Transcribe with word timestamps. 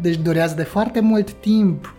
deci 0.00 0.16
durează 0.16 0.54
de 0.54 0.62
foarte 0.62 1.00
mult 1.00 1.32
timp 1.32 1.94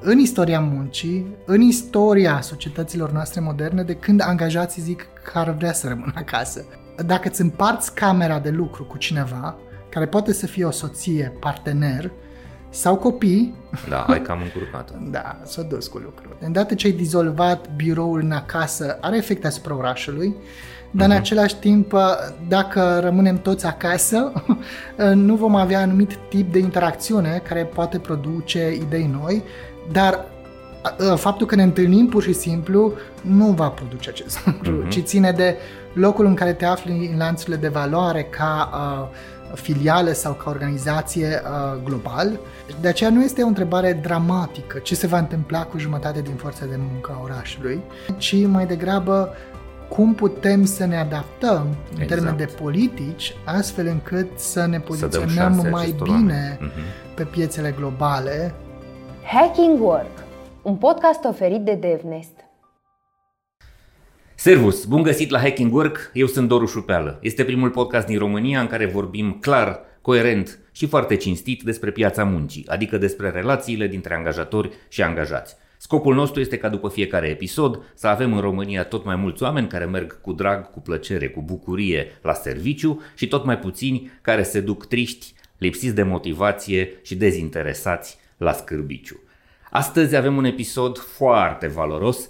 în 0.00 0.18
istoria 0.18 0.60
muncii, 0.60 1.36
în 1.44 1.60
istoria 1.60 2.40
societăților 2.40 3.12
noastre 3.12 3.40
moderne, 3.40 3.82
de 3.82 3.94
când 3.94 4.20
angajații 4.20 4.82
zic 4.82 5.06
că 5.24 5.38
ar 5.38 5.50
vrea 5.50 5.72
să 5.72 5.88
rămână 5.88 6.12
acasă. 6.14 6.64
Dacă 7.06 7.28
îți 7.28 7.40
împarți 7.40 7.94
camera 7.94 8.38
de 8.38 8.50
lucru 8.50 8.84
cu 8.84 8.96
cineva, 8.96 9.56
care 9.88 10.06
poate 10.06 10.32
să 10.32 10.46
fie 10.46 10.64
o 10.64 10.70
soție, 10.70 11.36
partener, 11.40 12.10
sau 12.70 12.96
copii. 12.96 13.54
Da, 13.88 14.02
ai 14.02 14.22
cam 14.22 14.42
încurcat. 14.42 14.98
da, 15.10 15.40
s-a 15.44 15.62
dus 15.62 15.86
cu 15.86 15.98
lucruri. 15.98 16.36
Îndată 16.40 16.74
ce 16.74 16.86
ai 16.86 16.92
dizolvat 16.92 17.74
biroul 17.74 18.20
în 18.20 18.32
acasă, 18.32 18.98
are 19.00 19.16
efect 19.16 19.44
asupra 19.44 19.76
orașului, 19.76 20.36
dar 20.94 21.06
uh-huh. 21.06 21.10
în 21.10 21.16
mhm. 21.16 21.20
același 21.20 21.56
timp, 21.56 21.94
dacă 22.48 22.98
rămânem 23.02 23.38
toți 23.38 23.66
acasă, 23.66 24.32
nu 25.14 25.34
vom 25.34 25.54
avea 25.54 25.80
anumit 25.80 26.18
tip 26.28 26.52
de 26.52 26.58
interacțiune 26.58 27.42
care 27.48 27.64
poate 27.64 27.98
produce 27.98 28.72
idei 28.74 29.10
noi, 29.22 29.42
dar 29.92 30.24
faptul 31.16 31.46
că 31.46 31.54
ne 31.54 31.62
întâlnim 31.62 32.06
pur 32.06 32.22
și 32.22 32.32
simplu 32.32 32.92
nu 33.20 33.46
va 33.46 33.68
produce 33.68 34.10
acest 34.10 34.38
lucru, 34.46 34.84
uh-huh. 34.84 34.88
ci 34.88 35.02
ține 35.02 35.30
de 35.32 35.56
locul 35.92 36.26
în 36.26 36.34
care 36.34 36.52
te 36.52 36.64
afli 36.64 37.08
în 37.12 37.18
lanțurile 37.18 37.56
de 37.56 37.68
valoare 37.68 38.22
ca 38.22 38.70
uh, 38.72 39.08
filiale 39.54 40.12
sau 40.12 40.32
ca 40.32 40.50
organizație 40.50 41.42
uh, 41.44 41.80
global. 41.84 42.38
De 42.80 42.88
aceea 42.88 43.10
nu 43.10 43.22
este 43.22 43.42
o 43.42 43.46
întrebare 43.46 43.98
dramatică 44.02 44.78
ce 44.78 44.94
se 44.94 45.06
va 45.06 45.18
întâmpla 45.18 45.64
cu 45.64 45.78
jumătate 45.78 46.20
din 46.20 46.34
forța 46.34 46.64
de 46.64 46.78
muncă 46.92 47.12
a 47.14 47.22
orașului, 47.22 47.80
ci 48.16 48.46
mai 48.46 48.66
degrabă 48.66 49.34
cum 49.88 50.14
putem 50.14 50.64
să 50.64 50.84
ne 50.84 50.96
adaptăm 50.96 51.66
în 51.66 52.00
exact. 52.00 52.08
termen 52.08 52.36
de 52.36 52.54
politici, 52.62 53.34
astfel 53.44 53.86
încât 53.86 54.38
să 54.38 54.66
ne 54.66 54.80
poziționăm 54.80 55.60
să 55.62 55.68
mai 55.68 55.94
bine 56.02 56.58
uh-huh. 56.60 57.14
pe 57.14 57.24
piețele 57.24 57.74
globale. 57.76 58.54
Hacking 59.24 59.80
Work, 59.80 60.24
un 60.62 60.76
podcast 60.76 61.24
oferit 61.24 61.60
de 61.60 61.74
DevNest. 61.74 62.34
Servus, 64.34 64.84
bun 64.84 65.02
găsit 65.02 65.30
la 65.30 65.38
Hacking 65.38 65.74
Work, 65.74 66.10
eu 66.12 66.26
sunt 66.26 66.48
Doru 66.48 66.66
Șupeală. 66.66 67.18
Este 67.20 67.44
primul 67.44 67.70
podcast 67.70 68.06
din 68.06 68.18
România 68.18 68.60
în 68.60 68.66
care 68.66 68.86
vorbim 68.86 69.38
clar, 69.40 69.80
coerent 70.00 70.58
și 70.72 70.86
foarte 70.86 71.16
cinstit 71.16 71.62
despre 71.62 71.90
piața 71.90 72.24
muncii, 72.24 72.66
adică 72.68 72.98
despre 72.98 73.30
relațiile 73.30 73.86
dintre 73.86 74.14
angajatori 74.14 74.70
și 74.88 75.02
angajați. 75.02 75.56
Scopul 75.84 76.14
nostru 76.14 76.40
este 76.40 76.58
ca 76.58 76.68
după 76.68 76.88
fiecare 76.88 77.28
episod 77.28 77.82
să 77.94 78.06
avem 78.06 78.34
în 78.34 78.40
România 78.40 78.84
tot 78.84 79.04
mai 79.04 79.16
mulți 79.16 79.42
oameni 79.42 79.68
care 79.68 79.84
merg 79.84 80.20
cu 80.20 80.32
drag, 80.32 80.70
cu 80.70 80.80
plăcere, 80.80 81.28
cu 81.28 81.42
bucurie 81.42 82.18
la 82.20 82.32
serviciu 82.32 83.02
și 83.14 83.28
tot 83.28 83.44
mai 83.44 83.58
puțini 83.58 84.10
care 84.20 84.42
se 84.42 84.60
duc 84.60 84.86
triști, 84.86 85.34
lipsiți 85.58 85.94
de 85.94 86.02
motivație 86.02 86.92
și 87.02 87.14
dezinteresați 87.14 88.18
la 88.36 88.52
scârbiciu. 88.52 89.20
Astăzi 89.70 90.16
avem 90.16 90.36
un 90.36 90.44
episod 90.44 90.98
foarte 90.98 91.66
valoros 91.66 92.28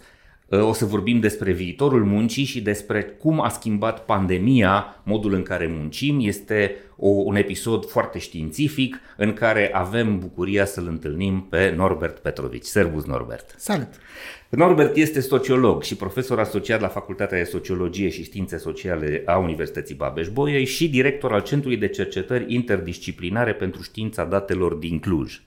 o 0.61 0.73
să 0.73 0.85
vorbim 0.85 1.21
despre 1.21 1.53
viitorul 1.53 2.05
muncii 2.05 2.45
și 2.45 2.61
despre 2.61 3.03
cum 3.03 3.41
a 3.41 3.49
schimbat 3.49 4.05
pandemia 4.05 5.03
modul 5.03 5.33
în 5.33 5.43
care 5.43 5.67
muncim. 5.67 6.19
Este 6.21 6.77
o, 6.97 7.09
un 7.09 7.37
episod 7.37 7.87
foarte 7.87 8.19
științific 8.19 9.01
în 9.17 9.33
care 9.33 9.71
avem 9.73 10.19
bucuria 10.19 10.65
să-l 10.65 10.87
întâlnim 10.87 11.47
pe 11.51 11.75
Norbert 11.77 12.19
Petrovici. 12.19 12.65
Servus, 12.65 13.05
Norbert! 13.05 13.55
Salut! 13.57 13.89
Norbert 14.49 14.97
este 14.97 15.21
sociolog 15.21 15.83
și 15.83 15.97
profesor 15.97 16.39
asociat 16.39 16.81
la 16.81 16.89
Facultatea 16.89 17.39
de 17.39 17.45
Sociologie 17.45 18.09
și 18.09 18.25
Științe 18.25 18.59
Sociale 18.59 19.23
a 19.27 19.37
Universității 19.37 19.95
Babeș-Bolyai 19.95 20.65
și 20.65 20.89
director 20.89 21.33
al 21.33 21.43
Centrului 21.43 21.77
de 21.77 21.89
Cercetări 21.89 22.55
Interdisciplinare 22.55 23.55
pentru 23.55 23.83
Știința 23.83 24.25
Datelor 24.25 24.75
din 24.75 24.99
Cluj. 24.99 25.41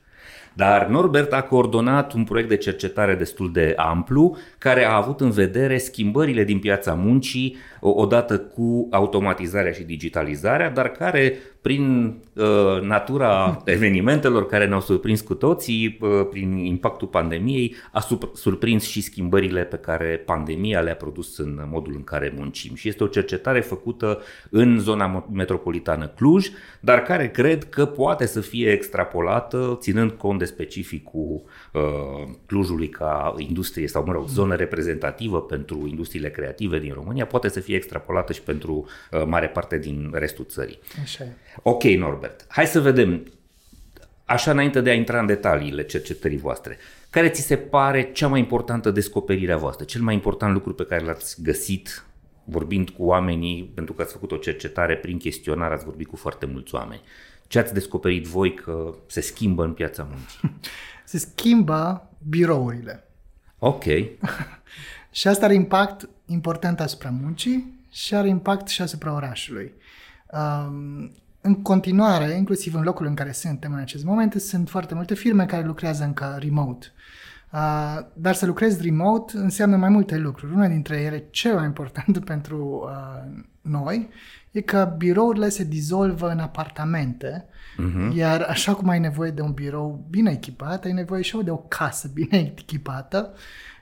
Dar 0.54 0.88
Norbert 0.88 1.34
a 1.34 1.42
coordonat 1.42 2.14
un 2.14 2.24
proiect 2.24 2.50
de 2.50 2.58
cercetare 2.58 3.16
destul 3.16 3.52
de 3.52 3.74
amplu 3.78 4.38
care 4.58 4.86
a 4.86 4.96
avut 4.96 5.22
în 5.22 5.32
vedere 5.32 5.78
schimbările 5.78 6.44
din 6.44 6.60
piața 6.60 6.94
muncii 6.94 7.58
odată 7.80 8.40
cu 8.40 8.88
automatizarea 8.92 9.72
și 9.72 9.84
digitalizarea, 9.84 10.70
dar 10.70 10.90
care 10.90 11.38
prin 11.66 12.16
uh, 12.34 12.82
natura 12.82 13.62
evenimentelor 13.64 14.46
care 14.46 14.66
ne-au 14.68 14.82
surprins 14.82 15.22
cu 15.22 15.34
toții, 15.34 15.98
uh, 16.02 16.10
prin 16.30 16.58
impactul 16.58 17.08
pandemiei, 17.08 17.76
a 17.92 18.08
surprins 18.34 18.84
și 18.84 19.02
schimbările 19.02 19.64
pe 19.64 19.76
care 19.76 20.24
pandemia 20.26 20.80
le-a 20.80 20.96
produs 20.96 21.38
în 21.38 21.68
modul 21.72 21.94
în 21.96 22.04
care 22.04 22.34
muncim. 22.38 22.76
Și 22.76 22.88
este 22.88 23.04
o 23.04 23.08
cercetare 23.08 23.60
făcută 23.60 24.22
în 24.50 24.80
zona 24.80 25.26
metropolitană 25.32 26.08
Cluj, 26.08 26.48
dar 26.80 27.02
care 27.02 27.32
cred 27.32 27.64
că 27.64 27.86
poate 27.86 28.26
să 28.26 28.42
fie 28.42 28.72
extrapolată, 28.72 29.78
ținând 29.82 30.12
cont 30.12 30.40
de 30.40 30.46
specificul 30.46 31.44
uh, 31.74 31.82
Clujului 32.46 32.90
ca 32.90 33.36
industrie 33.38 33.88
sau, 33.88 34.04
mă 34.06 34.12
rog, 34.12 34.28
zonă 34.28 34.56
reprezentativă 34.56 35.42
pentru 35.42 35.88
industriile 35.88 36.30
creative 36.30 36.80
din 36.80 36.94
România, 36.94 37.26
poate 37.26 37.50
să 37.50 37.60
fie 37.60 37.76
extrapolată 37.76 38.34
și 38.34 38.42
pentru 38.42 38.86
uh, 39.12 39.24
mare 39.26 39.48
parte 39.48 39.78
din 39.78 40.12
restul 40.14 40.46
țării. 40.46 40.80
Așa 41.02 41.24
e. 41.24 41.55
Ok, 41.64 41.84
Norbert, 41.84 42.46
hai 42.48 42.66
să 42.66 42.80
vedem, 42.80 43.32
așa 44.26 44.52
înainte 44.52 44.82
de 44.82 44.90
a 44.90 44.94
intra 44.94 45.20
în 45.20 45.26
detaliile 45.26 45.84
cercetării 45.84 46.38
voastre, 46.38 46.78
care 47.10 47.30
ți 47.30 47.42
se 47.42 47.58
pare 47.58 48.12
cea 48.12 48.28
mai 48.28 48.40
importantă 48.40 48.92
descoperire 48.92 49.52
a 49.52 49.58
voastră, 49.58 49.86
cel 49.86 50.02
mai 50.02 50.14
important 50.14 50.54
lucru 50.54 50.74
pe 50.74 50.86
care 50.86 51.04
l-ați 51.04 51.42
găsit 51.44 52.06
vorbind 52.44 52.90
cu 52.90 53.04
oamenii, 53.04 53.72
pentru 53.74 53.94
că 53.94 54.02
ați 54.02 54.14
făcut 54.14 54.32
o 54.32 54.38
cercetare 54.38 54.98
prin 54.98 55.18
chestionar, 55.18 55.72
ați 55.72 55.86
vorbit 55.86 56.08
cu 56.08 56.16
foarte 56.16 56.46
mulți 56.46 56.76
oameni. 56.76 57.02
Ce 57.48 57.60
ați 57.60 57.74
descoperit 57.74 58.26
voi 58.26 58.54
că 58.54 58.96
se 59.08 59.22
schimbă 59.22 59.64
în 59.64 59.74
piața 59.74 60.08
muncii? 60.10 60.60
Se 61.06 61.18
schimbă 61.18 62.10
birourile. 62.30 63.08
Ok. 63.60 63.84
și 65.12 65.28
asta 65.28 65.46
are 65.46 65.54
impact 65.54 66.10
important 66.26 66.80
asupra 66.80 67.10
muncii 67.10 67.84
și 67.92 68.16
are 68.16 68.28
impact 68.28 68.68
și 68.68 68.82
asupra 68.82 69.14
orașului. 69.14 69.74
Um, 70.32 71.12
în 71.46 71.62
continuare, 71.62 72.32
inclusiv 72.32 72.76
în 72.76 72.84
locul 72.84 73.06
în 73.06 73.14
care 73.14 73.32
suntem 73.32 73.74
în 73.74 73.80
acest 73.80 74.04
moment, 74.04 74.34
sunt 74.34 74.70
foarte 74.70 74.94
multe 74.94 75.14
firme 75.14 75.46
care 75.46 75.66
lucrează 75.66 76.04
încă 76.04 76.38
remote. 76.40 76.88
Uh, 77.54 78.00
dar 78.14 78.34
să 78.34 78.46
lucrezi 78.46 78.82
remote 78.82 79.38
înseamnă 79.38 79.76
mai 79.76 79.90
multe 79.90 80.18
lucruri. 80.18 80.54
Una 80.54 80.68
dintre 80.68 81.02
ele, 81.02 81.28
cel 81.30 81.56
mai 81.56 81.66
important 81.66 82.20
pentru 82.26 82.90
uh, 82.90 83.44
noi, 83.62 84.10
e 84.52 84.62
că 84.62 84.94
birourile 84.98 85.50
se 85.50 85.64
dizolvă 85.64 86.30
în 86.30 86.40
apartamente, 86.40 87.46
uh-huh. 87.48 88.16
iar 88.16 88.42
așa 88.42 88.74
cum 88.74 88.90
ai 88.90 89.00
nevoie 89.00 89.32
de 89.32 89.42
un 89.42 89.52
birou 89.52 90.06
bine 90.10 90.32
echipat, 90.32 90.86
ai 90.86 90.92
nevoie 90.92 91.22
și 91.22 91.38
de 91.44 91.52
o 91.52 91.58
casă 91.58 92.10
bine 92.14 92.38
echipată, 92.58 93.34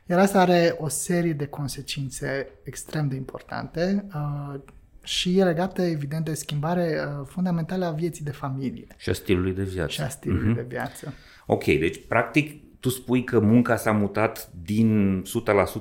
iar 0.05 0.19
asta 0.19 0.41
are 0.41 0.75
o 0.79 0.87
serie 0.87 1.33
de 1.33 1.45
consecințe 1.45 2.47
extrem 2.63 3.07
de 3.07 3.15
importante. 3.15 4.05
Uh, 4.15 4.59
și 5.03 5.37
e 5.37 5.43
legată, 5.43 5.81
evident, 5.81 6.25
de 6.25 6.33
schimbare 6.33 6.99
uh, 7.19 7.27
fundamentală 7.27 7.85
a 7.85 7.91
vieții 7.91 8.25
de 8.25 8.31
familie. 8.31 8.87
Și 8.97 9.09
a 9.09 9.13
stilului 9.13 9.53
de 9.53 9.63
viață. 9.63 9.91
Și 9.91 10.01
a 10.01 10.09
stilului 10.09 10.51
uh-huh. 10.51 10.55
de 10.55 10.65
viață. 10.67 11.13
Ok, 11.45 11.63
deci, 11.63 11.99
practic, 12.07 12.61
tu 12.79 12.89
spui 12.89 13.23
că 13.23 13.39
munca 13.39 13.75
s-a 13.75 13.91
mutat 13.91 14.49
din 14.63 15.21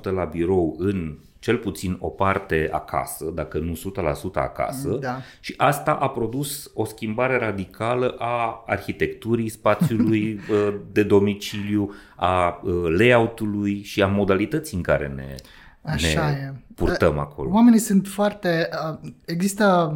100% 0.01 0.03
la 0.03 0.25
birou 0.25 0.77
în 0.79 1.19
cel 1.39 1.57
puțin 1.57 1.97
o 2.01 2.09
parte 2.09 2.69
acasă, 2.73 3.25
dacă 3.35 3.59
nu 3.59 3.73
100% 3.73 4.33
acasă, 4.35 4.89
da. 5.01 5.21
și 5.41 5.55
asta 5.57 5.93
a 5.93 6.09
produs 6.09 6.71
o 6.75 6.85
schimbare 6.85 7.37
radicală 7.37 8.15
a 8.19 8.63
arhitecturii 8.67 9.49
spațiului 9.49 10.33
uh, 10.51 10.75
de 10.93 11.03
domiciliu, 11.03 11.95
a 12.17 12.61
uh, 12.63 12.73
layout-ului 12.99 13.83
și 13.83 14.03
a 14.03 14.07
modalității 14.07 14.77
în 14.77 14.83
care 14.83 15.07
ne 15.07 15.35
Așa 15.83 16.31
ne 16.31 16.53
e. 16.55 16.75
purtăm 16.75 17.19
acolo. 17.19 17.51
Oamenii 17.51 17.79
sunt 17.79 18.07
foarte... 18.07 18.69
Uh, 19.03 19.11
există 19.25 19.95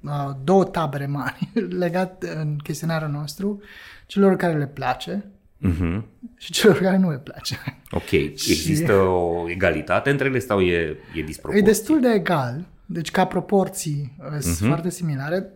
uh, 0.00 0.30
două 0.44 0.64
tabere 0.64 1.06
mari 1.06 1.48
legate 1.84 2.36
în 2.36 2.56
chestionarul 2.56 3.08
nostru, 3.08 3.62
celor 4.06 4.36
care 4.36 4.58
le 4.58 4.66
place 4.66 5.24
uh-huh. 5.68 6.02
și 6.36 6.52
celor 6.52 6.78
care 6.78 6.96
nu 6.96 7.10
le 7.10 7.18
place. 7.18 7.58
Ok. 7.90 8.10
Există 8.54 8.92
o 8.92 9.50
egalitate 9.50 10.10
între 10.10 10.26
ele 10.26 10.38
sau 10.38 10.60
e, 10.60 10.96
e 11.14 11.22
disproporție? 11.22 11.62
E 11.62 11.72
destul 11.72 12.00
de 12.00 12.08
egal. 12.08 12.66
Deci 12.86 13.10
ca 13.10 13.24
proporții 13.24 14.16
uh, 14.18 14.38
sunt 14.38 14.56
uh-huh. 14.56 14.66
foarte 14.66 14.90
similare. 14.90 15.46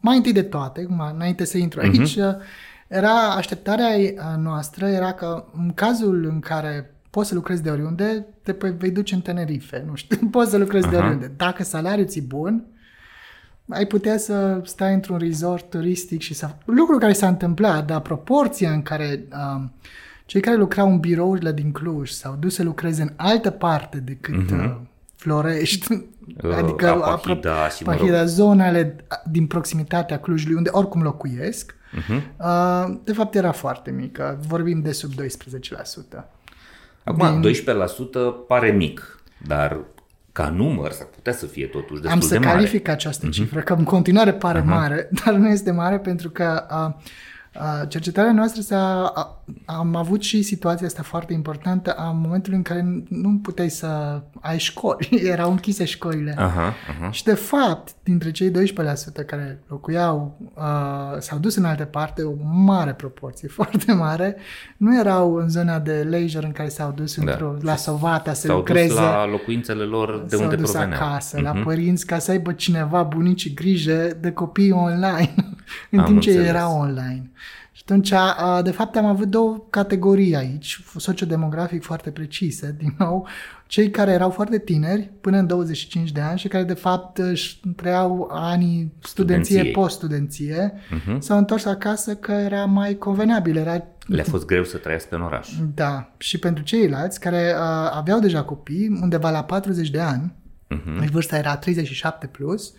Mai 0.00 0.16
întâi 0.16 0.32
de 0.32 0.42
toate, 0.42 0.86
înainte 1.14 1.44
să 1.44 1.58
intru 1.58 1.80
aici, 1.80 2.12
uh-huh. 2.12 2.36
era 2.88 3.34
așteptarea 3.36 3.94
noastră 4.38 4.86
era 4.86 5.12
că 5.12 5.44
în 5.56 5.72
cazul 5.74 6.24
în 6.24 6.40
care 6.40 6.91
poți 7.12 7.28
să 7.28 7.34
lucrezi 7.34 7.62
de 7.62 7.70
oriunde, 7.70 8.26
te 8.42 8.52
vei 8.78 8.90
duce 8.90 9.14
în 9.14 9.20
Tenerife, 9.20 9.84
nu 9.86 9.94
știu, 9.94 10.16
poți 10.36 10.50
să 10.50 10.56
lucrezi 10.56 10.86
Aha. 10.86 10.96
de 10.96 11.02
oriunde. 11.02 11.32
Dacă 11.36 11.62
salariul 11.62 12.06
ți 12.06 12.20
bun, 12.20 12.64
ai 13.68 13.86
putea 13.86 14.18
să 14.18 14.60
stai 14.64 14.94
într-un 14.94 15.18
resort 15.18 15.70
turistic 15.70 16.20
și 16.20 16.34
să... 16.34 16.48
Lucru 16.64 16.98
care 16.98 17.12
s-a 17.12 17.28
întâmplat, 17.28 17.86
dar 17.86 18.00
proporția 18.00 18.70
în 18.70 18.82
care 18.82 19.24
uh, 19.32 19.62
cei 20.26 20.40
care 20.40 20.56
lucrau 20.56 20.90
în 20.90 20.98
birourile 20.98 21.52
din 21.52 21.72
Cluj 21.72 22.10
s-au 22.10 22.36
dus 22.40 22.54
să 22.54 22.62
lucreze 22.62 23.02
în 23.02 23.12
altă 23.16 23.50
parte 23.50 23.98
decât 23.98 24.50
uh-huh. 24.52 24.64
uh, 24.64 24.76
Florești, 25.16 26.10
Uh, 26.42 26.54
adică 26.56 26.88
Apachida 26.88 27.68
și, 27.68 27.82
mă 27.84 27.90
rog, 27.90 28.00
Pahida, 28.00 28.24
zonele 28.24 28.96
din 29.30 29.46
proximitatea 29.46 30.20
Clujului, 30.20 30.56
unde 30.56 30.68
oricum 30.72 31.02
locuiesc, 31.02 31.74
Mhm. 31.92 32.22
uh, 32.38 32.98
de 33.04 33.12
fapt 33.12 33.34
era 33.34 33.52
foarte 33.52 33.90
mică. 33.90 34.38
Vorbim 34.46 34.80
de 34.80 34.92
sub 34.92 35.10
12%. 35.14 36.28
Acum, 37.04 37.42
12% 38.44 38.46
pare 38.46 38.70
mic, 38.70 39.22
dar 39.46 39.80
ca 40.32 40.48
număr 40.48 40.90
s-ar 40.90 41.06
putea 41.06 41.32
să 41.32 41.46
fie 41.46 41.66
totuși 41.66 42.00
destul 42.00 42.10
Am 42.10 42.20
să 42.20 42.28
de 42.28 42.38
mare. 42.38 42.48
Mhm. 42.48 42.56
calific 42.56 42.88
această 42.88 43.28
cifră, 43.28 43.60
că 43.60 43.72
în 43.72 43.84
continuare 43.84 44.32
pare 44.32 44.60
mare, 44.60 45.08
dar 45.24 45.34
nu 45.34 45.48
este 45.48 45.70
mare 45.70 45.98
pentru 45.98 46.30
că 46.30 46.42
a, 46.42 46.66
a, 46.68 47.02
cercetarea 47.88 48.32
noastră 48.32 48.60
s-a, 48.62 49.04
a, 49.14 49.42
am 49.64 49.96
avut 49.96 50.22
și 50.22 50.42
situația 50.42 50.86
asta 50.86 51.02
foarte 51.02 51.32
importantă 51.32 51.92
a 51.92 52.10
momentului 52.10 52.56
în 52.56 52.62
care 52.64 53.02
nu 53.08 53.38
puteai 53.42 53.68
să 53.70 54.20
ai 54.40 54.58
școli, 54.58 55.08
erau 55.32 55.50
închise 55.50 55.84
școlile. 55.84 56.34
Aha, 56.38 56.74
aha. 56.98 57.10
Și 57.10 57.24
de 57.24 57.34
fapt, 57.34 57.94
dintre 58.02 58.30
cei 58.30 58.50
12% 58.50 58.52
care 59.26 59.62
locuiau, 59.68 60.36
uh, 60.54 60.62
s-au 61.18 61.38
dus 61.38 61.56
în 61.56 61.64
alte 61.64 61.84
parte, 61.84 62.22
o 62.22 62.32
mare 62.52 62.92
proporție, 62.92 63.48
foarte 63.58 63.92
mare, 63.92 64.36
nu 64.76 64.98
erau 64.98 65.34
în 65.34 65.48
zona 65.48 65.78
de 65.78 65.92
leisure 66.08 66.46
în 66.46 66.52
care 66.52 66.68
s-au 66.68 66.92
dus 66.96 67.16
Da. 67.16 67.30
într-o, 67.30 67.54
la 67.60 67.76
Sovata 67.76 68.32
să 68.32 68.46
S-au 68.46 68.56
lucreze. 68.56 68.86
dus 68.86 68.96
la 68.96 69.26
locuințele 69.26 69.82
lor 69.82 70.24
de 70.28 70.36
s-au 70.36 70.44
unde 70.44 70.56
dus 70.56 70.70
proveneau. 70.70 71.00
acasă, 71.02 71.40
la 71.40 71.52
părinți, 71.64 72.06
ca 72.06 72.18
să 72.18 72.30
aibă 72.30 72.52
cineva, 72.52 73.02
bunicii, 73.02 73.54
grijă 73.54 74.10
de 74.20 74.30
copii 74.30 74.70
online, 74.70 75.34
în 75.90 75.98
Am 75.98 76.04
timp 76.04 76.20
ce 76.20 76.30
înțeles. 76.30 76.48
erau 76.48 76.78
online. 76.78 77.30
Și 77.82 77.88
atunci, 77.88 78.12
a, 78.12 78.62
de 78.62 78.70
fapt, 78.70 78.96
am 78.96 79.06
avut 79.06 79.28
două 79.28 79.64
categorii 79.70 80.36
aici, 80.36 80.82
sociodemografic 80.96 81.82
foarte 81.82 82.10
precise, 82.10 82.74
din 82.78 82.94
nou, 82.98 83.26
cei 83.66 83.90
care 83.90 84.10
erau 84.10 84.30
foarte 84.30 84.58
tineri, 84.58 85.10
până 85.20 85.36
în 85.38 85.46
25 85.46 86.12
de 86.12 86.20
ani 86.20 86.38
și 86.38 86.48
care, 86.48 86.64
de 86.64 86.74
fapt, 86.74 87.18
își 87.18 87.60
preiau 87.76 88.28
anii 88.32 88.92
studenție, 89.00 89.54
Studenției. 89.54 89.72
post-studenție, 89.72 90.74
s-au 91.18 91.38
întors 91.38 91.64
acasă 91.64 92.14
că 92.14 92.32
era 92.32 92.64
mai 92.64 92.94
convenabil, 92.94 93.56
era 93.56 93.84
Le-a 94.06 94.24
fost 94.24 94.46
greu 94.46 94.64
să 94.64 94.76
trăiască 94.76 95.14
în 95.14 95.22
oraș. 95.22 95.48
da, 95.74 96.12
și 96.18 96.38
pentru 96.38 96.62
ceilalți 96.62 97.20
care 97.20 97.54
uh, 97.54 97.90
aveau 97.92 98.18
deja 98.18 98.42
copii, 98.42 98.98
undeva 99.02 99.30
la 99.30 99.44
40 99.44 99.90
de 99.90 100.00
ani, 100.00 100.34
uh-huh. 100.74 101.10
vârsta 101.10 101.36
era 101.36 101.56
37 101.56 102.26
plus, 102.26 102.68
uh, 102.68 102.74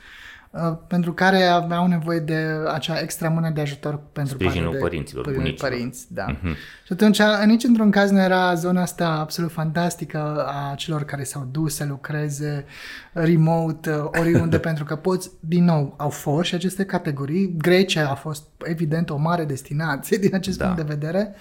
pentru 0.88 1.14
care 1.14 1.44
aveau 1.44 1.88
nevoie 1.88 2.20
de 2.20 2.46
acea 2.74 3.00
extra 3.00 3.30
mână 3.30 3.50
de 3.50 3.62
ajutor 3.62 4.00
pentru 4.12 4.34
Sprijinul 4.34 4.64
partea 4.64 4.80
de 4.82 4.88
părinților, 4.88 5.32
păr- 5.32 5.36
bunicilor. 5.36 5.70
părinți. 5.70 6.14
Da. 6.14 6.26
Uh-huh. 6.36 6.56
Și 6.86 6.94
atunci, 6.94 7.20
în 7.42 7.50
nici 7.50 7.64
într-un 7.64 7.92
caz 7.92 8.10
nu 8.12 8.20
era 8.20 8.54
zona 8.54 8.82
asta 8.82 9.08
absolut 9.08 9.52
fantastică 9.52 10.46
a 10.48 10.76
celor 10.76 11.04
care 11.04 11.24
s-au 11.24 11.48
dus 11.52 11.76
să 11.76 11.86
lucreze 11.86 12.66
remote, 13.14 13.90
uh, 13.90 14.10
oriunde, 14.20 14.60
pentru 14.70 14.84
că 14.84 14.96
poți, 14.96 15.32
din 15.40 15.64
nou, 15.64 15.94
au 15.98 16.10
fost 16.10 16.48
și 16.48 16.56
aceste 16.56 16.86
categorii. 16.86 17.56
Grecia 17.58 18.10
a 18.10 18.16
fost, 18.16 18.44
evident, 18.64 19.10
o 19.10 19.18
mare 19.18 19.46
destinație 19.46 20.18
din 20.18 20.36
acest 20.36 20.58
Da. 20.58 20.66
punct 20.66 20.80
de 20.82 20.94
vedere. 20.96 21.30
Uh, 21.34 21.36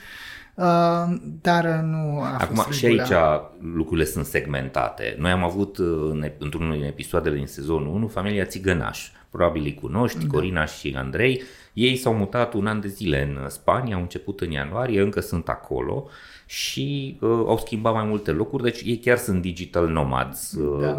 dar 1.43 1.65
nu 1.67 2.21
a 2.21 2.37
Acum, 2.39 2.57
fost 2.57 2.79
și 2.79 2.87
regula. 2.87 3.03
aici 3.03 3.43
lucrurile 3.75 4.07
sunt 4.07 4.25
segmentate. 4.25 5.17
Noi 5.19 5.31
am 5.31 5.45
avut 5.45 5.79
uh, 5.79 5.87
în, 6.11 6.31
într-unul 6.39 6.73
din 6.73 6.85
episoadele 6.85 7.37
din 7.37 7.47
sezonul 7.47 7.95
1 7.95 8.07
familia 8.09 8.45
Țigănaș. 8.45 9.11
Probabil 9.31 9.63
îi 9.63 9.75
cunoști, 9.75 10.19
da. 10.19 10.27
Corina 10.33 10.65
și 10.65 10.95
Andrei. 10.97 11.43
Ei 11.73 11.97
s-au 11.97 12.15
mutat 12.15 12.53
un 12.55 12.67
an 12.67 12.81
de 12.81 12.89
zile 12.89 13.23
în 13.23 13.49
Spania, 13.49 13.95
au 13.95 14.01
început 14.01 14.41
în 14.41 14.51
ianuarie, 14.51 15.01
încă 15.01 15.21
sunt 15.21 15.49
acolo 15.49 16.09
și 16.47 17.19
uh, 17.21 17.29
au 17.31 17.59
schimbat 17.59 17.95
mai 17.95 18.05
multe 18.05 18.31
locuri, 18.31 18.63
deci 18.63 18.81
ei 18.85 18.99
chiar 18.99 19.17
sunt 19.17 19.41
digital 19.43 19.89
nomads. 19.89 20.53
Uh, 20.53 20.81
Da. 20.81 20.97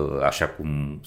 uh, 0.00 0.22
așa 0.24 0.46
cum 0.48 1.00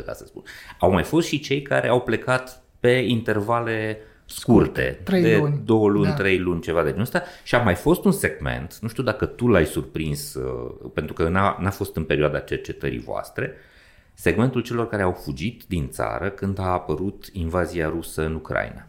100% 0.00 0.04
ca 0.06 0.12
să 0.12 0.24
spun. 0.26 0.42
Au 0.80 0.90
mai 0.92 1.02
fost 1.02 1.28
și 1.28 1.40
cei 1.40 1.62
care 1.62 1.88
au 1.88 2.00
plecat 2.00 2.62
pe 2.80 2.90
intervale 2.90 3.98
scurte, 4.26 5.00
Trei 5.04 5.22
de 5.22 5.36
luni. 5.36 5.60
două 5.64 5.88
luni, 5.88 6.06
Da. 6.06 6.12
trei 6.14 6.38
luni, 6.38 6.60
ceva 6.60 6.80
de 6.82 6.88
genul 6.88 7.02
ăsta 7.02 7.22
și 7.42 7.54
a 7.54 7.62
mai 7.62 7.74
fost 7.74 8.04
un 8.04 8.12
segment, 8.12 8.78
nu 8.80 8.88
știu 8.88 9.02
dacă 9.02 9.26
tu 9.26 9.46
l-ai 9.48 9.66
surprins, 9.66 10.34
uh, 10.34 10.74
pentru 10.94 11.14
că 11.14 11.28
n-a, 11.28 11.56
n-a 11.60 11.70
fost 11.70 11.96
în 11.96 12.04
perioada 12.04 12.38
cercetării 12.38 12.98
voastre, 13.00 13.52
segmentul 14.14 14.60
celor 14.62 14.88
care 14.88 15.02
au 15.02 15.12
fugit 15.12 15.62
din 15.68 15.88
țară 15.88 16.28
când 16.30 16.58
a 16.58 16.66
apărut 16.72 17.28
invazia 17.32 17.88
rusă 17.88 18.24
în 18.24 18.34
Ucraina. 18.34 18.86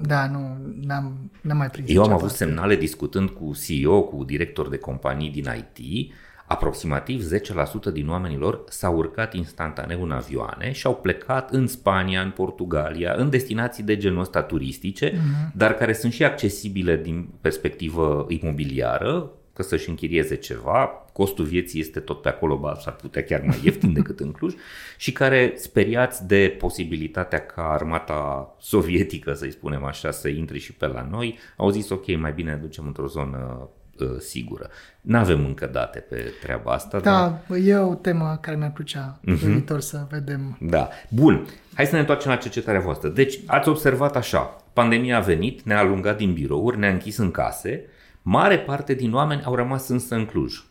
Da, 0.00 0.26
nu, 0.30 0.56
n-am, 0.80 1.30
n-am 1.40 1.56
mai 1.56 1.70
prins. 1.70 1.88
Eu 1.90 1.96
am 1.96 2.02
nicio 2.02 2.14
avut 2.16 2.28
parte. 2.28 2.44
semnale 2.44 2.76
discutând 2.76 3.28
cu 3.28 3.52
CEO, 3.66 4.02
cu 4.02 4.24
director 4.24 4.68
de 4.68 4.76
companii 4.76 5.30
din 5.30 5.46
IT, 5.76 6.12
aproximativ 6.54 7.22
10% 7.22 7.92
din 7.92 8.08
oamenii 8.08 8.36
lor 8.36 8.64
s-au 8.68 8.96
urcat 8.96 9.34
instantaneu 9.34 10.02
în 10.02 10.10
avioane 10.10 10.72
și 10.72 10.86
au 10.86 10.94
plecat 10.96 11.50
în 11.52 11.66
Spania, 11.66 12.20
în 12.20 12.30
Portugalia, 12.30 13.14
în 13.16 13.30
destinații 13.30 13.82
de 13.82 13.96
genul 13.96 14.20
ăsta 14.20 14.42
turistice, 14.42 15.12
Mhm. 15.14 15.52
dar 15.56 15.74
care 15.74 15.92
sunt 15.92 16.12
și 16.12 16.24
accesibile 16.24 16.96
din 16.96 17.28
perspectivă 17.40 18.26
imobiliară, 18.28 19.30
că 19.52 19.62
să-și 19.62 19.88
închirieze 19.88 20.34
ceva, 20.36 20.86
costul 21.12 21.44
vieții 21.44 21.80
este 21.80 22.00
tot 22.00 22.22
pe 22.22 22.28
acolo, 22.28 22.56
ba, 22.56 22.74
s-ar 22.80 22.92
putea 22.94 23.22
chiar 23.24 23.42
mai 23.46 23.60
ieftin 23.64 23.92
decât 23.98 24.20
în 24.20 24.32
Cluj, 24.32 24.54
și 24.96 25.12
care, 25.12 25.52
speriați 25.56 26.26
de 26.26 26.56
posibilitatea 26.58 27.46
ca 27.46 27.62
armata 27.70 28.54
sovietică, 28.60 29.32
să-i 29.32 29.50
spunem 29.50 29.84
așa, 29.84 30.10
să 30.10 30.28
intre 30.28 30.58
și 30.58 30.72
pe 30.72 30.86
la 30.86 31.06
noi, 31.10 31.38
au 31.56 31.70
zis, 31.70 31.88
ok, 31.90 32.16
mai 32.16 32.32
bine 32.32 32.50
ne 32.50 32.56
ducem 32.56 32.86
într-o 32.86 33.06
zonă 33.06 33.68
uh, 34.00 34.06
sigură. 34.18 34.68
N-avem 35.00 35.44
încă 35.44 35.66
date 35.72 35.98
pe 35.98 36.32
treaba 36.42 36.72
asta, 36.72 36.98
dar... 37.00 37.42
Da, 37.48 37.56
e 37.56 37.76
o 37.76 37.94
temă 37.94 38.38
care 38.40 38.56
mi-ar 38.56 38.72
plăcea 38.72 39.18
Mhm. 39.22 39.38
pe 39.40 39.46
viitor 39.46 39.80
să 39.80 40.06
vedem. 40.10 40.56
Da. 40.60 40.88
Bun. 41.08 41.46
Hai 41.74 41.86
să 41.86 41.94
ne 41.94 42.00
întoarcem 42.00 42.30
la 42.30 42.36
cercetarea 42.36 42.80
voastră. 42.80 43.08
Deci, 43.08 43.38
ați 43.46 43.68
observat 43.68 44.16
așa, 44.16 44.56
pandemia 44.72 45.16
a 45.16 45.20
venit, 45.20 45.62
ne-a 45.62 45.78
alungat 45.78 46.16
din 46.16 46.32
birouri, 46.32 46.78
ne-a 46.78 46.90
închis 46.90 47.16
în 47.16 47.30
case, 47.30 47.84
mare 48.22 48.58
parte 48.58 48.94
din 48.94 49.14
oameni 49.14 49.42
au 49.44 49.54
rămas 49.54 49.88
însă 49.88 50.14
în 50.14 50.26
Cluj. 50.26 50.64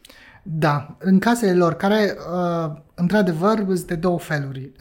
Da, 0.43 0.95
în 0.99 1.19
casele 1.19 1.53
lor, 1.53 1.73
care 1.73 2.15
uh, 2.33 2.71
într-adevăr 2.95 3.57
sunt 3.65 3.79
de 3.87 3.95
două 3.95 4.19
feluri 4.19 4.71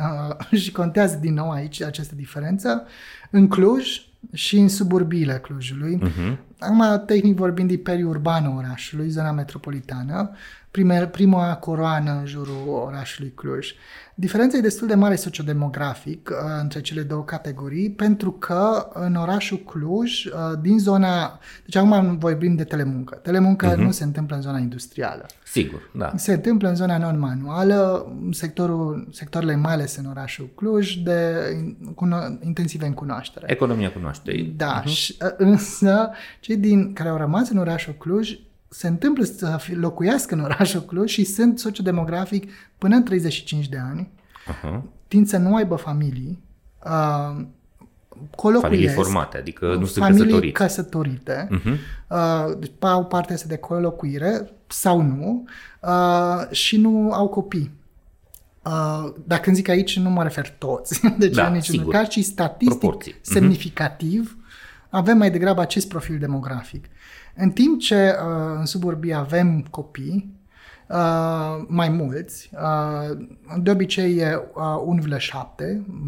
uh, 0.51 0.59
și 0.63 0.73
contează 0.73 1.17
din 1.21 1.35
nou 1.35 1.51
aici 1.51 1.83
această 1.83 2.15
diferență, 2.15 2.87
în 3.31 3.49
Cluj 3.49 4.01
și 4.33 4.57
în 4.59 4.69
suburbiile 4.69 5.33
Clujului. 5.43 5.99
Uh-huh. 6.05 6.37
Acum, 6.63 7.05
tehnic 7.07 7.37
vorbind, 7.37 7.69
de 7.69 7.79
periurbană 7.79 8.55
orașului, 8.57 9.09
zona 9.09 9.33
metropolitană, 9.33 10.31
prime, 10.73 11.07
prima 11.07 11.57
coroană 11.57 12.19
în 12.21 12.27
jurul 12.27 12.69
orașului 12.87 13.33
Cluj. 13.35 13.73
Diferența 14.15 14.57
e 14.57 14.61
destul 14.61 14.87
de 14.87 14.95
mare 14.95 15.15
sociodemografic 15.15 16.31
uh, 16.31 16.37
între 16.61 16.81
cele 16.81 17.03
două 17.03 17.25
categorii, 17.25 17.91
pentru 17.91 18.31
că 18.33 18.89
în 18.93 19.15
orașul 19.15 19.57
Cluj, 19.59 20.25
uh, 20.25 20.33
din 20.61 20.79
zona... 20.79 21.39
Deci 21.65 21.77
acum 21.77 22.19
vorbim 22.19 22.55
de 22.55 22.65
telemuncă. 22.65 23.15
Telemuncă 23.15 23.75
uh-huh. 23.75 23.77
nu 23.79 23.91
se 23.91 24.05
întâmplă 24.05 24.37
în 24.37 24.43
zona 24.43 24.59
industrială. 24.59 25.27
Sigur, 25.45 25.91
da. 25.95 26.13
Se 26.17 26.33
întâmplă 26.33 26.69
în 26.69 26.75
zona 26.75 26.99
non-manuală, 26.99 28.13
sectorul, 28.31 29.09
sectoarele 29.11 29.57
mai 29.57 29.73
ales 29.73 29.97
în 29.97 30.07
orașul 30.07 30.51
Cluj, 30.55 30.95
de 30.95 31.35
cuno- 31.95 32.45
intensive 32.45 32.87
în 32.87 32.95
cunoaștere. 32.95 33.47
Economia 33.49 33.93
cunoașterii. 33.93 34.55
Da, 34.57 34.83
și, 34.85 35.17
însă 35.37 36.11
cei 36.41 36.57
din 36.57 36.93
care 36.93 37.09
au 37.09 37.17
rămas 37.17 37.51
în 37.51 37.59
orașul 37.59 37.95
Cluj 37.99 38.39
se 38.75 38.87
întâmplă 38.89 39.25
să 39.25 39.57
fi- 39.61 39.75
locuiască 39.75 40.35
în 40.35 40.41
orașul 40.41 40.81
Cluj 40.81 41.11
și 41.11 41.25
sunt 41.25 41.59
sociodemografic 41.59 42.51
până 42.79 42.97
în 42.97 43.03
35 43.05 43.69
de 43.69 43.79
ani, 43.79 44.11
Aha. 44.49 44.83
tind 45.09 45.27
să 45.27 45.37
nu 45.37 45.55
aibă 45.55 45.75
familii, 45.77 46.43
uh, 46.85 47.45
colocuiesc, 48.37 48.61
Familii 48.75 48.89
formate, 48.89 49.37
adică 49.39 49.67
nu 49.79 49.85
sunt 49.85 50.05
familii 50.05 50.23
căsătoriți. 50.25 50.53
căsătorite, 50.53 51.47
Mhm. 51.51 51.71
uh, 52.09 52.59
deci 52.59 52.73
au 52.81 53.05
partea 53.07 53.35
asta 53.35 53.49
de 53.49 53.57
colocuire 53.57 54.51
sau 54.67 55.01
nu 55.01 55.45
uh, 55.83 56.51
și 56.51 56.77
nu 56.77 57.13
au 57.13 57.29
copii. 57.29 57.71
Uh, 58.65 59.13
dacă 59.27 59.43
îmi 59.47 59.57
zic 59.57 59.69
aici, 59.69 59.99
nu 59.99 60.11
mă 60.11 60.23
refer 60.23 60.55
toți, 60.59 61.01
deci 61.19 61.35
Da, 61.35 61.47
în 61.47 61.53
niciun 61.53 61.75
sigur. 61.75 61.93
caz, 61.95 62.09
ci 62.09 62.19
statistic 62.25 62.79
Proporții. 62.79 63.13
Mhm. 63.13 63.33
semnificativ 63.33 64.37
avem 64.91 65.17
mai 65.19 65.31
degrabă 65.31 65.61
acest 65.61 65.89
profil 65.89 66.19
demografic. 66.19 66.85
În 67.37 67.51
timp 67.51 67.81
ce 67.81 67.95
uh, 67.95 68.57
în 68.59 68.67
suburbii 68.67 69.15
avem 69.15 69.67
copii, 69.71 70.41
uh, 70.89 71.65
mai 71.67 71.89
mulți, 71.89 72.51
uh, 72.53 73.19
de 73.63 73.71
obicei 73.71 74.17
e 74.17 74.43
uh, 74.55 75.19
1,7 75.19 75.39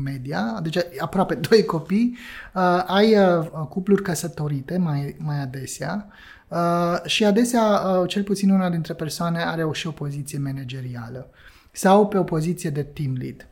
media, 0.04 0.60
deci 0.62 0.76
aproape 0.98 1.34
2 1.48 1.64
copii, 1.64 2.16
uh, 2.54 2.84
ai 2.86 3.16
uh, 3.16 3.46
cupluri 3.68 4.02
căsătorite 4.02 4.76
mai, 4.76 5.16
mai 5.18 5.40
adesea 5.40 6.08
uh, 6.48 7.04
și 7.04 7.24
adesea 7.24 7.62
uh, 7.62 8.08
cel 8.08 8.22
puțin 8.22 8.50
una 8.50 8.70
dintre 8.70 8.94
persoane 8.94 9.42
are 9.42 9.64
o, 9.64 9.72
și 9.72 9.86
o 9.86 9.90
poziție 9.90 10.38
managerială 10.38 11.30
sau 11.72 12.08
pe 12.08 12.18
o 12.18 12.22
poziție 12.22 12.70
de 12.70 12.82
team 12.82 13.16
lead. 13.18 13.48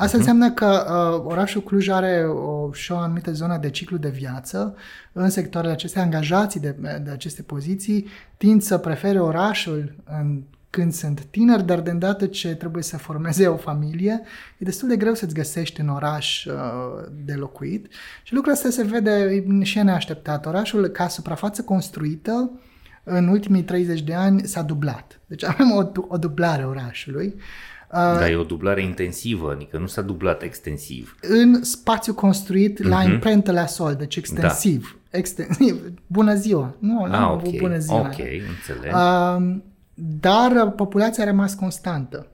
Asta 0.00 0.16
înseamnă 0.16 0.50
că 0.50 0.66
uh, 0.66 1.30
orașul 1.30 1.60
Cluj 1.62 1.88
are 1.88 2.24
o, 2.24 2.72
și 2.72 2.92
o 2.92 2.96
anumită 2.96 3.32
zonă 3.32 3.58
de 3.58 3.70
ciclu 3.70 3.96
de 3.96 4.08
viață. 4.08 4.74
În 5.12 5.30
sectoarele 5.30 5.72
acestea, 5.72 6.02
angajații 6.02 6.60
de, 6.60 6.76
de 7.04 7.10
aceste 7.10 7.42
poziții 7.42 8.06
tind 8.36 8.62
să 8.62 8.78
prefere 8.78 9.20
orașul 9.20 9.94
în 10.04 10.42
când 10.70 10.92
sunt 10.92 11.20
tineri, 11.20 11.66
dar 11.66 11.80
de 11.80 11.90
îndată 11.90 12.26
ce 12.26 12.54
trebuie 12.54 12.82
să 12.82 12.98
formeze 12.98 13.46
o 13.46 13.56
familie, 13.56 14.20
e 14.58 14.64
destul 14.64 14.88
de 14.88 14.96
greu 14.96 15.14
să-ți 15.14 15.34
găsești 15.34 15.80
în 15.80 15.88
oraș 15.88 16.44
uh, 16.44 16.52
de 17.24 17.32
locuit. 17.32 17.86
Și 18.22 18.34
lucrul 18.34 18.52
ăsta 18.52 18.70
se 18.70 18.82
vede 18.82 19.44
și 19.62 19.78
e 19.78 19.82
neașteptat. 19.82 20.46
Orașul, 20.46 20.86
ca 20.86 21.08
suprafață 21.08 21.62
construită, 21.62 22.50
în 23.04 23.28
ultimii 23.28 23.62
30 23.62 24.00
de 24.00 24.14
ani 24.14 24.42
s-a 24.42 24.62
dublat. 24.62 25.20
Deci 25.26 25.44
avem 25.44 25.70
o, 25.70 25.90
o 26.08 26.16
dublare 26.16 26.62
a 26.62 26.68
orașului. 26.68 27.34
Dar 27.92 28.30
e 28.30 28.36
o 28.36 28.44
dublare 28.44 28.82
intensivă, 28.82 29.50
adică 29.50 29.78
nu 29.78 29.86
s-a 29.86 30.02
dublat 30.02 30.42
extensiv. 30.42 31.16
În 31.20 31.62
spațiu 31.62 32.14
construit 32.14 32.82
la 32.82 33.02
uh-huh. 33.02 33.08
imprentă 33.08 33.52
la 33.52 33.66
sol, 33.66 33.94
deci 33.94 34.16
extensiv. 34.16 34.98
Da. 35.10 35.18
Extensiv. 35.18 35.92
Bună 36.06 36.34
ziua! 36.34 36.74
Nu, 36.78 37.06
nu 37.06 37.14
ah, 37.14 37.32
okay. 37.32 37.56
bună 37.60 37.78
ziua. 37.78 38.00
Ok, 38.00 38.18
înțeleg. 38.48 38.94
Uh, 38.94 39.56
dar 39.94 40.70
populația 40.70 41.22
a 41.22 41.26
rămas 41.26 41.54
constantă. 41.54 42.26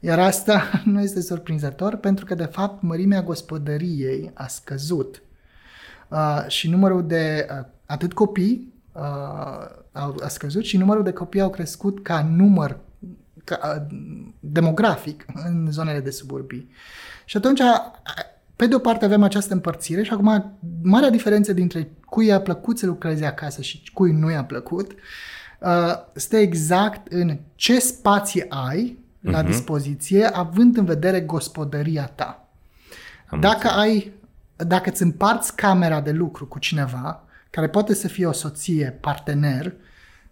Iar 0.00 0.18
asta 0.18 0.70
nu 0.84 1.00
este 1.00 1.20
surprinzător 1.20 1.96
pentru 1.96 2.24
că, 2.24 2.34
de 2.34 2.44
fapt, 2.44 2.82
mărimea 2.82 3.22
gospodăriei 3.22 4.30
a 4.34 4.46
scăzut. 4.46 5.22
Uh, 6.08 6.44
și 6.46 6.68
numărul 6.68 7.06
de 7.06 7.46
uh, 7.50 7.64
atât 7.86 8.12
copii 8.12 8.72
uh, 8.92 9.81
a, 9.92 10.14
a 10.22 10.28
scăzut 10.28 10.64
și 10.64 10.76
numărul 10.76 11.02
de 11.02 11.12
copii 11.12 11.40
au 11.40 11.50
crescut 11.50 12.02
ca 12.02 12.28
număr 12.36 12.78
ca, 13.44 13.58
uh, 13.64 13.96
demografic 14.40 15.24
în 15.34 15.66
zonele 15.70 16.00
de 16.00 16.10
suburbii. 16.10 16.68
Și 17.24 17.36
atunci, 17.36 17.60
pe 18.56 18.66
de 18.66 18.74
o 18.74 18.78
parte 18.78 19.04
avem 19.04 19.22
această 19.22 19.54
împărțire 19.54 20.02
și 20.02 20.12
acum 20.12 20.58
marea 20.82 21.10
diferență 21.10 21.52
dintre 21.52 21.90
cui 22.04 22.26
i-a 22.26 22.40
plăcut 22.40 22.78
să 22.78 22.86
lucreze 22.86 23.26
acasă 23.26 23.62
și 23.62 23.82
cui 23.92 24.12
nu 24.12 24.30
i-a 24.30 24.44
plăcut 24.44 24.90
uh, 24.90 24.96
uh, 25.62 25.94
stă 26.14 26.36
exact 26.36 27.12
în 27.12 27.38
ce 27.54 27.78
spații 27.78 28.44
ai 28.48 28.98
la 29.20 29.42
uh-huh. 29.42 29.46
dispoziție, 29.46 30.24
având 30.24 30.76
în 30.76 30.84
vedere 30.84 31.20
gospodăria 31.20 32.06
ta. 32.06 32.48
Am 33.26 33.40
dacă 33.40 33.68
înțeleg. 33.68 33.76
ai, 33.76 34.12
dacă 34.56 34.90
îți 34.90 35.02
împarți 35.02 35.56
camera 35.56 36.00
de 36.00 36.10
lucru 36.10 36.46
cu 36.46 36.58
cineva, 36.58 37.24
care 37.52 37.68
poate 37.68 37.94
să 37.94 38.08
fie 38.08 38.26
o 38.26 38.32
soție, 38.32 38.98
partener, 39.00 39.74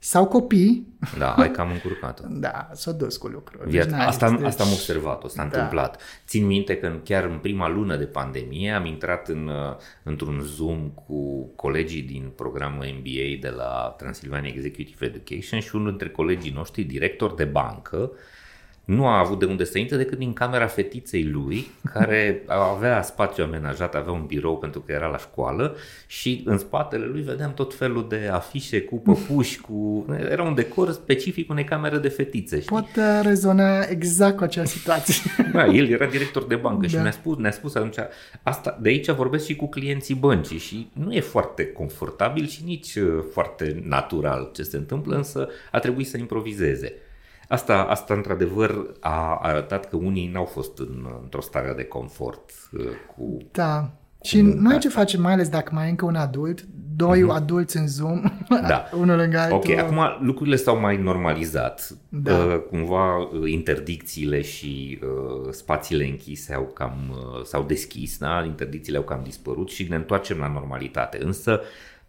sau 0.03 0.27
copii. 0.27 0.87
Da, 1.19 1.33
ai 1.33 1.51
cam 1.51 1.71
încurcat 1.77 2.21
Da, 2.21 2.69
s-a 2.73 2.93
dus 2.93 3.17
cu 3.17 3.27
lucruri. 3.27 3.71
Viața, 3.71 3.97
deci, 3.97 4.07
asta, 4.07 4.31
deci... 4.31 4.47
asta 4.47 4.63
am 4.63 4.73
observat-o, 4.73 5.29
s-a 5.29 5.37
da. 5.37 5.43
întâmplat. 5.43 6.03
Țin 6.27 6.47
minte 6.47 6.77
că 6.77 6.93
chiar 7.05 7.25
în 7.25 7.39
prima 7.39 7.69
lună 7.69 7.97
de 7.97 8.05
pandemie 8.05 8.71
am 8.71 8.85
intrat 8.85 9.29
în, 9.29 9.47
uh, 9.47 9.77
într-un 10.03 10.41
Zoom 10.41 10.89
cu 10.89 11.45
colegii 11.57 12.03
din 12.03 12.33
programul 12.37 12.85
MBA 12.99 13.41
de 13.41 13.55
la 13.57 13.95
Transilvania 13.99 14.51
Executive 14.55 15.05
Education 15.05 15.61
și 15.61 15.75
unul 15.75 15.89
dintre 15.89 16.09
colegii 16.09 16.53
noștri, 16.53 16.83
director 16.83 17.35
de 17.35 17.45
bancă, 17.45 18.13
nu 18.91 19.07
a 19.07 19.19
avut 19.19 19.39
de 19.39 19.45
unde 19.45 19.65
să 19.65 19.79
intre 19.79 19.97
decât 19.97 20.19
din 20.19 20.33
camera 20.33 20.67
fetiței 20.67 21.25
lui, 21.25 21.67
care 21.93 22.43
avea 22.47 23.03
spațiu 23.03 23.45
amenajat, 23.45 23.95
avea 23.95 24.13
un 24.13 24.25
birou 24.27 24.59
pentru 24.59 24.81
că 24.81 24.93
era 24.93 25.07
la 25.07 25.19
școală 25.19 25.77
și 26.07 26.43
în 26.45 26.59
spatele 26.59 27.05
lui 27.05 27.23
vedeam 27.23 27.55
tot 27.55 27.75
felul 27.75 28.07
de 28.09 28.29
afișe 28.33 28.81
cu 28.81 28.97
păpuși, 28.97 29.61
cu... 29.61 30.07
era 30.31 30.43
un 30.43 30.55
decor 30.55 30.91
specific 30.91 31.51
unei 31.51 31.65
camere 31.65 31.99
de 31.99 32.09
fetițe. 32.09 32.57
Știi? 32.57 32.69
Poate 32.69 33.21
rezona 33.21 33.81
exact 33.89 34.37
cu 34.37 34.43
acea 34.43 34.65
situație. 34.65 35.31
Da, 35.53 35.67
el 35.67 35.89
era 35.89 36.07
director 36.07 36.45
de 36.45 36.57
bancă 36.57 36.81
da. 36.81 36.89
și 36.89 36.97
mi-a 36.97 37.11
spus, 37.11 37.37
ne-a 37.37 37.51
spus 37.51 37.75
atunci, 37.75 37.97
asta, 38.43 38.79
de 38.83 38.89
aici 38.89 39.11
vorbesc 39.11 39.47
și 39.47 39.57
cu 39.57 39.69
clienții 39.69 40.15
băncii 40.15 40.59
și 40.59 40.91
nu 40.93 41.13
e 41.13 41.21
foarte 41.21 41.67
confortabil 41.67 42.47
și 42.47 42.63
nici 42.65 42.95
uh, 42.95 43.25
foarte 43.33 43.83
natural 43.87 44.51
ce 44.55 44.63
se 44.63 44.77
întâmplă, 44.77 45.17
însă 45.17 45.49
a 45.73 45.79
trebuit 45.79 46.09
să 46.09 46.19
improvizeze. 46.19 46.93
Asta, 47.51 47.83
asta 47.83 48.15
într-adevăr 48.15 48.93
a 49.01 49.39
arătat 49.43 49.89
că 49.89 49.97
unii 49.97 50.31
n-au 50.33 50.45
fost 50.45 50.79
în, 50.79 51.07
într-o 51.23 51.41
stare 51.41 51.73
de 51.77 51.85
confort 51.85 52.51
uh, 52.73 52.87
cu... 53.17 53.37
Da. 53.53 53.91
Și 54.23 54.41
noi 54.41 54.79
ce 54.79 54.89
facem, 54.89 55.21
mai 55.21 55.33
ales 55.33 55.49
dacă 55.49 55.71
mai 55.75 55.87
e 55.87 55.91
încă 55.91 56.05
un 56.05 56.15
adult, 56.15 56.65
doi 56.97 57.23
uh-huh. 57.23 57.35
adulți 57.35 57.77
în 57.77 57.89
Zoom, 57.89 58.23
da. 58.69 58.89
unul 59.01 59.17
lângă 59.17 59.39
altul. 59.39 59.57
Ok, 59.57 59.79
acum 59.79 59.99
lucrurile 60.21 60.57
s-au 60.57 60.81
mai 60.81 60.97
normalizat. 60.97 61.97
Da. 62.09 62.37
Uh, 62.37 62.61
cumva 62.71 63.17
uh, 63.17 63.51
interdicțiile 63.51 64.43
și 64.43 64.99
uh, 65.03 65.53
spațiile 65.53 66.05
închise 66.05 66.55
au 66.55 66.65
cam, 66.65 66.95
uh, 67.11 67.45
s-au 67.45 67.63
deschis, 67.63 68.19
da? 68.19 68.45
interdicțiile 68.45 68.99
au 68.99 69.05
cam 69.05 69.21
dispărut 69.25 69.71
și 69.71 69.87
ne 69.89 69.97
întoarcem 69.97 70.39
la 70.39 70.49
normalitate. 70.53 71.19
Însă, 71.25 71.61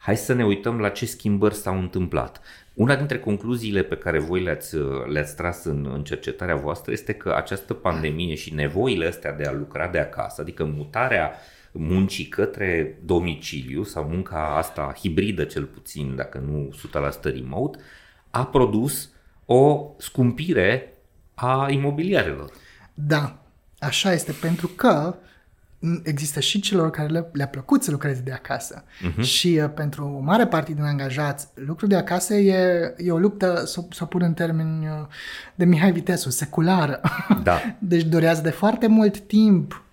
hai 0.01 0.17
să 0.17 0.33
ne 0.33 0.45
uităm 0.45 0.79
la 0.79 0.89
ce 0.89 1.05
schimbări 1.05 1.55
s-au 1.55 1.77
întâmplat. 1.77 2.41
Una 2.73 2.95
dintre 2.95 3.19
concluziile 3.19 3.83
pe 3.83 3.95
care 3.95 4.19
voi 4.19 4.43
le-ați, 4.43 4.75
le-ați 5.11 5.35
tras 5.35 5.63
în, 5.63 5.89
în 5.93 6.03
cercetarea 6.03 6.55
voastră 6.55 6.91
este 6.91 7.13
că 7.13 7.33
această 7.35 7.73
pandemie 7.73 8.35
și 8.35 8.53
nevoile 8.53 9.07
astea 9.07 9.33
de 9.33 9.43
a 9.43 9.51
lucra 9.51 9.87
de 9.87 9.99
acasă, 9.99 10.41
adică 10.41 10.63
mutarea 10.63 11.31
muncii 11.71 12.25
către 12.25 12.99
domiciliu 13.05 13.83
sau 13.83 14.03
munca 14.03 14.57
asta 14.57 14.95
hibridă 14.99 15.43
cel 15.43 15.65
puțin, 15.65 16.15
dacă 16.15 16.37
nu 16.37 16.73
100% 17.19 17.21
remote, 17.23 17.79
a 18.29 18.45
produs 18.45 19.09
o 19.45 19.91
scumpire 19.97 20.93
a 21.33 21.67
imobiliarelor. 21.69 22.51
Da, 22.93 23.43
așa 23.79 24.13
este, 24.13 24.31
pentru 24.31 24.67
că 24.67 25.15
există 26.03 26.39
și 26.39 26.59
celor 26.59 26.89
care 26.89 27.07
le, 27.07 27.29
le-a 27.31 27.47
plăcut 27.47 27.83
să 27.83 27.91
lucreze 27.91 28.21
de 28.21 28.31
acasă. 28.31 28.83
Uh-huh. 28.83 29.21
Și 29.21 29.59
uh, 29.63 29.69
pentru 29.75 30.13
o 30.17 30.19
mare 30.19 30.47
parte 30.47 30.73
din 30.73 30.83
angajați, 30.83 31.47
lucrul 31.53 31.87
de 31.87 31.95
acasă 31.95 32.33
e, 32.33 32.93
e 32.97 33.11
o 33.11 33.17
luptă, 33.17 33.63
să 33.65 33.83
o 33.99 34.05
pun 34.05 34.21
în 34.21 34.33
termeni 34.33 34.85
uh, 34.85 35.07
de 35.55 35.65
Mihai 35.65 35.91
Vitesu, 35.91 36.29
seculară. 36.29 37.01
Da. 37.43 37.61
deci 37.79 38.03
durează 38.03 38.41
de 38.41 38.49
foarte 38.49 38.87
mult 38.87 39.19
timp 39.19 39.83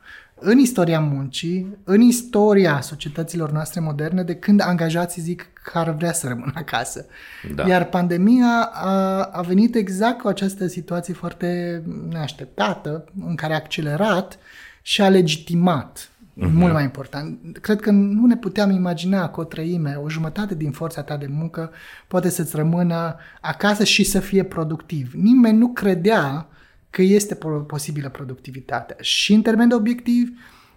în 0.40 0.58
istoria 0.58 1.00
muncii, 1.00 1.78
în 1.84 2.00
istoria 2.00 2.80
societăților 2.80 3.52
noastre 3.52 3.80
moderne, 3.80 4.22
de 4.22 4.34
când 4.34 4.60
angajații 4.60 5.22
zic 5.22 5.50
că 5.52 5.78
ar 5.78 5.90
vrea 5.90 6.12
să 6.12 6.28
rămână 6.28 6.52
acasă. 6.54 7.06
Da. 7.54 7.68
Iar 7.68 7.84
pandemia 7.84 8.70
a, 8.72 9.22
a 9.22 9.40
venit 9.40 9.74
exact 9.74 10.20
cu 10.20 10.28
această 10.28 10.66
situație 10.66 11.14
foarte 11.14 11.82
neașteptată, 12.08 13.04
în 13.26 13.34
care 13.34 13.52
a 13.52 13.56
accelerat 13.56 14.32
uh, 14.32 14.67
și 14.88 15.00
a 15.00 15.08
legitimat. 15.08 16.10
Uh-huh. 16.10 16.52
Mult 16.52 16.72
mai 16.72 16.82
important. 16.82 17.58
Cred 17.60 17.80
că 17.80 17.90
nu 17.90 18.26
ne 18.26 18.36
puteam 18.36 18.70
imagina 18.70 19.28
că 19.28 19.40
o 19.40 19.44
treime, 19.44 19.94
o 19.94 20.08
jumătate 20.08 20.54
din 20.54 20.70
forța 20.70 21.02
ta 21.02 21.16
de 21.16 21.26
muncă 21.30 21.70
poate 22.06 22.28
să-ți 22.28 22.56
rămână 22.56 23.16
acasă 23.40 23.84
și 23.84 24.04
să 24.04 24.20
fie 24.20 24.42
productiv. 24.42 25.12
Nimeni 25.14 25.58
nu 25.58 25.68
credea 25.68 26.48
că 26.90 27.02
este 27.02 27.38
posibilă 27.66 28.08
productivitatea. 28.08 28.96
Și 29.00 29.32
în 29.32 29.42
termen 29.42 29.68
de 29.68 29.74
obiectiv, 29.74 30.30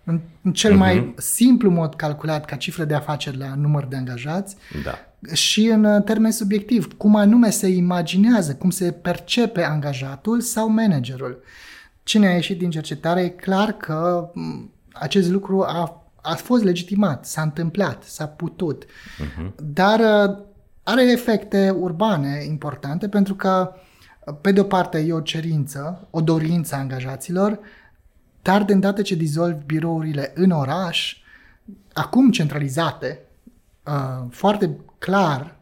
în 0.03 0.53
cel 0.53 0.73
uh-huh. 0.73 0.77
mai 0.77 1.13
simplu 1.17 1.69
mod 1.69 1.95
calculat 1.95 2.45
ca 2.45 2.55
cifră 2.55 2.83
de 2.83 2.93
afaceri 2.93 3.37
la 3.37 3.55
număr 3.55 3.85
de 3.85 3.95
angajați, 3.95 4.55
da. 4.83 5.33
și 5.33 5.65
în 5.65 5.83
uh, 5.83 6.03
termen 6.03 6.31
subiectiv, 6.31 6.97
cum 6.97 7.15
anume 7.15 7.49
se 7.49 7.67
imaginează, 7.67 8.55
cum 8.55 8.69
se 8.69 8.91
percepe 8.91 9.63
angajatul 9.63 10.41
sau 10.41 10.69
managerul 10.69 11.43
cine 12.03 12.27
a 12.27 12.33
ieșit 12.33 12.57
din 12.57 12.69
cercetare, 12.69 13.21
e 13.21 13.29
clar 13.29 13.71
că 13.71 14.31
acest 14.91 15.29
lucru 15.29 15.61
a, 15.61 16.05
a 16.21 16.33
fost 16.35 16.63
legitimat, 16.63 17.25
s-a 17.25 17.41
întâmplat, 17.41 18.03
s-a 18.03 18.27
putut. 18.27 18.85
Uh-huh. 18.85 19.55
Dar 19.55 19.99
uh, 19.99 20.37
are 20.83 21.11
efecte 21.11 21.69
urbane 21.69 22.43
importante 22.47 23.09
pentru 23.09 23.35
că, 23.35 23.73
pe 24.41 24.51
de 24.51 24.59
o 24.59 24.63
parte, 24.63 24.97
e 24.99 25.13
o 25.13 25.19
cerință, 25.19 26.07
o 26.09 26.21
dorință 26.21 26.75
a 26.75 26.77
angajaților, 26.77 27.59
dar 28.41 28.63
de 28.63 28.73
îndată 28.73 29.01
ce 29.01 29.15
dizolvi 29.15 29.65
birourile 29.65 30.31
în 30.35 30.51
oraș, 30.51 31.17
acum 31.93 32.31
centralizate, 32.31 33.19
uh, 33.85 34.25
foarte 34.29 34.77
clar 34.97 35.59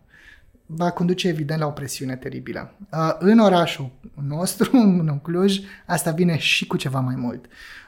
va 0.71 0.91
conduce 0.91 1.27
evident 1.27 1.59
la 1.59 1.65
o 1.65 1.69
presiune 1.69 2.15
teribilă. 2.15 2.73
Uh, 2.91 3.15
în 3.19 3.39
orașul 3.39 3.89
nostru, 4.27 4.69
în 4.77 5.19
Cluj, 5.21 5.59
asta 5.85 6.11
vine 6.11 6.37
și 6.37 6.67
cu 6.67 6.77
ceva 6.77 6.99
mai 6.99 7.15
mult. 7.15 7.45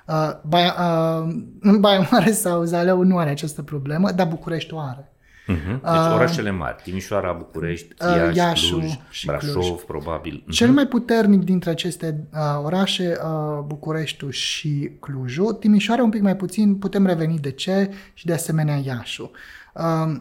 Uh, 0.07 0.31
Baia, 0.43 0.75
uh, 0.79 1.35
în 1.59 1.79
Baia 1.79 2.07
Mare 2.11 2.31
sau 2.31 2.63
Zalău 2.63 3.03
nu 3.03 3.17
are 3.17 3.29
această 3.29 3.61
problemă, 3.61 4.11
dar 4.11 4.27
București 4.27 4.73
o 4.73 4.79
are. 4.79 5.11
Uh-huh. 5.47 5.81
Deci 5.81 6.13
orașele 6.13 6.51
mari, 6.51 6.81
Timișoara, 6.83 7.31
București, 7.31 7.87
Iași, 7.99 8.37
Iașu 8.37 8.77
Cluj, 8.77 8.99
și 9.09 9.25
Brașov, 9.25 9.53
Cluj. 9.53 9.81
probabil. 9.87 10.43
Uh-huh. 10.43 10.51
Cel 10.51 10.71
mai 10.71 10.87
puternic 10.87 11.43
dintre 11.43 11.69
aceste 11.69 12.27
uh, 12.33 12.39
orașe, 12.63 13.17
uh, 13.23 13.63
Bucureștiul 13.65 14.31
și 14.31 14.91
Clujul, 14.99 15.53
Timișoara 15.53 16.03
un 16.03 16.09
pic 16.09 16.21
mai 16.21 16.35
puțin, 16.35 16.75
putem 16.75 17.05
reveni 17.05 17.37
de 17.39 17.51
ce 17.51 17.91
și 18.13 18.25
de 18.25 18.33
asemenea 18.33 18.75
Iașu. 18.85 19.31
Uh, 19.73 20.15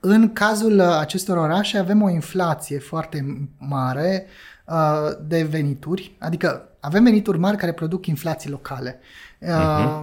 în 0.00 0.32
cazul 0.32 0.78
uh, 0.78 0.96
acestor 0.98 1.36
orașe 1.36 1.78
avem 1.78 2.02
o 2.02 2.10
inflație 2.10 2.78
foarte 2.78 3.48
mare 3.58 4.26
uh, 4.66 5.16
de 5.26 5.42
venituri, 5.42 6.16
adică 6.18 6.68
avem 6.80 7.02
venituri 7.02 7.38
mari 7.38 7.56
care 7.56 7.72
produc 7.72 8.06
inflații 8.06 8.50
locale. 8.50 8.98
Uh-huh. 9.40 10.02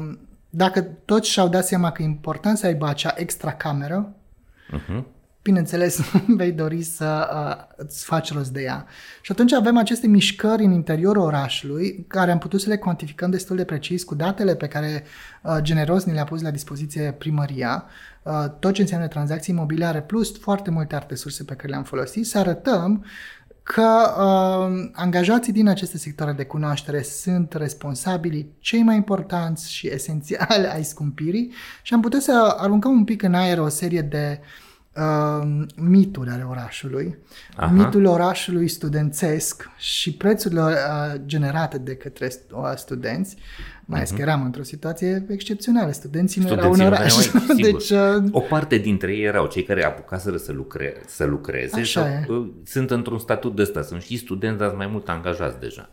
Dacă 0.49 0.81
toți 0.81 1.29
și-au 1.29 1.47
dat 1.47 1.65
seama 1.65 1.91
că 1.91 2.01
e 2.01 2.05
important 2.05 2.57
să 2.57 2.65
aibă 2.65 2.87
acea 2.87 3.13
extra 3.15 3.53
cameră, 3.53 4.13
uh-huh. 4.73 5.03
Bineînțeles, 5.45 5.99
vei 6.39 6.51
dori 6.51 6.81
să 6.81 7.29
uh, 7.33 7.75
îți 7.75 8.05
faci 8.05 8.33
rost 8.33 8.51
de 8.51 8.61
ea. 8.61 8.85
Și 9.21 9.31
atunci 9.31 9.53
avem 9.53 9.77
aceste 9.77 10.07
mișcări 10.07 10.63
în 10.63 10.71
interiorul 10.71 11.21
orașului, 11.21 12.05
care 12.07 12.31
am 12.31 12.37
putut 12.37 12.61
să 12.61 12.69
le 12.69 12.77
cuantificăm 12.77 13.29
destul 13.29 13.55
de 13.55 13.63
precis 13.63 14.03
cu 14.03 14.15
datele 14.15 14.55
pe 14.55 14.67
care 14.67 15.03
uh, 15.43 15.57
generos 15.61 16.03
ni 16.03 16.13
le-a 16.13 16.23
pus 16.23 16.41
la 16.41 16.51
dispoziție 16.51 17.15
primăria, 17.17 17.85
uh, 18.23 18.45
tot 18.59 18.73
ce 18.73 18.81
înseamnă 18.81 19.07
tranzacții 19.07 19.53
imobiliare, 19.53 20.01
plus 20.01 20.39
foarte 20.39 20.69
multe 20.69 20.95
alte 20.95 21.15
surse 21.15 21.43
pe 21.43 21.53
care 21.53 21.67
le-am 21.67 21.83
folosit, 21.83 22.25
să 22.25 22.37
arătăm 22.37 23.05
că 23.63 24.13
uh, 24.19 24.89
angajații 24.93 25.53
din 25.53 25.67
aceste 25.67 25.97
sectoare 25.97 26.31
de 26.31 26.45
cunoaștere 26.45 27.01
sunt 27.01 27.53
responsabili 27.53 28.49
cei 28.59 28.83
mai 28.83 28.95
importanți 28.95 29.71
și 29.71 29.87
esențiali 29.87 30.67
ai 30.73 30.83
scumpirii 30.83 31.53
și 31.81 31.93
am 31.93 32.01
putut 32.01 32.21
să 32.21 32.55
aruncăm 32.57 32.91
un 32.91 33.03
pic 33.03 33.21
în 33.21 33.33
aer 33.33 33.59
o 33.59 33.67
serie 33.67 34.01
de 34.01 34.39
uh, 34.41 34.63
mituri 35.75 36.29
ale 36.29 36.43
orașului, 36.43 37.17
Aha. 37.55 37.71
mitul 37.71 38.05
orașului 38.05 38.67
studențesc 38.67 39.69
și 39.77 40.13
prețurile 40.13 40.61
uh, 40.61 41.21
generate 41.25 41.77
de 41.77 41.95
către 41.95 42.29
studenți, 42.75 43.35
mai 43.85 43.99
ales 43.99 44.11
uh-huh. 44.11 44.15
că 44.15 44.21
eram 44.21 44.43
într-o 44.43 44.63
situație 44.63 45.25
excepțională. 45.29 45.91
Studenții 45.91 46.41
nu 46.41 46.47
erau 46.47 46.71
în 46.71 46.79
oraș. 46.79 47.31
Mai, 47.33 47.43
deci, 47.71 47.89
uh... 47.89 48.23
O 48.31 48.39
parte 48.39 48.77
dintre 48.77 49.11
ei 49.11 49.23
erau 49.23 49.47
cei 49.47 49.63
care 49.63 49.85
apucaseră 49.85 50.37
să, 50.37 50.51
lucre, 50.51 50.95
să 51.07 51.25
lucreze 51.25 51.79
Așa 51.79 52.01
sau 52.01 52.09
e. 52.09 52.25
Uh, 52.39 52.51
sunt 52.63 52.91
într-un 52.91 53.19
statut 53.19 53.55
de 53.55 53.61
ăsta. 53.61 53.81
Sunt 53.81 54.01
și 54.01 54.17
studenți, 54.17 54.57
dar 54.57 54.73
mai 54.73 54.87
mult 54.91 55.09
angajați 55.09 55.59
deja. 55.59 55.89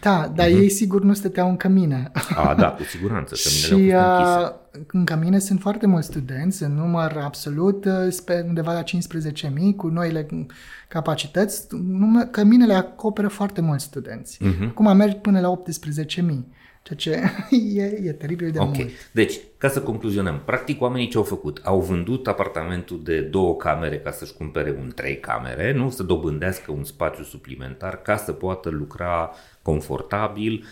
Da, 0.00 0.32
dar 0.34 0.46
uh-huh. 0.46 0.50
ei 0.50 0.68
sigur 0.68 1.02
nu 1.02 1.12
stăteau 1.12 1.48
în 1.48 1.56
cămine. 1.56 2.10
A, 2.34 2.54
da, 2.54 2.68
cu 2.68 2.82
siguranță. 2.82 3.34
și 3.64 3.74
uh, 3.74 4.50
în 4.86 5.04
cămine 5.04 5.38
sunt 5.38 5.60
foarte 5.60 5.86
mulți 5.86 6.06
studenți, 6.06 6.62
în 6.62 6.74
număr 6.74 7.20
absolut, 7.24 7.84
uh, 7.84 8.42
undeva 8.46 8.72
la 8.72 8.82
15.000, 8.82 8.90
cu 9.76 9.88
noile 9.88 10.26
capacități. 10.88 11.66
Căminele 12.30 12.74
acoperă 12.74 13.28
foarte 13.28 13.60
mulți 13.60 13.84
studenți. 13.84 14.38
Uh-huh. 14.44 14.68
Acum 14.68 14.96
merg 14.96 15.14
până 15.14 15.40
la 15.40 15.60
18.000. 16.18 16.58
Ceea 16.82 16.98
ce 16.98 17.22
e, 17.80 18.00
e 18.04 18.12
teribil 18.12 18.50
de 18.50 18.58
okay. 18.58 18.72
mult. 18.78 18.90
Deci, 19.12 19.40
ca 19.58 19.68
să 19.68 19.82
concluzionăm, 19.82 20.42
practic 20.44 20.80
oamenii 20.80 21.08
ce 21.08 21.16
au 21.16 21.22
făcut? 21.22 21.60
Au 21.64 21.80
vândut 21.80 22.26
apartamentul 22.26 23.02
de 23.02 23.20
două 23.20 23.56
camere 23.56 23.98
ca 23.98 24.10
să-și 24.10 24.32
cumpere 24.32 24.76
un 24.80 24.92
trei 24.94 25.20
camere, 25.20 25.72
nu 25.72 25.90
să 25.90 26.02
dobândească 26.02 26.72
un 26.72 26.84
spațiu 26.84 27.24
suplimentar 27.24 28.02
ca 28.02 28.16
să 28.16 28.32
poată 28.32 28.68
lucra 28.68 29.30
confortabil, 29.62 30.64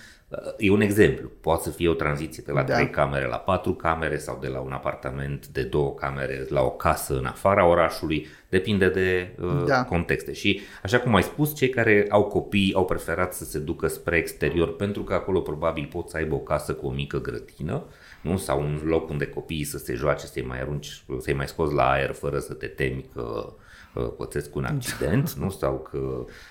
E 0.58 0.70
un 0.70 0.80
exemplu. 0.80 1.30
Poate 1.40 1.62
să 1.62 1.70
fie 1.70 1.88
o 1.88 1.94
tranziție 1.94 2.42
de 2.46 2.52
la 2.52 2.62
da. 2.62 2.74
3 2.74 2.90
camere 2.90 3.26
la 3.26 3.36
4 3.36 3.74
camere 3.74 4.18
sau 4.18 4.38
de 4.40 4.48
la 4.48 4.60
un 4.60 4.72
apartament 4.72 5.46
de 5.46 5.62
două 5.62 5.94
camere 5.94 6.46
la 6.48 6.62
o 6.62 6.70
casă 6.70 7.16
în 7.16 7.24
afara 7.24 7.66
orașului. 7.66 8.26
Depinde 8.48 8.88
de 8.88 9.34
uh, 9.42 9.64
da. 9.66 9.84
contexte. 9.84 10.32
Și 10.32 10.60
așa 10.82 10.98
cum 10.98 11.14
ai 11.14 11.22
spus, 11.22 11.54
cei 11.54 11.68
care 11.68 12.06
au 12.08 12.24
copii 12.24 12.74
au 12.74 12.84
preferat 12.84 13.34
să 13.34 13.44
se 13.44 13.58
ducă 13.58 13.86
spre 13.86 14.16
exterior 14.16 14.76
pentru 14.76 15.02
că 15.02 15.14
acolo 15.14 15.40
probabil 15.40 15.88
pot 15.92 16.08
să 16.08 16.16
aibă 16.16 16.34
o 16.34 16.38
casă 16.38 16.74
cu 16.74 16.86
o 16.86 16.90
mică 16.90 17.20
grădină 17.20 17.84
nu? 18.20 18.36
sau 18.36 18.60
un 18.60 18.80
loc 18.84 19.10
unde 19.10 19.26
copiii 19.26 19.64
să 19.64 19.78
se 19.78 19.94
joace, 19.94 20.26
să-i 20.26 20.42
mai 20.42 20.60
arunci, 20.60 21.04
să-i 21.18 21.34
mai 21.34 21.48
scoți 21.48 21.74
la 21.74 21.90
aer 21.90 22.12
fără 22.12 22.38
să 22.38 22.54
te 22.54 22.66
temi 22.66 23.04
că 23.14 23.52
uh, 23.94 24.08
pățesc 24.16 24.54
un 24.54 24.64
accident 24.64 25.32
nu? 25.40 25.50
sau 25.50 25.88
că, 25.90 25.98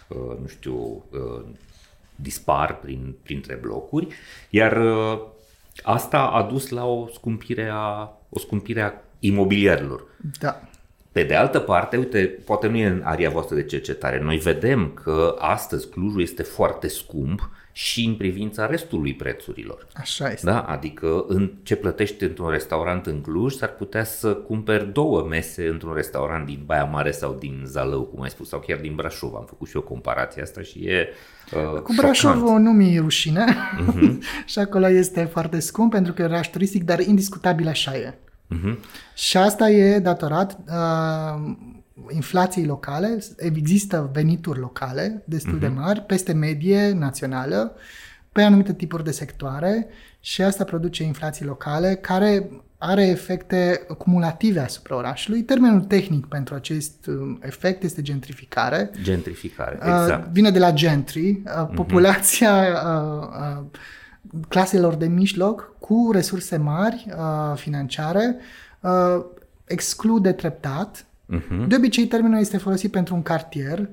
uh, 0.08 0.38
nu 0.42 0.48
știu, 0.48 1.06
uh, 1.12 1.46
dispar 2.18 2.80
prin, 2.80 3.16
printre 3.24 3.56
blocuri, 3.62 4.08
iar 4.50 4.78
uh, 4.78 5.20
asta 5.84 6.20
a 6.20 6.42
dus 6.44 6.70
la 6.70 6.86
o 6.86 7.08
scumpire 7.14 7.70
a, 7.74 8.18
o 8.30 8.40
scumpire 8.40 8.82
a 8.82 8.94
imobiliarilor. 9.20 10.04
Da. 10.40 10.62
Pe 11.12 11.24
de 11.24 11.36
altă 11.36 11.60
parte, 11.60 11.98
uite, 11.98 12.26
poate 12.46 12.68
nu 12.68 12.78
e 12.78 12.86
în 12.86 13.02
aria 13.04 13.30
voastră 13.30 13.56
de 13.56 13.64
cercetare, 13.64 14.20
noi 14.20 14.38
vedem 14.38 14.92
că 15.04 15.36
astăzi 15.40 15.90
Clujul 15.90 16.22
este 16.22 16.44
foarte 16.44 16.88
scump 16.88 17.50
și 17.78 18.06
în 18.06 18.16
privința 18.16 18.66
restului 18.66 19.14
prețurilor. 19.14 19.88
Așa 19.94 20.32
este. 20.32 20.46
Da? 20.46 20.62
Adică 20.62 21.26
în 21.28 21.52
ce 21.64 21.76
plătești 21.76 22.24
într-un 22.24 22.50
restaurant 22.50 23.06
în 23.06 23.22
Cluj 23.22 23.54
s-ar 23.54 23.70
putea 23.70 24.04
să 24.04 24.34
cumperi 24.34 24.94
două 24.94 25.22
mese 25.30 25.68
într-un 25.68 25.94
restaurant 25.94 26.46
din 26.46 26.62
Baia 26.66 26.84
Mare 26.84 27.12
sau 27.12 27.36
din 27.40 27.64
Zalău, 27.66 28.04
cum 28.04 28.22
ai 28.22 28.30
spus, 28.30 28.50
sau 28.50 28.60
chiar 28.60 28.78
din 28.78 28.96
Brașov. 28.96 29.36
Am 29.36 29.46
făcut 29.48 29.68
și 29.68 29.78
o 29.78 29.82
comparație 29.82 30.42
asta 30.42 30.62
și 30.62 30.80
e 30.80 31.08
uh, 31.54 31.82
Cu 31.82 31.94
Brașovul 31.96 32.60
nu 32.60 32.72
mi-e 32.72 33.00
rușine 33.00 33.46
uh-huh. 33.46 34.18
și 34.52 34.60
acolo 34.60 34.90
este 34.90 35.24
foarte 35.24 35.60
scump 35.60 35.92
pentru 35.92 36.14
că 36.14 36.22
e 36.22 36.26
oraș 36.26 36.48
turistic, 36.48 36.84
dar 36.84 37.00
indiscutabil 37.00 37.68
așa 37.68 37.96
e. 37.96 38.14
Uh-huh. 38.56 38.78
Și 39.16 39.38
asta 39.38 39.70
e 39.70 40.00
datorat 40.00 40.58
uh, 40.68 41.56
inflației 42.10 42.66
locale, 42.66 43.20
există 43.38 44.10
venituri 44.14 44.60
locale 44.60 45.24
destul 45.26 45.58
uh-huh. 45.58 45.60
de 45.60 45.68
mhm. 45.68 45.80
mari, 45.80 46.02
peste 46.02 46.34
medie 46.34 46.92
națională, 46.92 47.76
pe 48.32 48.42
anumite 48.42 48.74
tipuri 48.74 49.04
de 49.04 49.12
sectoare 49.12 49.88
și 50.20 50.42
asta 50.42 50.64
produce 50.64 51.04
inflații 51.04 51.46
locale 51.46 51.96
care 51.96 52.50
are 52.78 53.06
efecte 53.08 53.86
cumulative 53.98 54.60
asupra 54.60 54.96
orașului. 54.96 55.42
Termenul 55.42 55.82
tehnic 55.82 56.26
pentru 56.26 56.56
acest 56.56 57.06
uh, 57.06 57.38
efect 57.40 57.84
este 57.84 58.02
gentrificare. 58.02 58.92
Gentrificare, 59.02 59.76
exact. 59.76 60.26
Uh, 60.26 60.30
vine 60.32 60.52
de 60.52 60.60
la 60.60 60.72
gentry, 60.72 61.30
uh, 61.30 61.70
populația 61.76 62.66
uh, 62.68 63.28
uh, 63.60 63.64
claselor 64.48 64.96
de 64.96 65.08
mijloc 65.08 65.74
cu 65.80 66.10
resurse 66.14 66.58
mari 66.58 67.08
uh, 67.10 67.58
financiare 67.58 68.36
uh, 68.80 69.26
exclude 69.66 70.32
treptat 70.32 71.06
Uh-huh. 71.36 71.68
De 71.68 71.76
obicei, 71.76 72.08
termenul 72.08 72.40
este 72.40 72.58
folosit 72.58 72.92
pentru 72.92 73.16
un 73.16 73.22
cartier, 73.22 73.90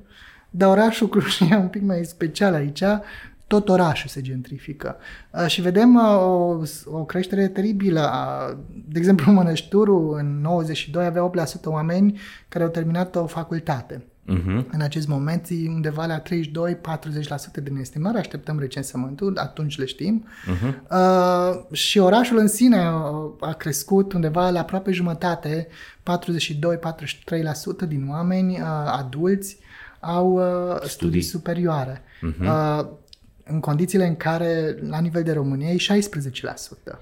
dar 0.51 0.70
orașul 0.70 1.09
Cluj 1.09 1.40
e 1.51 1.57
un 1.57 1.68
pic 1.68 1.83
mai 1.83 2.05
special 2.05 2.55
aici, 2.55 2.83
tot 3.47 3.68
orașul 3.68 4.09
se 4.09 4.20
gentrifică. 4.20 4.97
Uh, 5.31 5.47
și 5.47 5.61
vedem 5.61 5.94
uh, 5.94 6.03
o, 6.03 6.59
o 6.85 7.05
creștere 7.05 7.49
teribilă. 7.49 8.11
Uh, 8.12 8.57
de 8.88 8.99
exemplu, 8.99 9.33
Mănășturul 9.33 10.16
în 10.18 10.40
92 10.40 11.05
avea 11.05 11.31
8% 11.31 11.64
oameni 11.64 12.18
care 12.49 12.64
au 12.64 12.70
terminat 12.70 13.16
o 13.16 13.27
facultate. 13.27 14.05
Uh-huh. 14.33 14.65
În 14.71 14.81
acest 14.81 15.09
moment 15.09 15.47
e 15.51 15.69
undeva 15.69 16.07
la 16.07 16.23
32-40% 16.23 16.25
din 17.63 17.77
estimare, 17.77 18.19
așteptăm 18.19 18.59
recensământul, 18.59 19.39
atunci 19.39 19.79
le 19.79 19.85
știm. 19.85 20.27
Uh-huh. 20.27 20.75
Uh, 20.91 21.77
și 21.77 21.99
orașul 21.99 22.39
în 22.39 22.49
sine 22.49 22.77
a 23.41 23.53
crescut 23.59 24.13
undeva 24.13 24.51
la 24.51 24.61
aproape 24.61 24.93
jumătate, 24.93 25.69
42-43% 27.85 27.89
din 27.89 28.07
oameni 28.11 28.53
uh, 28.53 28.67
adulți 28.87 29.59
au 30.01 30.33
uh, 30.33 30.75
studii. 30.75 30.91
studii 30.91 31.23
superioare. 31.23 32.03
Uh-huh. 32.03 32.47
Uh, 32.47 32.87
în 33.45 33.61
condițiile 33.61 34.07
în 34.07 34.17
care 34.17 34.77
la 34.89 35.01
nivel 35.01 35.23
de 35.23 35.33
România 35.33 35.71
e 35.71 35.77
16%. 35.77 36.99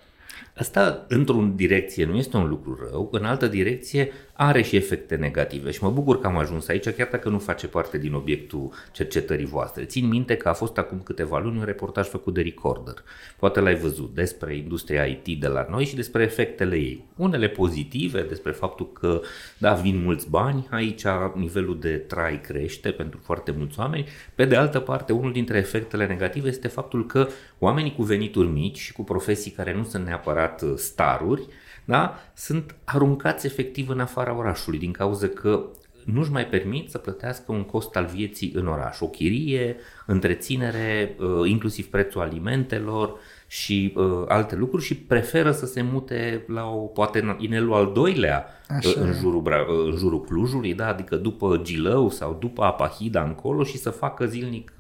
Asta, 0.57 1.05
într-o 1.09 1.53
direcție, 1.55 2.05
nu 2.05 2.17
este 2.17 2.37
un 2.37 2.49
lucru 2.49 2.79
rău, 2.91 3.09
în 3.13 3.25
altă 3.25 3.47
direcție 3.47 4.13
are 4.47 4.63
și 4.63 4.77
efecte 4.77 5.15
negative 5.15 5.71
și 5.71 5.83
mă 5.83 5.91
bucur 5.91 6.21
că 6.21 6.27
am 6.27 6.37
ajuns 6.37 6.69
aici, 6.69 6.89
chiar 6.89 7.09
dacă 7.11 7.29
nu 7.29 7.39
face 7.39 7.67
parte 7.67 7.99
din 7.99 8.15
obiectul 8.15 8.73
cercetării 8.93 9.47
voastre. 9.47 9.85
Țin 9.85 10.09
minte 10.09 10.37
că 10.37 10.49
a 10.49 10.53
fost 10.53 10.79
acum 10.79 11.01
câteva 11.05 11.39
luni 11.39 11.59
un 11.59 11.65
reportaj 11.65 12.09
făcut 12.09 12.35
de 12.35 12.41
Recorder. 12.41 12.95
Poate 13.39 13.61
l-ai 13.61 13.75
văzut 13.75 14.15
despre 14.15 14.57
industria 14.57 15.05
IT 15.05 15.41
de 15.41 15.47
la 15.47 15.67
noi 15.71 15.85
și 15.85 15.95
despre 15.95 16.23
efectele 16.23 16.77
ei. 16.77 17.05
Unele 17.17 17.49
pozitive, 17.49 18.23
despre 18.23 18.53
faptul 18.53 18.93
că, 18.93 19.21
da, 19.59 19.73
vin 19.73 20.03
mulți 20.03 20.31
bani, 20.31 20.67
aici 20.71 21.05
nivelul 21.35 21.79
de 21.81 21.97
trai 21.97 22.41
crește 22.41 22.91
pentru 22.91 23.21
foarte 23.23 23.55
mulți 23.59 23.79
oameni. 23.79 24.09
Pe 24.35 24.45
de 24.45 24.57
altă 24.57 24.81
parte, 24.81 25.13
unul 25.13 25.33
dintre 25.33 25.59
efectele 25.59 26.07
negative 26.07 26.49
este 26.49 26.69
faptul 26.69 27.07
că 27.07 27.29
oamenii 27.59 27.95
cu 27.95 28.03
venituri 28.03 28.49
mici 28.49 28.79
și 28.79 28.93
cu 28.93 29.03
profesii 29.03 29.51
care 29.51 29.75
nu 29.75 29.85
sunt 29.85 30.05
neapărat 30.05 30.65
staruri, 30.77 31.47
da? 31.85 32.19
sunt 32.35 32.75
aruncați 32.85 33.47
efectiv 33.47 33.89
în 33.89 34.01
afara 34.01 34.37
orașului 34.37 34.79
din 34.79 34.93
cauza 34.93 35.27
că 35.27 35.65
nu-și 36.05 36.31
mai 36.31 36.47
permit 36.47 36.91
să 36.91 36.99
plătească 36.99 37.53
un 37.53 37.63
cost 37.63 37.97
al 37.97 38.05
vieții 38.05 38.53
în 38.55 38.67
oraș. 38.67 39.01
O 39.01 39.09
chirie, 39.09 39.77
întreținere, 40.07 41.17
uh, 41.19 41.49
inclusiv 41.49 41.87
prețul 41.87 42.21
alimentelor 42.21 43.19
și 43.47 43.93
uh, 43.97 44.25
alte 44.29 44.57
lucruri 44.57 44.85
și 44.85 44.97
preferă 44.97 45.51
să 45.53 45.67
se 45.67 45.83
mute 45.83 46.45
la 46.47 46.69
o, 46.69 46.79
poate 46.79 47.37
inelul 47.39 47.75
al 47.75 47.93
doilea 47.93 48.47
uh, 48.71 48.77
Așa. 48.77 49.01
în 49.01 49.13
jurul, 49.13 49.43
în 49.91 49.97
jurul 49.97 50.21
Clujului, 50.21 50.75
da? 50.75 50.89
adică 50.89 51.17
după 51.17 51.61
Gilău 51.63 52.11
sau 52.11 52.37
după 52.41 52.63
Apahida 52.63 53.23
încolo 53.23 53.65
și 53.65 53.79
să 53.79 53.91
facă 53.91 54.27
zilnic 54.27 54.73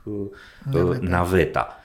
naveta. 0.72 0.98
naveta. 1.00 1.82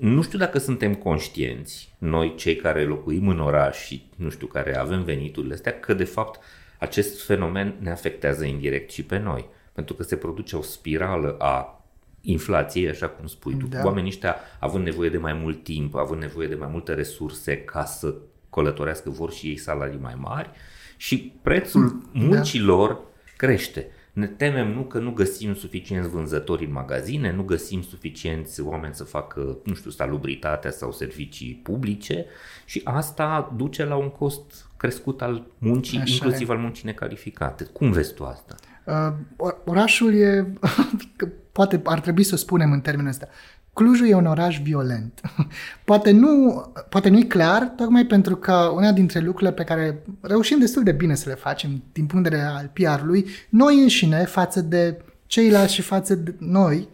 Um, 0.00 0.08
nu 0.08 0.22
știu 0.22 0.38
dacă 0.38 0.58
suntem 0.58 0.94
conștienți, 0.94 1.94
noi 1.98 2.34
cei 2.36 2.56
care 2.56 2.84
locuim 2.84 3.28
în 3.28 3.40
oraș 3.40 3.84
și 3.84 4.10
nu 4.16 4.30
știu, 4.30 4.46
care 4.46 4.76
avem 4.76 5.02
veniturile 5.02 5.54
astea, 5.54 5.80
că 5.80 5.94
de 5.94 6.04
fapt 6.04 6.40
acest 6.78 7.24
fenomen 7.24 7.74
ne 7.78 7.90
afectează 7.90 8.44
indirect 8.44 8.90
și 8.90 9.04
pe 9.04 9.18
noi. 9.18 9.48
Pentru 9.72 9.94
că 9.94 10.02
se 10.02 10.16
produce 10.16 10.56
o 10.56 10.62
spirală 10.62 11.36
a 11.38 11.84
inflației, 12.20 12.88
așa 12.88 13.08
cum 13.08 13.26
spui 13.26 13.56
tu. 13.56 13.66
Da. 13.66 13.84
Oamenii 13.84 14.10
ăștia 14.10 14.36
având 14.58 14.84
nevoie 14.84 15.08
de 15.08 15.18
mai 15.18 15.32
mult 15.32 15.64
timp, 15.64 15.94
având 15.94 16.20
nevoie 16.20 16.48
de 16.48 16.54
mai 16.54 16.68
multe 16.70 16.94
resurse 16.94 17.56
ca 17.56 17.84
să 17.84 18.14
călătorească, 18.50 19.10
vor 19.10 19.32
și 19.32 19.46
ei 19.46 19.56
salarii 19.56 19.98
mai 20.00 20.14
mari 20.18 20.50
și 20.96 21.32
prețul 21.42 22.02
muncilor 22.12 23.00
crește. 23.36 23.86
Ne 24.12 24.26
temem 24.26 24.72
nu 24.72 24.82
că 24.82 24.98
nu 24.98 25.10
găsim 25.10 25.54
suficienți 25.54 26.08
vânzători 26.08 26.64
în 26.64 26.72
magazine, 26.72 27.32
nu 27.32 27.42
găsim 27.42 27.82
suficienți 27.82 28.60
oameni 28.60 28.94
să 28.94 29.04
facă, 29.04 29.58
nu 29.64 29.74
știu, 29.74 29.90
salubritatea 29.90 30.70
sau 30.70 30.92
servicii 30.92 31.60
publice 31.62 32.26
și 32.64 32.80
asta 32.84 33.54
duce 33.56 33.84
la 33.84 33.96
un 33.96 34.10
cost 34.10 34.68
crescut 34.76 35.22
al 35.22 35.46
muncii, 35.58 35.98
Așa 35.98 36.12
inclusiv 36.12 36.48
e. 36.48 36.52
al 36.52 36.58
muncii 36.58 36.86
necalificate. 36.86 37.64
Cum 37.64 37.90
vezi 37.90 38.14
tu 38.14 38.24
asta? 38.24 38.54
Uh, 38.84 39.52
orașul 39.64 40.14
e, 40.14 40.52
poate 41.52 41.80
ar 41.84 42.00
trebui 42.00 42.22
să 42.22 42.34
o 42.34 42.36
spunem 42.36 42.72
în 42.72 42.80
termenul 42.80 43.10
ăsta, 43.10 43.28
Clujul 43.72 44.08
e 44.08 44.14
un 44.14 44.26
oraș 44.26 44.60
violent. 44.60 45.20
poate, 45.84 46.10
nu, 46.10 46.64
poate 46.88 47.08
nu 47.08 47.18
e 47.18 47.22
clar, 47.22 47.62
tocmai 47.62 48.04
pentru 48.04 48.36
că 48.36 48.52
una 48.52 48.92
dintre 48.92 49.20
lucrurile 49.20 49.52
pe 49.52 49.64
care 49.64 50.02
reușim 50.20 50.58
destul 50.58 50.82
de 50.82 50.92
bine 50.92 51.14
să 51.14 51.28
le 51.28 51.34
facem 51.34 51.82
din 51.92 52.06
punct 52.06 52.28
de 52.28 52.36
vedere 52.36 52.50
al 52.50 52.70
PR-ului, 52.72 53.26
noi 53.48 53.82
înșine 53.82 54.24
față 54.24 54.60
de 54.60 55.02
ceilalți 55.26 55.74
și 55.74 55.82
față 55.82 56.14
de 56.14 56.34
noi, 56.38 56.88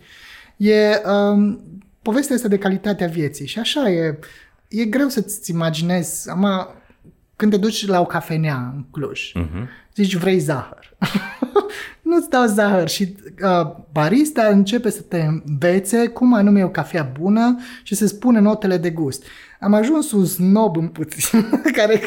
e 0.56 1.02
um, 1.10 1.60
povestea 2.02 2.36
asta 2.36 2.48
de 2.48 2.58
calitatea 2.58 3.06
vieții. 3.06 3.46
Și 3.46 3.58
așa 3.58 3.90
e, 3.90 4.18
e 4.68 4.84
greu 4.84 5.08
să-ți 5.08 5.50
imaginezi, 5.50 6.30
ama, 6.30 6.74
când 7.36 7.52
te 7.52 7.58
duci 7.58 7.86
la 7.86 8.00
o 8.00 8.06
cafenea 8.06 8.72
în 8.74 8.84
Cluj, 8.90 9.32
uh-huh. 9.32 9.66
zici 9.94 10.16
vrei 10.16 10.38
zahăr. 10.38 10.96
nu-ți 12.06 12.30
dau 12.30 12.46
zahăr 12.46 12.88
și 12.88 13.16
uh, 13.42 13.74
barista 13.92 14.46
începe 14.46 14.90
să 14.90 15.00
te 15.00 15.20
învețe 15.20 16.06
cum 16.06 16.34
anume 16.34 16.60
e 16.60 16.64
o 16.64 16.68
cafea 16.68 17.12
bună 17.20 17.58
și 17.82 17.94
să 17.94 18.06
spune 18.06 18.40
notele 18.40 18.76
de 18.76 18.90
gust. 18.90 19.24
Am 19.60 19.74
ajuns 19.74 20.12
un 20.12 20.24
snob 20.24 20.76
în 20.76 20.88
puțin, 20.88 21.50
care, 21.76 22.00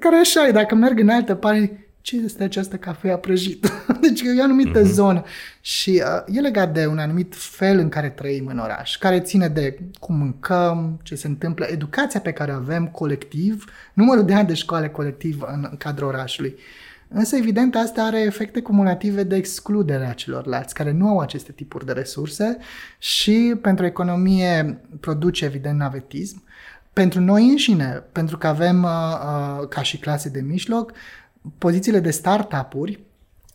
care 0.00 0.16
așa 0.16 0.46
e, 0.46 0.50
dacă 0.50 0.74
merg 0.74 0.98
în 0.98 1.08
altă 1.08 1.34
parte, 1.34 1.88
ce 2.00 2.16
este 2.16 2.42
această 2.42 2.76
cafea 2.76 3.16
prăjită? 3.16 3.70
deci 4.00 4.20
e 4.20 4.40
o 4.40 4.42
anumită 4.42 4.80
mm-hmm. 4.80 4.90
zonă 4.90 5.24
și 5.60 6.02
uh, 6.04 6.36
e 6.36 6.40
legat 6.40 6.72
de 6.72 6.86
un 6.86 6.98
anumit 6.98 7.34
fel 7.36 7.78
în 7.78 7.88
care 7.88 8.08
trăim 8.08 8.46
în 8.46 8.58
oraș, 8.58 8.96
care 8.96 9.20
ține 9.20 9.48
de 9.48 9.78
cum 10.00 10.16
mâncăm, 10.16 11.00
ce 11.02 11.14
se 11.14 11.26
întâmplă, 11.26 11.66
educația 11.70 12.20
pe 12.20 12.32
care 12.32 12.52
o 12.52 12.54
avem 12.54 12.86
colectiv, 12.86 13.64
numărul 13.92 14.24
de 14.24 14.34
ani 14.34 14.46
de 14.46 14.54
școală 14.54 14.88
colectiv 14.88 15.42
în, 15.46 15.66
în 15.70 15.76
cadrul 15.76 16.08
orașului. 16.08 16.56
Însă, 17.16 17.36
evident, 17.36 17.76
asta 17.76 18.02
are 18.02 18.20
efecte 18.20 18.60
cumulative 18.60 19.22
de 19.22 19.36
excludere 19.36 20.06
a 20.06 20.12
celorlalți 20.12 20.74
care 20.74 20.92
nu 20.92 21.08
au 21.08 21.18
aceste 21.18 21.52
tipuri 21.52 21.86
de 21.86 21.92
resurse 21.92 22.58
și 22.98 23.54
pentru 23.62 23.84
economie 23.84 24.80
produce, 25.00 25.44
evident, 25.44 25.78
navetism. 25.78 26.42
Pentru 26.92 27.20
noi 27.20 27.48
înșine, 27.48 28.02
pentru 28.12 28.38
că 28.38 28.46
avem, 28.46 28.82
uh, 28.82 28.90
uh, 28.90 29.68
ca 29.68 29.82
și 29.82 29.98
clase 29.98 30.28
de 30.28 30.40
mijloc, 30.40 30.92
pozițiile 31.58 32.00
de 32.00 32.10
startup-uri 32.10 33.00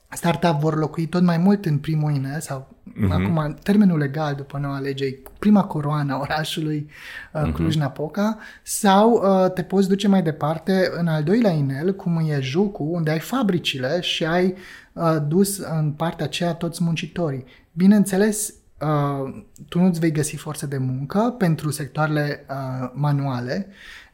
startup 0.09 0.59
vor 0.59 0.77
locui 0.77 1.07
tot 1.07 1.23
mai 1.23 1.37
mult 1.37 1.65
în 1.65 1.77
primul 1.77 2.11
INE 2.11 2.39
sau 2.39 2.67
uh-huh. 2.93 3.11
acum 3.11 3.57
termenul 3.63 3.97
legal 3.97 4.35
după 4.35 4.57
noua 4.57 4.79
lege 4.79 5.05
prima 5.39 5.63
coroană 5.63 6.13
a 6.13 6.19
orașului 6.19 6.89
uh, 7.33 7.41
mhm. 7.41 7.51
Cluj-Napoca 7.51 8.37
sau 8.63 9.11
uh, 9.11 9.51
te 9.51 9.63
poți 9.63 9.87
duce 9.87 10.07
mai 10.07 10.21
departe 10.21 10.89
în 10.97 11.07
al 11.07 11.23
doilea 11.23 11.51
inel 11.51 11.95
cum 11.95 12.17
e 12.17 12.39
Jucu 12.41 12.83
unde 12.83 13.11
ai 13.11 13.19
fabricile 13.19 14.01
și 14.01 14.25
ai 14.25 14.55
uh, 14.93 15.17
dus 15.27 15.57
în 15.57 15.91
partea 15.91 16.25
aceea 16.25 16.53
toți 16.53 16.83
muncitorii. 16.83 17.45
Bineînțeles, 17.71 18.53
uh, 18.81 19.43
tu 19.69 19.79
nu-ți 19.79 19.99
vei 19.99 20.11
găsi 20.11 20.35
forță 20.35 20.67
de 20.67 20.77
muncă 20.77 21.35
pentru 21.37 21.71
sectoarele 21.71 22.45
uh, 22.49 22.89
manuale, 22.93 23.67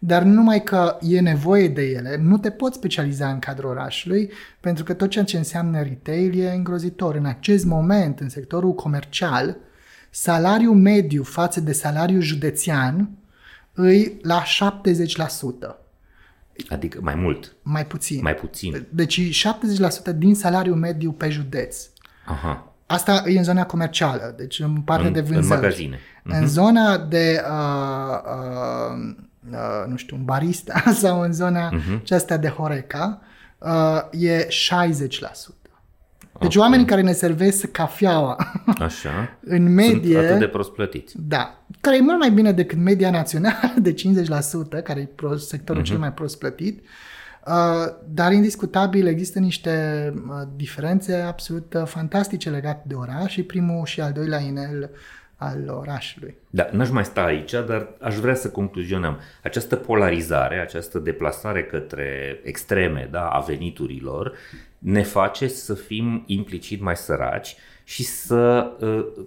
dar 0.06 0.24
numai 0.24 0.64
că 0.64 0.98
e 1.02 1.20
nevoie 1.20 1.68
de 1.68 1.82
ele, 1.82 2.18
nu 2.22 2.38
te 2.38 2.50
poți 2.50 2.78
specializa 2.78 3.30
în 3.30 3.40
cadrul 3.40 3.70
orașului, 3.70 4.32
pentru 4.60 4.84
că 4.84 4.94
tot 4.94 5.10
ceea 5.10 5.24
ce 5.24 5.38
înseamnă 5.38 5.82
retail 5.82 6.40
e 6.40 6.52
îngrozitor. 6.52 7.16
În 7.16 7.26
acest 7.26 7.66
moment, 7.66 8.20
în 8.20 8.30
sectorul 8.30 8.74
comercial, 8.74 9.58
salariul 10.10 10.76
mediu 10.76 11.24
față 11.24 11.62
de 11.62 11.72
salariul 11.72 12.22
județean 12.22 13.10
îi 13.74 14.18
la 14.22 14.44
70%. 14.44 14.46
Adică 16.70 17.00
mai 17.02 17.16
mult. 17.16 17.56
Mai 17.62 17.86
puțin. 17.86 18.20
Mai 18.22 18.36
puțin. 18.36 18.88
Deci 18.90 19.48
70% 20.12 20.16
din 20.16 20.36
salariul 20.36 20.76
mediu 20.76 21.12
pe 21.12 21.30
județ. 21.30 21.88
Aha. 22.26 22.74
Asta 22.86 23.24
e 23.26 23.38
în 23.38 23.44
zona 23.44 23.66
comercială, 23.66 24.34
deci 24.38 24.60
în 24.60 24.82
partea 24.82 25.08
în, 25.08 25.14
de 25.14 25.22
vânzări. 25.22 25.44
În 25.44 25.48
magazine. 25.48 26.00
În 26.24 26.44
uh-huh. 26.44 26.48
zona 26.48 26.98
de 26.98 27.42
uh, 27.50 28.22
uh, 28.24 29.16
uh, 29.52 29.90
nu 29.90 29.96
știu, 29.96 30.16
un 30.16 30.24
barista 30.24 30.84
sau 31.02 31.22
în 31.22 31.34
zona 31.34 31.70
uh-huh. 31.70 32.02
aceasta 32.02 32.38
de 32.38 32.48
Horeca, 32.48 33.22
uh, 33.58 34.22
e 34.22 34.48
60%. 34.48 35.56
Deci 36.40 36.56
okay. 36.56 36.62
oamenii 36.68 36.86
care 36.86 37.02
ne 37.02 37.12
servesc 37.12 37.72
cafeaua 37.72 38.38
Așa. 38.80 39.38
în 39.44 39.74
medie... 39.74 40.16
Sunt 40.16 40.26
atât 40.26 40.40
de 40.40 40.48
prost 40.48 40.72
plătiți. 40.72 41.16
Da. 41.20 41.66
Care 41.82 41.96
e 41.96 42.02
mult 42.02 42.20
mai 42.20 42.32
bine 42.32 42.52
decât 42.52 42.78
media 42.78 43.12
națională 43.12 43.74
de 43.82 43.94
50%, 44.80 44.84
care 44.84 45.00
e 45.00 45.38
sectorul 45.38 45.82
uh-huh. 45.82 45.86
cel 45.86 45.98
mai 45.98 46.14
prost 46.14 46.40
plătit. 46.40 46.84
Uh, 47.48 47.96
dar 48.08 48.32
indiscutabil 48.32 49.08
există 49.08 49.40
niște 49.40 50.14
uh, 50.16 50.48
diferențe 50.56 51.16
absolut 51.16 51.74
uh, 51.74 51.84
fantastice 51.86 52.50
legate 52.50 52.84
de 52.88 52.94
oraș 52.94 53.32
și 53.32 53.44
primul 53.44 53.86
și 53.86 54.02
al 54.02 54.12
doilea 54.12 54.40
inel 54.40 54.90
al 55.38 55.70
orașului. 55.70 56.36
Da, 56.50 56.70
n-aș 56.72 56.90
mai 56.90 57.06
sta 57.06 57.24
aici, 57.24 57.52
dar 57.52 57.88
aș 58.02 58.16
vrea 58.16 58.36
să 58.36 58.50
concluzionăm. 58.50 59.20
Această 59.44 59.76
polarizare, 59.76 60.60
această 60.60 61.00
deplasare 61.00 61.64
către 61.64 62.40
extreme 62.44 63.08
da, 63.12 63.28
a 63.28 63.40
veniturilor 63.40 64.34
ne 64.78 65.04
face 65.04 65.48
să 65.48 65.74
fim 65.74 66.24
implicit 66.26 66.82
mai 66.82 66.96
săraci 66.96 67.56
și 67.84 68.04
să 68.04 68.72
uh, 68.80 69.26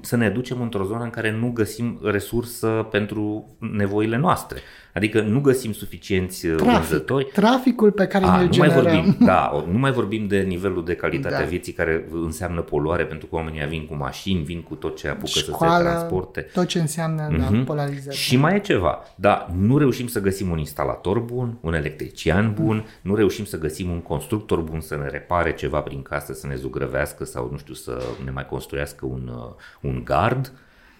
să 0.00 0.16
ne 0.16 0.30
ducem 0.30 0.60
într-o 0.60 0.84
zonă 0.84 1.04
în 1.04 1.10
care 1.10 1.30
nu 1.30 1.50
găsim 1.50 2.00
resursă 2.02 2.86
pentru 2.90 3.56
nevoile 3.58 4.16
noastre. 4.16 4.58
Adică 4.94 5.20
nu 5.20 5.40
găsim 5.40 5.72
suficienți 5.72 6.46
uh, 6.46 6.56
Trafic. 6.56 6.78
vânzători. 6.78 7.24
Traficul 7.24 7.90
pe 7.90 8.06
care 8.06 8.24
ne-l 8.24 8.48
nu 8.50 8.56
mai 8.56 8.68
vorbim, 8.68 9.16
Da, 9.20 9.64
nu 9.72 9.78
mai 9.78 9.92
vorbim 9.92 10.26
de 10.26 10.40
nivelul 10.40 10.84
de 10.84 10.94
calitate 10.94 11.34
da. 11.34 11.40
a 11.40 11.44
vieții 11.44 11.72
care 11.72 12.08
înseamnă 12.12 12.60
poluare 12.60 13.04
pentru 13.04 13.26
că 13.26 13.34
oamenii 13.34 13.66
vin 13.66 13.86
cu 13.86 13.94
mașini, 13.94 14.42
vin 14.42 14.62
cu 14.62 14.74
tot 14.74 14.96
ce 14.96 15.08
apucă 15.08 15.26
Școală, 15.26 15.84
să 15.84 15.88
se 15.88 15.94
transporte. 15.94 16.40
tot 16.40 16.66
ce 16.66 16.80
înseamnă 16.80 17.28
uh-huh. 17.28 17.38
da, 17.38 17.48
mhm. 17.50 17.64
polarizare. 17.64 18.16
Și 18.16 18.36
mai 18.36 18.54
e 18.54 18.58
ceva. 18.58 18.98
Da, 19.14 19.48
nu 19.58 19.78
reușim 19.78 20.06
să 20.06 20.20
găsim 20.20 20.50
un 20.50 20.58
instalator 20.58 21.18
bun, 21.18 21.58
un 21.60 21.74
electrician 21.74 22.54
bun, 22.54 22.82
uh-huh. 22.82 23.02
nu 23.02 23.14
reușim 23.14 23.44
să 23.44 23.58
găsim 23.58 23.90
un 23.90 24.00
constructor 24.00 24.60
bun 24.60 24.80
să 24.80 24.96
ne 24.96 25.08
repare 25.08 25.54
ceva 25.54 25.80
prin 25.80 26.02
casă, 26.02 26.32
să 26.32 26.46
ne 26.46 26.54
zugrăvească 26.54 27.24
sau, 27.24 27.48
nu 27.50 27.58
știu, 27.58 27.74
să 27.74 28.02
ne 28.24 28.30
mai 28.30 28.46
construiască 28.46 29.06
un, 29.06 29.30
uh, 29.34 29.54
un 29.80 30.02
gard. 30.04 30.52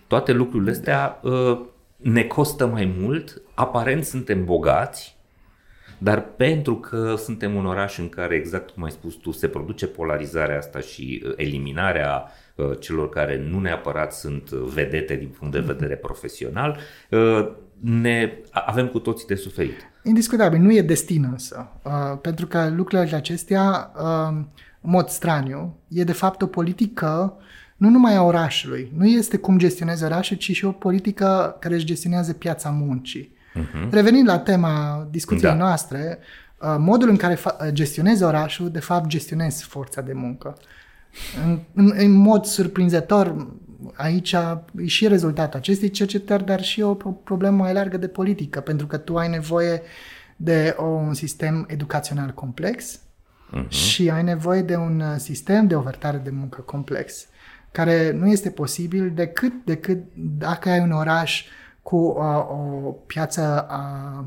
Toate 0.07 0.33
lucrurile 0.33 0.70
astea 0.70 1.20
uh, 1.22 1.61
ne 2.03 2.23
costă 2.23 2.67
mai 2.67 2.95
mult, 2.99 3.43
aparent 3.55 4.05
suntem 4.05 4.45
bogați, 4.45 5.17
dar 5.99 6.21
pentru 6.37 6.77
că 6.77 7.15
suntem 7.19 7.55
un 7.55 7.67
oraș 7.67 7.99
în 7.99 8.09
care, 8.09 8.35
exact 8.35 8.71
cum 8.71 8.83
ai 8.83 8.91
spus 8.91 9.15
tu, 9.15 9.31
se 9.31 9.49
produce 9.49 9.87
polarizarea 9.87 10.57
asta 10.57 10.79
și 10.81 11.23
uh, 11.27 11.33
eliminarea 11.37 12.25
uh, 12.57 12.71
celor 12.81 13.09
care 13.09 13.47
nu 13.49 13.61
neapărat 13.61 14.12
sunt 14.12 14.51
vedete 14.51 15.17
din 15.17 15.29
punct 15.29 15.55
de 15.55 15.61
vedere 15.61 15.97
profesional, 15.97 16.79
uh, 17.11 17.49
ne 17.81 18.38
avem 18.51 18.88
cu 18.88 18.99
toții 18.99 19.27
de 19.27 19.35
suferit. 19.35 19.77
Indiscutabil, 20.03 20.61
nu 20.61 20.73
e 20.73 20.83
destin 20.83 21.29
însă, 21.31 21.71
pentru 22.21 22.47
că 22.47 22.71
lucrurile 22.77 23.17
acestea, 23.17 23.93
în 24.81 24.91
mod 24.91 25.09
straniu, 25.09 25.77
e 25.88 26.05
de 26.05 26.12
fapt 26.12 26.43
o 26.43 26.47
politică 26.47 27.37
nu 27.83 27.88
numai 27.88 28.14
a 28.14 28.23
orașului. 28.23 28.92
Nu 28.97 29.07
este 29.07 29.37
cum 29.37 29.59
gestionezi 29.59 30.05
orașul, 30.05 30.37
ci 30.37 30.53
și 30.53 30.64
o 30.64 30.71
politică 30.71 31.57
care 31.61 31.75
își 31.75 31.85
gestionează 31.85 32.33
piața 32.33 32.71
muncii. 32.71 33.35
Uh-huh. 33.35 33.90
Revenind 33.90 34.29
la 34.29 34.38
tema 34.38 35.07
discuției 35.11 35.51
da. 35.51 35.57
noastre, 35.57 36.18
uh, 36.61 36.77
modul 36.79 37.09
în 37.09 37.16
care 37.16 37.38
gestionezi 37.68 38.23
orașul, 38.23 38.71
de 38.71 38.79
fapt 38.81 39.07
gestionezi 39.07 39.64
forța 39.64 40.01
de 40.01 40.12
muncă. 40.12 40.57
În, 41.45 41.59
în, 41.75 41.92
în 41.97 42.12
mod 42.12 42.45
surprinzător, 42.45 43.47
aici 43.95 44.33
e 44.33 44.87
și 44.87 45.09
rezultatul 45.09 45.59
acestei 45.59 45.90
cercetări, 45.90 46.45
dar 46.45 46.62
și 46.62 46.81
o 46.81 46.95
problemă 47.25 47.57
mai 47.57 47.73
largă 47.73 47.97
de 47.97 48.09
politică, 48.09 48.61
pentru 48.61 48.87
că 48.87 48.97
tu 48.97 49.16
ai 49.16 49.29
nevoie 49.29 49.83
de 50.37 50.75
o, 50.79 50.85
un 50.85 51.14
sistem 51.14 51.64
educațional 51.68 52.31
complex 52.31 52.99
uh-huh. 52.99 53.68
și 53.68 54.11
ai 54.11 54.23
nevoie 54.23 54.62
de 54.62 54.77
un 54.77 55.01
uh, 55.01 55.14
sistem 55.16 55.66
de 55.66 55.75
ofertare 55.75 56.21
de 56.25 56.31
muncă 56.31 56.61
complex 56.61 57.27
care 57.72 58.11
nu 58.11 58.26
este 58.26 58.50
posibil 58.50 59.12
decât, 59.14 59.52
decât 59.64 60.02
dacă 60.38 60.68
ai 60.68 60.80
un 60.80 60.92
oraș 60.92 61.44
cu 61.82 61.96
uh, 61.96 62.48
o 62.48 62.90
piață 63.06 63.66
uh, 63.70 64.24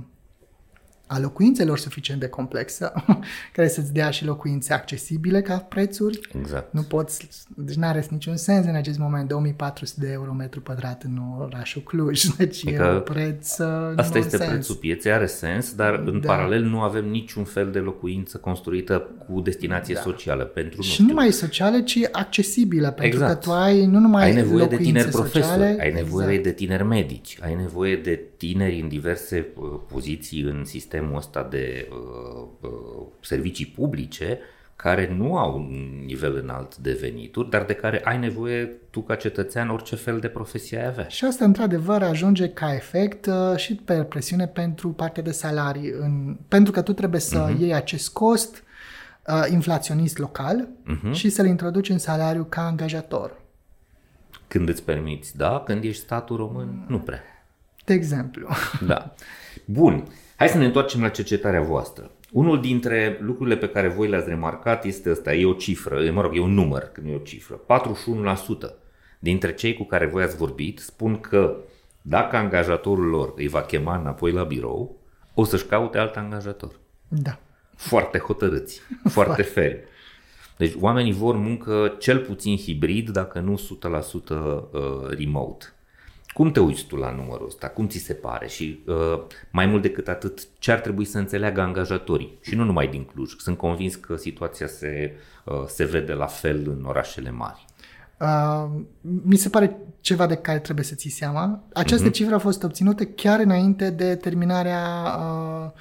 a 1.07 1.19
locuințelor 1.19 1.77
suficient 1.77 2.19
de 2.19 2.27
complexă, 2.27 2.93
care 3.55 3.67
să-ți 3.67 3.93
dea 3.93 4.09
și 4.09 4.25
locuințe 4.25 4.73
accesibile 4.73 5.41
ca 5.41 5.57
prețuri. 5.57 6.19
Exact. 6.39 6.73
Nu 6.73 6.81
poți, 6.81 7.27
deci 7.55 7.75
nu 7.75 7.87
are 7.87 8.05
niciun 8.09 8.35
sens 8.35 8.65
în 8.65 8.75
acest 8.75 8.99
moment 8.99 9.27
2400 9.27 10.05
de 10.05 10.11
euro 10.11 10.33
metru 10.33 10.61
pătrat 10.61 11.03
în 11.03 11.19
orașul 11.39 11.81
Cluj, 11.81 12.23
deci 12.37 12.63
e, 12.63 12.71
e 12.71 12.81
un 12.81 12.99
preț 12.99 13.57
uh, 13.57 13.93
Asta 13.95 14.17
este 14.17 14.37
sens. 14.37 14.49
prețul 14.51 14.75
pieței, 14.75 15.11
are 15.11 15.25
sens, 15.25 15.73
dar 15.73 16.03
în 16.05 16.21
da. 16.21 16.27
paralel 16.27 16.63
nu 16.63 16.81
avem 16.81 17.05
niciun 17.05 17.43
fel 17.43 17.71
de 17.71 17.79
locuință 17.79 18.37
construită 18.37 19.09
cu 19.27 19.41
destinație 19.41 19.93
da. 19.93 20.01
socială 20.01 20.43
pentru 20.43 20.81
Și 20.81 21.01
nu 21.01 21.07
numai 21.07 21.31
socială, 21.31 21.81
ci 21.81 21.99
accesibilă, 22.11 22.87
pentru 22.91 23.05
exact. 23.05 23.33
că 23.33 23.39
tu 23.39 23.51
ai 23.51 23.85
nu 23.85 23.99
numai 23.99 24.23
ai 24.23 24.33
nevoie 24.33 24.65
de 24.65 24.77
tineri 24.77 25.09
profesori, 25.09 25.43
sociale, 25.43 25.77
ai 25.79 25.93
nevoie 25.93 26.27
exact. 26.27 26.43
de 26.43 26.51
tineri 26.51 26.83
medici, 26.83 27.37
ai 27.41 27.55
nevoie 27.55 27.95
de 27.95 28.21
tineri 28.37 28.79
în 28.79 28.87
diverse 28.87 29.47
uh, 29.55 29.79
poziții 29.87 30.41
în 30.41 30.61
sistemul 30.95 31.17
ăsta 31.17 31.47
de 31.49 31.87
uh, 31.91 32.47
uh, 32.61 33.05
servicii 33.21 33.65
publice 33.65 34.39
care 34.75 35.13
nu 35.17 35.37
au 35.37 35.55
un 35.55 36.03
nivel 36.05 36.35
înalt 36.35 36.77
de 36.77 36.97
venituri, 37.01 37.49
dar 37.49 37.63
de 37.63 37.73
care 37.73 38.01
ai 38.03 38.17
nevoie 38.17 38.65
tu 38.89 39.01
ca 39.01 39.15
cetățean 39.15 39.69
orice 39.69 39.95
fel 39.95 40.19
de 40.19 40.27
profesie 40.27 40.79
ai 40.79 40.85
avea. 40.85 41.07
Și 41.07 41.25
asta 41.25 41.45
într-adevăr 41.45 42.03
ajunge 42.03 42.49
ca 42.49 42.73
efect 42.73 43.25
uh, 43.25 43.57
și 43.57 43.75
pe 43.75 44.03
presiune 44.03 44.47
pentru 44.47 44.89
partea 44.89 45.23
de 45.23 45.31
salarii, 45.31 45.89
în, 45.99 46.37
pentru 46.47 46.71
că 46.71 46.81
tu 46.81 46.93
trebuie 46.93 47.21
să 47.21 47.47
uh-huh. 47.47 47.59
iei 47.59 47.73
acest 47.73 48.09
cost 48.09 48.63
uh, 49.27 49.45
inflaționist 49.51 50.17
local 50.17 50.67
uh-huh. 50.67 51.11
și 51.11 51.29
să-l 51.29 51.45
introduci 51.45 51.89
în 51.89 51.97
salariu 51.97 52.43
ca 52.43 52.61
angajator. 52.61 53.41
Când 54.47 54.69
îți 54.69 54.83
permiți, 54.83 55.37
da? 55.37 55.63
Când 55.65 55.83
ești 55.83 56.01
statul 56.01 56.37
român, 56.37 56.85
nu 56.87 56.99
prea. 56.99 57.21
De 57.85 57.93
exemplu. 57.93 58.47
Da. 58.87 59.13
Bun. 59.65 60.07
Hai 60.35 60.47
să 60.47 60.57
ne 60.57 60.65
întoarcem 60.65 61.01
la 61.01 61.09
cercetarea 61.09 61.61
voastră. 61.61 62.11
Unul 62.31 62.61
dintre 62.61 63.17
lucrurile 63.21 63.57
pe 63.57 63.69
care 63.69 63.87
voi 63.87 64.07
le-ați 64.07 64.29
remarcat 64.29 64.85
este 64.85 65.09
ăsta, 65.09 65.33
e 65.33 65.45
o 65.45 65.53
cifră, 65.53 66.11
mă 66.11 66.21
rog, 66.21 66.35
e 66.35 66.39
un 66.39 66.53
număr, 66.53 66.81
că 66.81 67.01
nu 67.01 67.09
e 67.09 67.15
o 67.15 67.19
cifră. 67.19 67.59
41% 67.59 67.59
dintre 69.19 69.53
cei 69.53 69.73
cu 69.73 69.83
care 69.83 70.05
voi 70.05 70.23
ați 70.23 70.37
vorbit 70.37 70.79
spun 70.79 71.19
că 71.19 71.57
dacă 72.01 72.35
angajatorul 72.35 73.05
lor 73.05 73.33
îi 73.35 73.47
va 73.47 73.61
chema 73.61 73.97
înapoi 73.97 74.31
la 74.31 74.43
birou, 74.43 74.97
o 75.33 75.43
să-și 75.43 75.65
caute 75.65 75.97
alt 75.97 76.15
angajator. 76.15 76.71
Da. 77.07 77.39
Foarte 77.75 78.17
hotărâți, 78.17 78.81
foarte 79.15 79.41
feri. 79.41 79.83
Deci 80.57 80.73
oamenii 80.79 81.13
vor 81.13 81.35
muncă 81.35 81.95
cel 81.99 82.19
puțin 82.19 82.57
hibrid, 82.57 83.09
dacă 83.09 83.39
nu 83.39 83.59
100% 83.59 84.29
uh, 84.29 84.69
remote. 85.17 85.65
Cum 86.35 86.51
te 86.51 86.59
uiți 86.59 86.85
tu 86.85 86.95
la 86.95 87.11
numărul 87.11 87.45
ăsta? 87.45 87.67
Cum 87.67 87.87
ți 87.87 87.97
se 87.97 88.13
pare? 88.13 88.47
Și 88.47 88.83
uh, 88.87 89.21
mai 89.51 89.65
mult 89.65 89.81
decât 89.81 90.07
atât, 90.07 90.47
ce 90.59 90.71
ar 90.71 90.79
trebui 90.79 91.05
să 91.05 91.17
înțeleagă 91.17 91.61
angajatorii? 91.61 92.37
Și 92.41 92.55
nu 92.55 92.63
numai 92.63 92.87
din 92.87 93.03
Cluj. 93.03 93.35
Sunt 93.37 93.57
convins 93.57 93.95
că 93.95 94.15
situația 94.15 94.67
se, 94.67 95.13
uh, 95.45 95.63
se 95.67 95.83
vede 95.83 96.13
la 96.13 96.25
fel 96.25 96.75
în 96.77 96.85
orașele 96.85 97.31
mari. 97.31 97.65
Uh, 98.19 98.65
mi 99.01 99.35
se 99.35 99.49
pare 99.49 99.77
ceva 100.01 100.27
de 100.27 100.35
care 100.35 100.59
trebuie 100.59 100.85
să 100.85 100.95
ții 100.95 101.09
seama. 101.09 101.63
Această 101.73 102.09
uh-huh. 102.09 102.13
cifră 102.13 102.35
a 102.35 102.39
fost 102.39 102.63
obținută 102.63 103.03
chiar 103.03 103.39
înainte 103.39 103.89
de 103.89 104.15
terminarea 104.15 104.83
uh, 105.19 105.71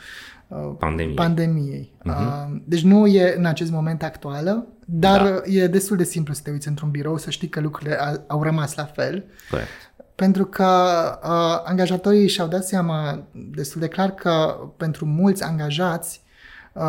uh, 0.48 0.74
pandemiei. 0.78 1.14
pandemiei. 1.14 1.92
Uh-huh. 1.98 2.48
Uh, 2.50 2.60
deci 2.64 2.82
nu 2.82 3.06
e 3.06 3.34
în 3.36 3.44
acest 3.44 3.70
moment 3.70 4.02
actuală, 4.02 4.66
dar 4.84 5.22
da. 5.22 5.42
e 5.44 5.66
destul 5.66 5.96
de 5.96 6.04
simplu 6.04 6.34
să 6.34 6.40
te 6.44 6.50
uiți 6.50 6.68
într-un 6.68 6.90
birou, 6.90 7.18
să 7.18 7.30
știi 7.30 7.48
că 7.48 7.60
lucrurile 7.60 7.98
au 8.26 8.42
rămas 8.42 8.74
la 8.74 8.84
fel. 8.84 9.24
Corect. 9.50 9.68
Pentru 10.14 10.44
că 10.44 10.64
uh, 11.22 11.62
angajatorii 11.64 12.28
și-au 12.28 12.48
dat 12.48 12.64
seama 12.64 13.26
destul 13.32 13.80
de 13.80 13.88
clar 13.88 14.10
că 14.10 14.56
pentru 14.76 15.04
mulți 15.06 15.42
angajați 15.42 16.22
uh, 16.72 16.82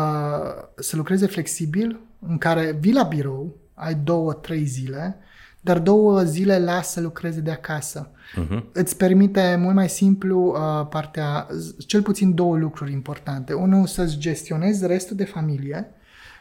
să 0.76 0.96
lucreze 0.96 1.26
flexibil, 1.26 2.00
în 2.28 2.38
care 2.38 2.76
vii 2.80 2.92
la 2.92 3.02
birou, 3.02 3.56
ai 3.74 3.94
două, 3.94 4.32
trei 4.32 4.64
zile, 4.64 5.16
dar 5.60 5.78
două 5.78 6.22
zile 6.22 6.58
lasă 6.58 6.90
să 6.90 7.00
lucreze 7.00 7.40
de 7.40 7.50
acasă. 7.50 8.10
Uh-huh. 8.10 8.72
Îți 8.72 8.96
permite 8.96 9.56
mult 9.58 9.74
mai 9.74 9.88
simplu 9.88 10.46
uh, 10.46 10.86
partea, 10.88 11.46
cel 11.86 12.02
puțin 12.02 12.34
două 12.34 12.56
lucruri 12.56 12.92
importante. 12.92 13.52
Unul, 13.52 13.86
să-ți 13.86 14.18
gestionezi 14.18 14.86
restul 14.86 15.16
de 15.16 15.24
familie, 15.24 15.90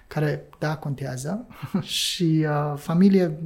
care, 0.08 0.44
da, 0.60 0.76
contează, 0.76 1.48
și 1.82 2.46
uh, 2.50 2.74
familie 2.78 3.40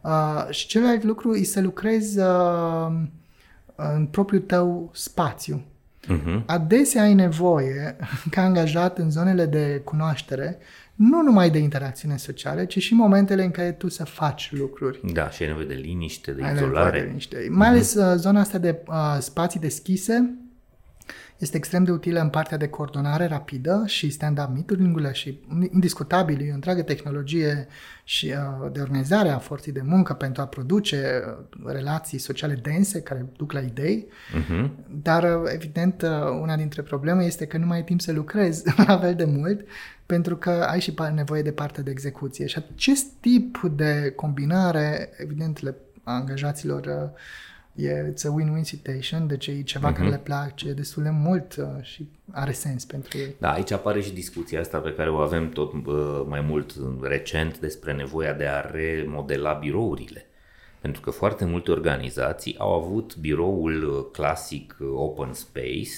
Uh, 0.00 0.46
și 0.50 0.66
celălalt 0.66 1.02
lucru 1.02 1.34
e 1.34 1.42
să 1.42 1.60
lucrezi 1.60 2.18
uh, 2.18 2.86
în 3.76 4.06
propriul 4.06 4.42
tău 4.42 4.90
spațiu. 4.94 5.62
Uh-huh. 6.04 6.44
Adesea 6.46 7.02
ai 7.02 7.14
nevoie, 7.14 7.96
ca 8.30 8.42
angajat 8.42 8.98
în 8.98 9.10
zonele 9.10 9.46
de 9.46 9.80
cunoaștere, 9.84 10.58
nu 10.94 11.22
numai 11.22 11.50
de 11.50 11.58
interacțiune 11.58 12.16
sociale, 12.16 12.66
ci 12.66 12.78
și 12.78 12.94
momentele 12.94 13.44
în 13.44 13.50
care 13.50 13.72
tu 13.72 13.88
să 13.88 14.04
faci 14.04 14.52
lucruri. 14.52 15.12
Da, 15.12 15.30
și 15.30 15.42
ai 15.42 15.48
nevoie 15.48 15.66
de 15.66 15.74
liniște, 15.74 16.32
de 16.32 16.42
ai 16.42 16.52
izolare. 16.54 17.00
De 17.00 17.06
liniște. 17.06 17.46
Mai 17.50 17.68
ales 17.68 17.96
uh-huh. 17.96 18.14
zona 18.16 18.40
asta 18.40 18.58
de 18.58 18.78
uh, 18.86 19.16
spații 19.20 19.60
deschise, 19.60 20.34
este 21.40 21.56
extrem 21.56 21.84
de 21.84 21.90
utilă 21.90 22.20
în 22.20 22.28
partea 22.28 22.56
de 22.56 22.68
coordonare 22.68 23.26
rapidă 23.26 23.82
și 23.86 24.10
stand-up 24.10 24.48
meeting 24.52 25.12
și 25.12 25.40
indiscutabil 25.72 26.40
e 26.40 26.50
o 26.50 26.54
întreagă 26.54 26.82
tehnologie 26.82 27.68
și 28.04 28.26
uh, 28.26 28.70
de 28.72 28.80
organizare 28.80 29.28
a 29.28 29.38
forței 29.38 29.72
de 29.72 29.82
muncă 29.84 30.12
pentru 30.12 30.42
a 30.42 30.46
produce 30.46 31.22
uh, 31.26 31.72
relații 31.72 32.18
sociale 32.18 32.54
dense 32.54 33.02
care 33.02 33.26
duc 33.36 33.52
la 33.52 33.60
idei, 33.60 34.06
uh-huh. 34.06 34.70
dar 35.02 35.22
uh, 35.22 35.50
evident 35.54 36.02
una 36.40 36.56
dintre 36.56 36.82
probleme 36.82 37.24
este 37.24 37.46
că 37.46 37.58
nu 37.58 37.66
mai 37.66 37.76
ai 37.76 37.84
timp 37.84 38.00
să 38.00 38.12
lucrezi 38.12 38.64
la 38.86 38.98
fel 38.98 39.14
de 39.14 39.24
mult 39.24 39.60
pentru 40.06 40.36
că 40.36 40.50
ai 40.50 40.80
și 40.80 40.94
nevoie 41.14 41.42
de 41.42 41.52
partea 41.52 41.82
de 41.82 41.90
execuție 41.90 42.46
și 42.46 42.64
acest 42.74 43.06
tip 43.20 43.60
de 43.76 44.12
combinare 44.16 45.10
evident 45.16 45.62
le 45.62 45.74
angajaților 46.02 47.12
e 47.74 48.12
it's 48.12 48.24
a 48.24 48.30
win-win 48.30 48.62
situation, 48.62 49.26
deci 49.26 49.46
e 49.46 49.62
ceva 49.62 49.92
uh-huh. 49.92 49.96
care 49.96 50.08
le 50.08 50.18
place 50.18 50.72
destul 50.72 51.02
de 51.02 51.10
mult 51.10 51.56
uh, 51.56 51.66
și 51.82 52.08
are 52.30 52.52
sens 52.52 52.84
pentru 52.84 53.18
ei. 53.18 53.34
Da, 53.38 53.52
aici 53.52 53.70
apare 53.70 54.00
și 54.00 54.12
discuția 54.12 54.60
asta 54.60 54.78
pe 54.78 54.94
care 54.94 55.10
o 55.10 55.16
avem 55.16 55.48
tot 55.48 55.72
uh, 55.72 56.22
mai 56.28 56.40
mult 56.40 56.74
recent 57.00 57.58
despre 57.58 57.92
nevoia 57.92 58.32
de 58.32 58.46
a 58.46 58.60
remodela 58.60 59.52
birourile. 59.52 60.24
Pentru 60.80 61.00
că 61.00 61.10
foarte 61.10 61.44
multe 61.44 61.70
organizații 61.70 62.54
au 62.58 62.72
avut 62.72 63.16
biroul 63.16 63.84
uh, 63.84 64.06
clasic 64.12 64.76
uh, 64.80 64.88
open 64.94 65.32
space, 65.32 65.90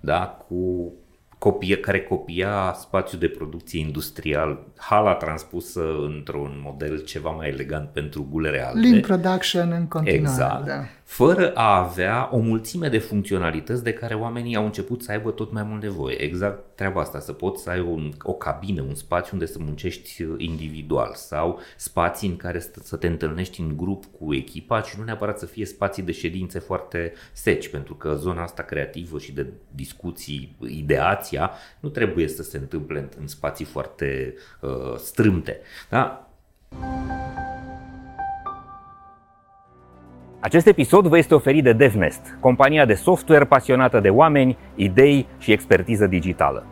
da, 0.00 0.44
cu 0.48 0.92
copie, 1.38 1.76
care 1.76 2.02
copia 2.02 2.74
spațiul 2.78 3.20
de 3.20 3.28
producție 3.28 3.80
industrial, 3.80 4.66
hala 4.76 5.14
transpusă 5.14 5.80
într-un 6.04 6.60
model 6.64 6.98
ceva 6.98 7.30
mai 7.30 7.48
elegant 7.48 7.88
pentru 7.88 8.26
gulere 8.30 8.64
alte. 8.64 8.88
Lean 8.88 9.00
production 9.00 9.72
în 9.72 9.86
continuare. 9.86 10.20
Exact. 10.20 10.66
Da. 10.66 10.84
Fără 11.12 11.52
a 11.54 11.78
avea 11.78 12.28
o 12.32 12.38
mulțime 12.38 12.88
de 12.88 12.98
funcționalități 12.98 13.82
de 13.82 13.92
care 13.92 14.14
oamenii 14.14 14.56
au 14.56 14.64
început 14.64 15.02
să 15.02 15.10
aibă 15.10 15.30
tot 15.30 15.52
mai 15.52 15.62
mult 15.62 15.82
nevoie. 15.82 16.22
Exact 16.22 16.64
treaba 16.74 17.00
asta, 17.00 17.20
să 17.20 17.32
poți 17.32 17.62
să 17.62 17.70
ai 17.70 17.80
un, 17.80 18.12
o 18.22 18.32
cabină, 18.32 18.82
un 18.82 18.94
spațiu 18.94 19.30
unde 19.32 19.46
să 19.46 19.58
muncești 19.60 20.26
individual 20.36 21.12
sau 21.14 21.60
spații 21.76 22.28
în 22.28 22.36
care 22.36 22.60
să 22.82 22.96
te 22.96 23.06
întâlnești 23.06 23.60
în 23.60 23.76
grup 23.76 24.04
cu 24.18 24.34
echipa 24.34 24.82
și 24.82 24.98
nu 24.98 25.04
neapărat 25.04 25.38
să 25.38 25.46
fie 25.46 25.66
spații 25.66 26.02
de 26.02 26.12
ședințe 26.12 26.58
foarte 26.58 27.12
seci, 27.32 27.68
pentru 27.68 27.94
că 27.94 28.14
zona 28.14 28.42
asta 28.42 28.62
creativă 28.62 29.18
și 29.18 29.32
de 29.32 29.46
discuții, 29.70 30.56
ideația, 30.66 31.50
nu 31.80 31.88
trebuie 31.88 32.28
să 32.28 32.42
se 32.42 32.56
întâmple 32.56 32.98
în, 32.98 33.08
în 33.20 33.26
spații 33.26 33.64
foarte 33.64 34.34
uh, 34.60 34.96
strâmte. 34.96 35.60
Da? 35.88 36.26
Acest 40.44 40.66
episod 40.66 41.06
vă 41.06 41.18
este 41.18 41.34
oferit 41.34 41.64
de 41.64 41.72
DevNest, 41.72 42.36
compania 42.40 42.84
de 42.84 42.94
software 42.94 43.44
pasionată 43.44 44.00
de 44.00 44.08
oameni, 44.08 44.58
idei 44.74 45.26
și 45.38 45.52
expertiză 45.52 46.06
digitală. 46.06 46.66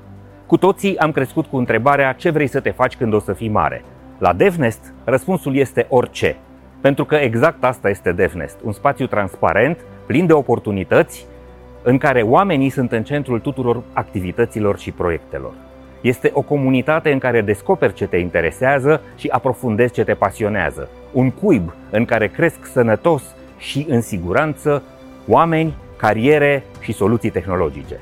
Cu 0.46 0.56
toții 0.56 0.98
am 0.98 1.12
crescut 1.12 1.46
cu 1.46 1.56
întrebarea 1.56 2.12
ce 2.12 2.30
vrei 2.30 2.46
să 2.46 2.60
te 2.60 2.70
faci 2.70 2.96
când 2.96 3.14
o 3.14 3.18
să 3.18 3.32
fii 3.32 3.48
mare. 3.48 3.84
La 4.18 4.32
DevNest, 4.32 4.94
răspunsul 5.04 5.56
este 5.56 5.86
orice. 5.88 6.36
Pentru 6.80 7.04
că 7.04 7.14
exact 7.14 7.64
asta 7.64 7.88
este 7.88 8.12
DevNest, 8.12 8.58
un 8.64 8.72
spațiu 8.72 9.06
transparent, 9.06 9.78
plin 10.06 10.26
de 10.26 10.32
oportunități, 10.32 11.26
în 11.82 11.98
care 11.98 12.22
oamenii 12.22 12.70
sunt 12.70 12.92
în 12.92 13.02
centrul 13.02 13.40
tuturor 13.40 13.82
activităților 13.92 14.78
și 14.78 14.90
proiectelor. 14.90 15.52
Este 16.00 16.30
o 16.34 16.42
comunitate 16.42 17.12
în 17.12 17.18
care 17.18 17.40
descoperi 17.40 17.94
ce 17.94 18.06
te 18.06 18.16
interesează 18.16 19.00
și 19.16 19.28
aprofundezi 19.28 19.92
ce 19.92 20.04
te 20.04 20.14
pasionează. 20.14 20.88
Un 21.12 21.30
cuib 21.30 21.72
în 21.90 22.04
care 22.04 22.26
cresc 22.26 22.64
sănătos 22.66 23.22
și 23.60 23.86
în 23.88 24.00
siguranță 24.00 24.82
oameni, 25.28 25.74
cariere 25.96 26.62
și 26.80 26.92
soluții 26.92 27.30
tehnologice. 27.30 28.00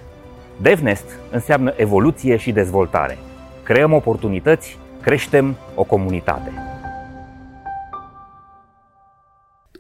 DevNest 0.57 1.05
înseamnă 1.31 1.73
evoluție 1.77 2.37
și 2.37 2.53
dezvoltare. 2.53 3.19
Creăm 3.63 3.93
oportunități, 3.93 4.79
creștem 5.01 5.57
o 5.75 5.83
comunitate. 5.83 6.68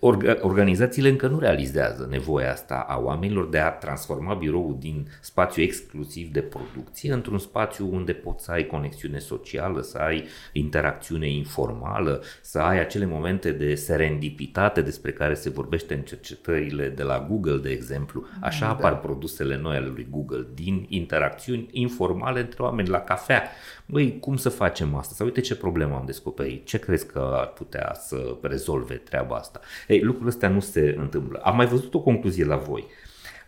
Orga- 0.01 0.41
organizațiile 0.41 1.09
încă 1.09 1.27
nu 1.27 1.39
realizează 1.39 2.07
nevoia 2.11 2.51
asta 2.51 2.87
a 2.89 2.99
oamenilor 2.99 3.49
de 3.49 3.59
a 3.59 3.71
transforma 3.71 4.35
biroul 4.35 4.77
din 4.79 5.09
spațiu 5.21 5.63
exclusiv 5.63 6.29
de 6.29 6.41
producție 6.41 7.13
într-un 7.13 7.39
spațiu 7.39 7.89
unde 7.93 8.13
poți 8.13 8.45
să 8.45 8.51
ai 8.51 8.67
conexiune 8.67 9.19
socială, 9.19 9.81
să 9.81 9.99
ai 9.99 10.25
interacțiune 10.53 11.31
informală, 11.31 12.23
să 12.43 12.59
ai 12.59 12.81
acele 12.81 13.07
momente 13.07 13.53
de 13.53 13.75
serendipitate 13.75 14.83
despre 14.83 15.13
care 15.13 15.35
se 15.35 15.51
vorbește 15.51 15.95
în 15.95 16.01
cercetările 16.01 16.89
de 16.89 17.03
la 17.03 17.27
Google, 17.29 17.57
de 17.57 17.71
exemplu. 17.71 18.27
Așa 18.41 18.67
da. 18.67 18.71
apar 18.71 19.01
produsele 19.01 19.57
noi 19.57 19.77
ale 19.77 19.87
lui 19.87 20.07
Google, 20.11 20.47
din 20.55 20.87
interacțiuni 20.89 21.69
informale 21.71 22.41
între 22.41 22.63
oameni 22.63 22.89
la 22.89 23.01
cafea. 23.01 23.43
Băi, 23.91 24.19
cum 24.21 24.37
să 24.37 24.49
facem 24.49 24.95
asta? 24.95 25.15
Sau 25.15 25.27
uite 25.27 25.41
ce 25.41 25.57
problemă 25.57 25.95
am 25.95 26.07
descoperit. 26.07 26.67
Ce 26.67 26.79
crezi 26.79 27.07
că 27.07 27.33
ar 27.33 27.47
putea 27.47 27.95
să 27.95 28.37
rezolve 28.43 28.95
treaba 28.95 29.37
asta? 29.37 29.61
Ei, 29.87 30.01
lucrurile 30.01 30.31
astea 30.31 30.49
nu 30.49 30.61
se 30.61 30.95
întâmplă. 30.99 31.39
Am 31.39 31.57
mai 31.57 31.67
văzut 31.67 31.95
o 31.95 32.01
concluzie 32.01 32.45
la 32.45 32.57
voi. 32.57 32.85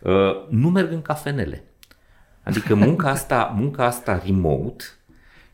Uh, 0.01 0.47
nu 0.49 0.69
merg 0.69 0.91
în 0.91 1.01
cafenele. 1.01 1.63
Adică 2.43 2.75
munca 2.85 3.09
asta, 3.09 3.53
munca 3.55 3.85
asta 3.85 4.21
remote 4.25 4.83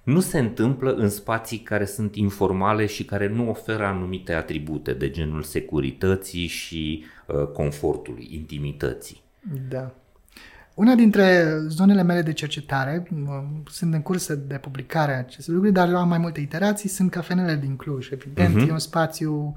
nu 0.03 0.19
se 0.19 0.39
întâmplă 0.39 0.93
în 0.93 1.09
spații 1.09 1.57
care 1.57 1.85
sunt 1.85 2.15
informale 2.15 2.85
și 2.85 3.05
care 3.05 3.27
nu 3.27 3.49
oferă 3.49 3.85
anumite 3.85 4.33
atribute 4.33 4.93
de 4.93 5.09
genul 5.09 5.43
securității 5.43 6.47
și 6.47 7.03
uh, 7.25 7.47
confortului, 7.47 8.27
intimității. 8.31 9.21
Da. 9.69 9.91
Una 10.77 10.95
dintre 10.95 11.57
zonele 11.67 12.03
mele 12.03 12.21
de 12.21 12.33
cercetare, 12.33 13.07
sunt 13.71 13.93
în 13.93 14.01
curs 14.01 14.33
de 14.33 14.57
publicare 14.57 15.13
a 15.13 15.17
acestui 15.17 15.53
lucru, 15.53 15.71
dar 15.71 15.93
am 15.93 16.07
mai 16.07 16.17
multe 16.17 16.39
iterații, 16.39 16.89
sunt 16.89 17.11
cafenele 17.11 17.55
din 17.55 17.75
Cluj. 17.75 18.09
Evident, 18.11 18.55
uh-huh. 18.55 18.67
e 18.67 18.71
un 18.71 18.79
spațiu 18.79 19.55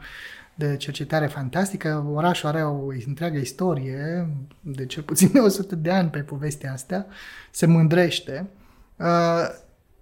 de 0.54 0.76
cercetare 0.76 1.26
fantastică. 1.26 2.06
Orașul 2.14 2.48
are 2.48 2.62
o 2.62 2.86
întreagă 3.06 3.38
istorie, 3.38 4.28
de 4.60 4.86
cel 4.86 5.02
puțin 5.02 5.30
de 5.32 5.38
100 5.38 5.76
de 5.76 5.90
ani 5.90 6.08
pe 6.08 6.18
povestea 6.18 6.72
asta, 6.72 7.06
se 7.50 7.66
mândrește. 7.66 8.46
Uh, 8.96 9.48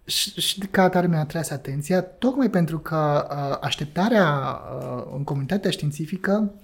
și, 0.05 0.41
și 0.41 0.59
ca 0.59 0.83
atare 0.83 1.07
mi-a 1.07 1.21
atras 1.21 1.51
atenția, 1.51 2.01
tocmai 2.01 2.51
pentru 2.51 2.79
că 2.79 3.29
uh, 3.31 3.59
așteptarea 3.61 4.29
uh, 4.29 5.13
în 5.17 5.25
comunitatea 5.25 5.71
științifică 5.71 6.55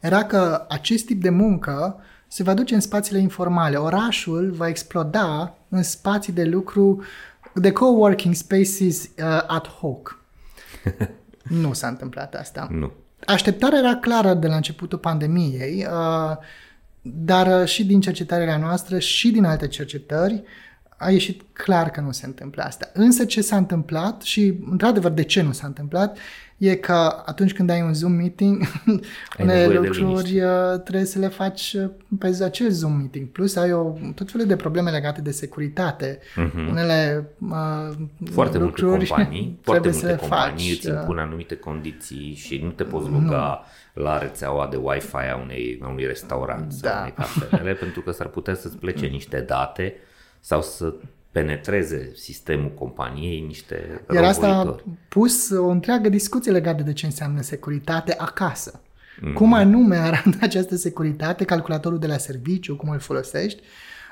era 0.00 0.24
că 0.24 0.66
acest 0.68 1.06
tip 1.06 1.22
de 1.22 1.30
muncă 1.30 2.00
se 2.32 2.42
va 2.42 2.54
duce 2.54 2.74
în 2.74 2.80
spațiile 2.80 3.20
informale. 3.20 3.76
Orașul 3.76 4.50
va 4.50 4.68
exploda 4.68 5.54
în 5.68 5.82
spații 5.82 6.32
de 6.32 6.44
lucru, 6.44 7.02
de 7.54 7.72
coworking 7.72 8.34
spaces 8.34 9.02
uh, 9.02 9.42
ad 9.46 9.66
hoc. 9.66 10.22
nu 11.62 11.72
s-a 11.72 11.88
întâmplat 11.88 12.34
asta. 12.34 12.68
Nu. 12.70 12.92
Așteptarea 13.26 13.78
era 13.78 13.96
clară 13.96 14.34
de 14.34 14.46
la 14.46 14.56
începutul 14.56 14.98
pandemiei, 14.98 15.86
uh, 15.86 16.36
dar 17.02 17.68
și 17.68 17.84
din 17.84 18.00
cercetarea 18.00 18.56
noastră 18.56 18.98
și 18.98 19.30
din 19.30 19.44
alte 19.44 19.68
cercetări, 19.68 20.42
a 20.96 21.10
ieșit 21.10 21.42
clar 21.52 21.90
că 21.90 22.00
nu 22.00 22.10
se 22.10 22.26
întâmplă 22.26 22.62
asta. 22.62 22.90
Însă 22.92 23.24
ce 23.24 23.40
s-a 23.40 23.56
întâmplat 23.56 24.22
și, 24.22 24.58
într-adevăr, 24.70 25.10
de 25.10 25.22
ce 25.22 25.42
nu 25.42 25.52
s-a 25.52 25.66
întâmplat, 25.66 26.18
e 26.60 26.74
că 26.74 27.22
atunci 27.24 27.52
când 27.52 27.70
ai 27.70 27.82
un 27.82 27.94
Zoom 27.94 28.12
meeting, 28.12 28.62
unele 29.38 29.66
lucruri 29.66 30.40
uh, 30.40 30.80
trebuie 30.82 31.04
să 31.04 31.18
le 31.18 31.28
faci 31.28 31.72
uh, 31.72 31.90
pe 32.18 32.44
acel 32.44 32.70
Zoom 32.70 32.92
meeting. 32.92 33.28
Plus 33.28 33.56
ai 33.56 33.72
o, 33.72 33.92
tot 34.14 34.30
felul 34.30 34.46
de 34.46 34.56
probleme 34.56 34.90
legate 34.90 35.20
de 35.20 35.30
securitate. 35.30 36.18
Uh-huh. 36.18 36.68
Unele 36.68 37.30
uh, 37.38 37.94
Foarte 38.30 38.58
lucruri 38.58 38.90
multe 38.96 39.06
companii, 39.06 39.58
foarte 39.62 39.90
multe 39.90 40.16
companii 40.16 40.68
faci, 40.68 40.76
îți 40.76 40.90
uh, 40.90 40.96
impun 41.00 41.18
anumite 41.18 41.56
condiții 41.56 42.34
și 42.34 42.60
nu 42.62 42.70
te 42.70 42.82
poți 42.82 43.10
loga 43.10 43.64
nu. 43.94 44.02
la 44.02 44.18
rețeaua 44.18 44.68
de 44.70 44.76
Wi-Fi 44.76 45.30
a, 45.32 45.36
unei, 45.42 45.80
a 45.82 45.88
unui 45.88 46.06
restaurant 46.06 46.74
da. 46.74 46.88
sau 46.90 47.00
unei 47.00 47.12
cafenele 47.12 47.72
pentru 47.72 48.00
că 48.00 48.10
s-ar 48.10 48.26
putea 48.26 48.54
să-ți 48.54 48.76
plece 48.76 49.06
niște 49.16 49.40
date 49.40 49.94
sau 50.40 50.62
să 50.62 50.94
penetreze 51.30 52.10
sistemul 52.14 52.74
companiei 52.74 53.40
niște 53.40 54.04
Iar 54.14 54.24
asta 54.24 54.48
a 54.48 54.76
pus 55.08 55.50
o 55.50 55.68
întreagă 55.68 56.08
discuție 56.08 56.52
legată 56.52 56.82
de 56.82 56.92
ce 56.92 57.06
înseamnă 57.06 57.40
securitate 57.40 58.14
acasă. 58.18 58.80
Mm-hmm. 58.80 59.34
Cum 59.34 59.52
anume 59.52 59.96
arată 59.96 60.38
această 60.40 60.76
securitate, 60.76 61.44
calculatorul 61.44 61.98
de 61.98 62.06
la 62.06 62.16
serviciu, 62.16 62.76
cum 62.76 62.88
îl 62.88 62.98
folosești. 62.98 63.62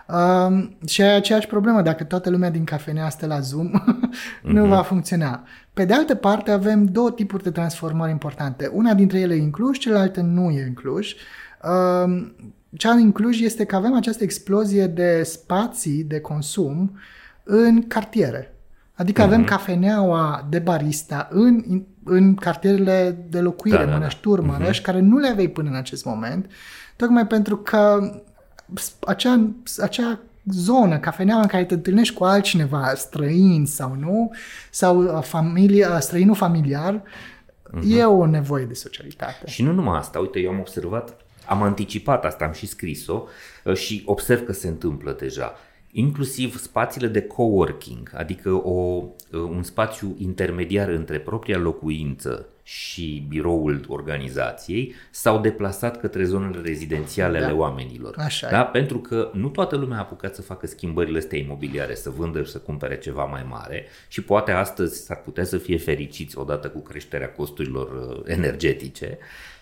Um, 0.09 0.76
și 0.87 1.02
ai 1.02 1.16
aceeași 1.16 1.46
problemă, 1.46 1.83
dacă 1.83 2.04
toată 2.04 2.31
lumea 2.31 2.50
din 2.50 2.64
cafenea 2.64 3.09
stă 3.09 3.26
la 3.26 3.40
Zoom, 3.40 3.70
nu 4.42 4.64
mm-hmm. 4.64 4.68
va 4.68 4.83
funcționa. 4.83 5.44
Pe 5.72 5.85
de 5.85 5.94
altă 5.94 6.14
parte, 6.14 6.50
avem 6.50 6.85
două 6.85 7.11
tipuri 7.11 7.42
de 7.42 7.50
transformări 7.50 8.11
importante. 8.11 8.70
Una 8.72 8.94
dintre 8.94 9.18
ele 9.18 9.35
e 9.35 9.42
în 9.42 9.50
Cluj, 9.50 9.78
cealaltă 9.78 10.20
nu 10.20 10.50
e 10.50 10.62
în 10.62 10.74
Cluj. 10.74 11.14
Um, 11.62 12.35
cea 12.76 12.94
din 12.94 13.12
Cluj 13.12 13.40
este 13.40 13.64
că 13.64 13.76
avem 13.76 13.94
această 13.94 14.22
explozie 14.22 14.87
de 14.87 15.22
spații 15.22 16.04
de 16.04 16.20
consum 16.20 16.98
în 17.44 17.87
cartiere. 17.87 18.52
Adică 18.94 19.22
mm-hmm. 19.22 19.24
avem 19.24 19.40
mhm. 19.40 19.48
cafeneaua 19.48 20.46
de 20.50 20.59
barista 20.59 21.28
în, 21.31 21.83
în 22.04 22.35
cartierele 22.35 23.26
de 23.28 23.40
locuire, 23.40 23.76
da, 23.76 23.85
da, 23.85 23.90
da. 23.90 23.96
Mănăști, 23.96 24.20
Turmărăș, 24.20 24.78
mm-hmm. 24.78 24.83
care 24.83 25.00
nu 25.00 25.18
le 25.18 25.28
aveai 25.28 25.48
până 25.48 25.68
în 25.68 25.76
acest 25.76 26.04
moment, 26.04 26.50
tocmai 26.96 27.26
pentru 27.26 27.57
că 27.57 28.12
acea, 29.07 29.50
acea 29.78 30.20
zonă, 30.44 30.98
cafeneaua 30.98 31.40
în 31.42 31.46
care 31.46 31.64
te 31.64 31.74
întâlnești 31.74 32.14
cu 32.14 32.24
altcineva, 32.24 32.92
străin 32.94 33.66
sau 33.66 33.96
nu, 33.98 34.31
sau 34.70 35.02
uh, 35.02 35.22
familie, 35.22 35.87
uh, 35.87 35.96
străinul 35.98 36.35
familiar, 36.35 37.02
mm-hmm. 37.02 37.96
e 37.96 38.04
o 38.04 38.26
nevoie 38.26 38.64
de 38.64 38.74
socialitate. 38.74 39.46
Și 39.46 39.62
nu 39.62 39.72
numai 39.72 39.98
asta, 39.98 40.18
uite, 40.18 40.38
eu 40.38 40.50
am 40.50 40.59
observat 40.59 41.16
am 41.48 41.62
anticipat 41.62 42.24
asta, 42.24 42.44
am 42.44 42.52
și 42.52 42.66
scris-o 42.66 43.24
uh, 43.64 43.74
și 43.74 44.02
observ 44.04 44.44
că 44.44 44.52
se 44.52 44.68
întâmplă 44.68 45.12
deja. 45.12 45.52
Inclusiv 45.90 46.58
spațiile 46.58 47.06
de 47.06 47.22
coworking, 47.22 48.11
adică 48.14 48.50
o, 48.50 49.04
uh, 49.32 49.40
un 49.40 49.62
spațiu 49.62 50.16
intermediar 50.18 50.88
între 50.88 51.18
propria 51.18 51.58
locuință 51.58 52.46
și 52.62 53.24
biroul 53.28 53.84
organizației 53.88 54.94
s-au 55.11 55.40
deplasat 55.40 56.00
către 56.00 56.24
zonele 56.24 56.61
rezidențiale 56.61 57.38
da. 57.38 57.44
ale 57.44 57.54
oamenilor. 57.54 58.14
Așa 58.18 58.50
da? 58.50 58.64
Pentru 58.64 58.98
că 58.98 59.30
nu 59.34 59.48
toată 59.48 59.76
lumea 59.76 59.96
a 59.96 60.00
apucat 60.00 60.34
să 60.34 60.42
facă 60.42 60.66
schimbările 60.66 61.18
astea 61.18 61.38
imobiliare, 61.38 61.94
să 61.94 62.11
vândă 62.11 62.42
și 62.42 62.50
să 62.50 62.58
cumpere 62.58 62.98
ceva 62.98 63.24
mai 63.24 63.46
mare 63.48 63.87
și 64.08 64.22
poate 64.22 64.50
astăzi 64.50 65.04
s-ar 65.04 65.20
putea 65.20 65.44
să 65.44 65.58
fie 65.58 65.78
fericiți 65.78 66.38
odată 66.38 66.68
cu 66.68 66.78
creșterea 66.78 67.32
costurilor 67.32 67.90
uh, 67.92 68.22
energetice 68.26 69.18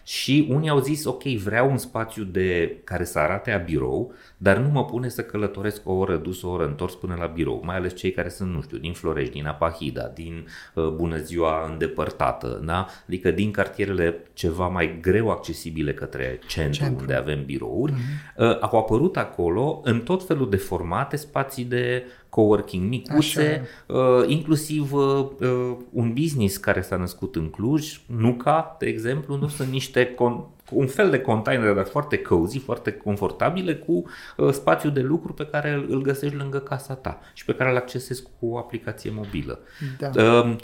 și 0.07 0.47
unii 0.51 0.69
au 0.69 0.81
zis, 0.81 1.05
ok, 1.05 1.23
vreau 1.23 1.71
un 1.71 1.77
spațiu 1.77 2.25
de 2.25 2.81
care 2.85 3.05
să 3.05 3.19
arate 3.19 3.51
a 3.51 3.59
birou, 3.59 4.13
dar 4.37 4.57
nu 4.57 4.69
mă 4.69 4.85
pune 4.85 5.09
să 5.09 5.23
călătoresc 5.23 5.89
o 5.89 5.93
oră 5.93 6.17
dus, 6.17 6.43
o 6.43 6.49
oră 6.49 6.67
întors 6.67 6.95
până 6.95 7.17
la 7.19 7.27
birou, 7.27 7.63
mai 7.65 7.77
ales 7.77 7.95
cei 7.95 8.11
care 8.11 8.29
sunt, 8.29 8.53
nu 8.53 8.63
știu, 8.63 8.79
din 8.79 8.93
Florești, 8.93 9.33
din 9.33 9.47
Apahida, 9.47 10.11
din 10.15 10.47
uh, 10.75 10.89
Bună 10.89 11.17
Ziua 11.17 11.69
îndepărtată, 11.71 12.63
da? 12.65 12.87
adică 13.07 13.31
din 13.31 13.51
cartierele 13.51 14.23
ceva 14.33 14.69
mai 14.69 14.99
greu 15.01 15.31
accesibile 15.31 15.95
către 15.95 16.39
centru, 16.47 16.83
centru. 16.83 17.01
unde 17.01 17.15
avem 17.15 17.45
birouri, 17.45 17.93
mm-hmm. 17.93 18.37
uh, 18.37 18.59
au 18.61 18.79
apărut 18.79 19.17
acolo 19.17 19.81
în 19.85 20.01
tot 20.01 20.27
felul 20.27 20.51
de 20.51 20.57
formate 20.57 21.17
spații 21.17 21.65
de 21.65 22.05
coworking 22.37 22.89
micuțe, 22.89 23.67
uh, 23.87 23.97
inclusiv 24.27 24.93
uh, 24.93 25.27
uh, 25.41 25.77
un 25.91 26.13
business 26.13 26.57
care 26.57 26.81
s-a 26.81 26.97
născut 26.97 27.37
în 27.37 27.51
Cluj, 27.51 28.01
Nuca, 28.07 28.77
de 28.79 28.87
exemplu, 28.87 29.37
nu 29.37 29.49
sunt 29.49 29.69
niște 29.69 30.15
con- 30.15 30.45
un 30.71 30.87
fel 30.87 31.11
de 31.11 31.21
container, 31.21 31.75
dar 31.75 31.87
foarte 31.87 32.19
cozy, 32.19 32.59
foarte 32.59 32.93
confortabile, 32.93 33.75
cu 33.75 34.05
uh, 34.37 34.53
spațiu 34.53 34.91
de 34.91 35.01
lucru 35.01 35.33
pe 35.33 35.47
care 35.47 35.73
îl, 35.73 35.87
îl 35.89 36.03
găsești 36.03 36.37
lângă 36.37 36.59
casa 36.59 36.95
ta 36.95 37.21
și 37.35 37.45
pe 37.45 37.55
care 37.55 37.71
îl 37.71 37.77
accesezi 37.77 38.23
cu 38.23 38.47
o 38.47 38.59
aplicație 38.59 39.11
mobilă. 39.15 39.59
Da. 39.99 40.11
Uh, 40.23 40.57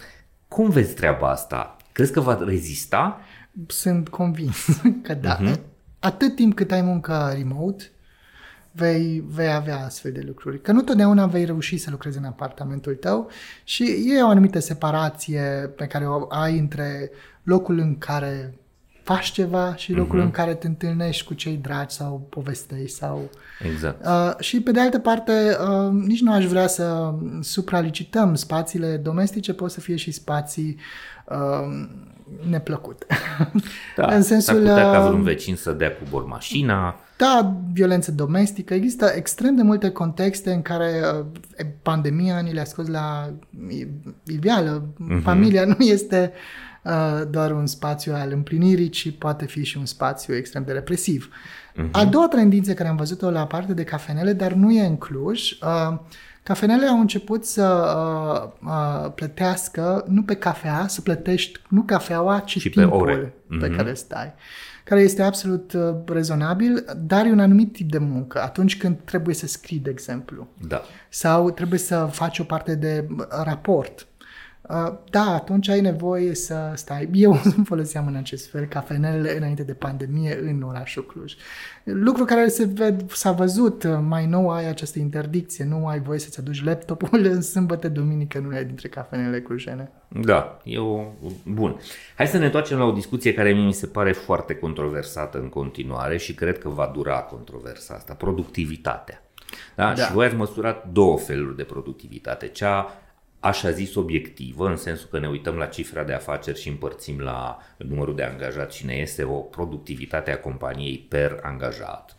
cum 0.49 0.71
vezi 0.71 0.95
treaba 0.95 1.31
asta? 1.31 1.77
Crezi 1.93 2.13
că 2.13 2.21
va 2.21 2.39
rezista? 2.45 3.21
Sunt 3.67 4.09
convins 4.09 4.67
că 5.07 5.15
da. 5.15 5.39
Uh-huh. 5.39 5.61
Atât 5.99 6.35
timp 6.35 6.55
cât 6.55 6.73
ai 6.73 6.83
muncă 6.83 7.33
remote, 7.37 7.91
vei, 8.73 9.25
vei 9.27 9.53
avea 9.53 9.85
astfel 9.85 10.13
de 10.13 10.23
lucruri. 10.27 10.61
Că 10.61 10.73
nu 10.73 10.83
totdeauna 10.83 11.27
vei 11.27 11.45
reuși 11.45 11.77
să 11.77 11.91
lucrezi 11.91 12.19
în 12.19 12.25
apartamentul 12.25 12.95
tău 12.95 13.31
și 13.65 14.05
e 14.07 14.23
o 14.23 14.29
anumită 14.29 14.59
separație 14.59 15.73
pe 15.77 15.87
care 15.87 16.07
o 16.07 16.27
ai 16.29 16.59
între 16.59 17.11
locul 17.43 17.79
în 17.79 17.99
care 17.99 18.55
faci 19.03 19.31
ceva 19.31 19.75
și 19.77 19.93
locul 19.93 20.21
uh-huh. 20.21 20.25
în 20.25 20.31
care 20.31 20.55
te 20.55 20.67
întâlnești 20.67 21.25
cu 21.25 21.35
cei 21.35 21.57
dragi 21.57 21.95
sau 21.95 22.27
povestești 22.31 22.97
sau... 22.97 23.31
Exact. 23.73 24.07
Uh, 24.07 24.39
și 24.39 24.61
pe 24.61 24.71
de 24.71 24.81
altă 24.81 24.99
parte, 24.99 25.33
uh, 25.33 25.93
nici 25.93 26.21
nu 26.21 26.33
aș 26.33 26.45
vrea 26.45 26.67
să 26.67 27.15
supralicităm 27.41 28.35
spațiile 28.35 28.97
domestice, 28.97 29.55
pot 29.55 29.71
să 29.71 29.81
fie 29.81 29.97
și 29.97 30.11
spații 30.11 30.77
uh, 31.25 31.89
neplăcute. 32.49 33.07
Da, 33.97 34.07
în 34.15 34.23
sensul... 34.23 34.55
S-ar 34.55 34.57
putea 34.57 34.91
ca 34.91 35.01
vreun 35.01 35.21
uh, 35.21 35.27
vecin 35.27 35.57
să 35.57 35.73
dea 35.73 35.93
cu 35.93 36.03
bor 36.11 36.25
mașina. 36.25 36.97
Da, 37.17 37.57
violență 37.73 38.13
domestică. 38.13 38.75
Există 38.75 39.13
extrem 39.15 39.57
de 39.57 39.63
multe 39.63 39.91
contexte 39.91 40.53
în 40.53 40.63
care 40.63 41.01
uh, 41.19 41.27
pandemia 41.83 42.39
ni 42.39 42.53
le-a 42.53 42.65
scos 42.65 42.87
la 42.87 43.33
iveală. 44.27 44.83
Uh-huh. 44.83 45.23
Familia 45.23 45.65
nu 45.65 45.77
este 45.79 46.33
uh, 46.83 47.23
doar 47.31 47.51
un 47.51 47.67
spațiu 47.67 48.15
al 48.15 48.33
împlinirii, 48.33 48.89
ci 48.89 49.19
poate 49.19 49.47
fi 49.47 49.65
și 49.65 49.79
un 49.79 49.87
spațiu 49.87 50.35
extrem 50.35 50.65
de 50.65 50.73
represiv. 50.73 51.31
Mhm. 51.75 51.89
A 51.93 52.05
doua 52.05 52.29
tendință 52.29 52.75
care 52.75 52.89
am 52.89 52.97
văzut-o 52.97 53.31
la 53.31 53.47
parte 53.47 53.75
de 53.75 53.85
cafenele, 53.85 54.33
dar 54.33 54.53
nu 54.53 54.73
e 54.73 54.87
în 54.87 54.97
Cluj, 54.97 55.51
uh, 55.51 55.99
cafenele 56.43 56.87
au 56.87 57.01
început 57.01 57.45
să 57.45 57.95
uh, 58.63 58.69
uh, 58.69 59.13
plătească 59.15 60.05
nu 60.09 60.23
pe 60.23 60.35
cafea, 60.35 60.85
să 60.89 61.01
plătești 61.01 61.61
nu 61.69 61.83
cafeaua, 61.83 62.39
ci 62.39 62.59
Și 62.59 62.71
pe 62.71 62.81
timpul 62.81 63.01
ore. 63.01 63.35
pe 63.61 63.67
Mhm. 63.67 63.77
care 63.77 63.95
stai 63.95 64.33
care 64.85 65.01
este 65.01 65.23
absolut 65.23 65.73
uh, 65.73 65.95
rezonabil, 66.07 66.85
dar 66.97 67.27
e 67.27 67.31
un 67.31 67.41
anumit 67.41 67.73
tip 67.73 67.91
de 67.91 67.99
muncă. 67.99 68.43
Atunci 68.43 68.77
când 68.79 68.97
trebuie 69.05 69.35
să 69.35 69.47
scrii, 69.47 69.79
de 69.79 69.91
exemplu, 69.91 70.47
Da. 70.69 70.83
sau 71.09 71.51
trebuie 71.51 71.79
să 71.79 72.09
faci 72.11 72.39
o 72.39 72.45
parte 72.45 72.75
de 72.75 73.07
uh, 73.19 73.25
raport. 73.45 74.07
Uh, 74.69 74.93
Da, 75.11 75.35
atunci 75.35 75.69
ai 75.69 75.81
nevoie 75.81 76.35
să 76.35 76.73
stai. 76.75 77.09
Eu 77.13 77.33
foloseam 77.65 78.07
în 78.07 78.15
acest 78.15 78.51
fel 78.51 78.65
cafenelele 78.65 79.37
înainte 79.37 79.63
de 79.63 79.75
pandemie 79.75 80.39
în 80.41 80.63
orașul 80.63 81.07
Cluj. 81.07 81.35
Lucru 81.85 82.25
care 82.25 82.49
se 82.49 82.65
ved, 82.65 83.11
s-a 83.11 83.33
văzut 83.33 83.83
uh, 83.83 83.99
mai 84.09 84.27
nou, 84.27 84.51
ai 84.51 84.69
această 84.69 84.99
interdicție, 84.99 85.65
nu 85.65 85.87
ai 85.87 86.01
voie 86.01 86.19
să-ți 86.19 86.41
aduci 86.41 86.65
laptopul 86.65 87.25
în 87.35 87.43
sâmbătă, 87.43 87.89
duminică, 87.89 88.39
nu 88.39 88.49
ai 88.55 88.65
dintre 88.65 88.89
cafenele 88.89 89.41
clujene. 89.41 89.91
Da, 90.09 90.61
e 90.65 90.79
o... 90.79 91.05
Bun. 91.45 91.81
Hai 92.17 92.27
să 92.27 92.39
ne 92.39 92.45
întoarcem 92.45 92.79
la 92.79 92.85
o 92.85 92.93
discuție 92.93 93.35
care 93.35 93.53
mie 93.53 93.65
mi 93.65 93.73
se 93.73 93.87
pare 93.87 94.13
foarte 94.13 94.55
controversată 94.55 95.39
în 95.39 95.49
continuare 95.49 96.17
și 96.17 96.35
cred 96.35 96.59
că 96.59 96.69
va 96.69 96.91
dura 96.95 97.19
controversa 97.19 97.95
asta, 97.95 98.15
productivitatea. 98.15 99.23
Da? 99.77 99.85
Da. 99.85 99.95
da. 99.95 100.03
Și 100.03 100.13
voi 100.13 100.27
ați 100.27 100.35
măsurat 100.35 100.89
două 100.93 101.19
feluri 101.19 101.57
de 101.57 101.63
productivitate. 101.63 102.49
Cea 102.49 103.02
așa 103.43 103.71
zis 103.71 103.95
obiectivă, 103.95 104.69
în 104.69 104.77
sensul 104.77 105.09
că 105.11 105.19
ne 105.19 105.29
uităm 105.29 105.55
la 105.55 105.67
cifra 105.67 106.03
de 106.03 106.13
afaceri 106.13 106.61
și 106.61 106.69
împărțim 106.69 107.21
la 107.21 107.59
numărul 107.77 108.15
de 108.15 108.23
angajați 108.23 108.77
și 108.77 108.87
ne 108.87 108.95
este 108.95 109.23
o 109.23 109.37
productivitate 109.37 110.31
a 110.31 110.39
companiei 110.39 111.07
per 111.09 111.39
angajat 111.43 112.17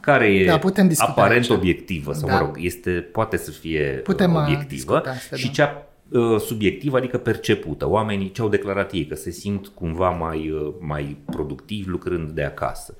care 0.00 0.26
e 0.26 0.44
Da, 0.44 0.58
putem 0.58 0.88
discuta 0.88 1.10
aparent 1.10 1.42
aici. 1.42 1.50
obiectivă, 1.50 2.12
sau 2.12 2.28
Da. 2.28 2.34
mă 2.34 2.40
rog, 2.40 2.56
este, 2.60 2.90
poate 2.90 3.36
să 3.36 3.50
fie 3.50 4.00
Putem, 4.04 4.34
uh, 4.34 4.36
uh, 4.36 4.42
obiectivă 4.42 4.68
discuta 4.74 5.10
asta, 5.10 5.36
și 5.36 5.46
da. 5.46 5.52
cea 5.52 5.86
uh, 6.08 6.40
subiectivă, 6.40 6.96
adică 6.96 7.18
percepută. 7.18 7.88
Oamenii 7.88 8.30
ce 8.30 8.40
au 8.40 8.48
declarat 8.48 8.92
ei, 8.92 9.06
că 9.06 9.14
se 9.14 9.30
simt 9.30 9.66
cumva 9.66 10.10
mai, 10.10 10.50
uh, 10.50 10.74
mai 10.80 11.16
productivi 11.24 11.88
lucrând 11.88 12.30
de 12.30 12.42
acasă. 12.42 12.96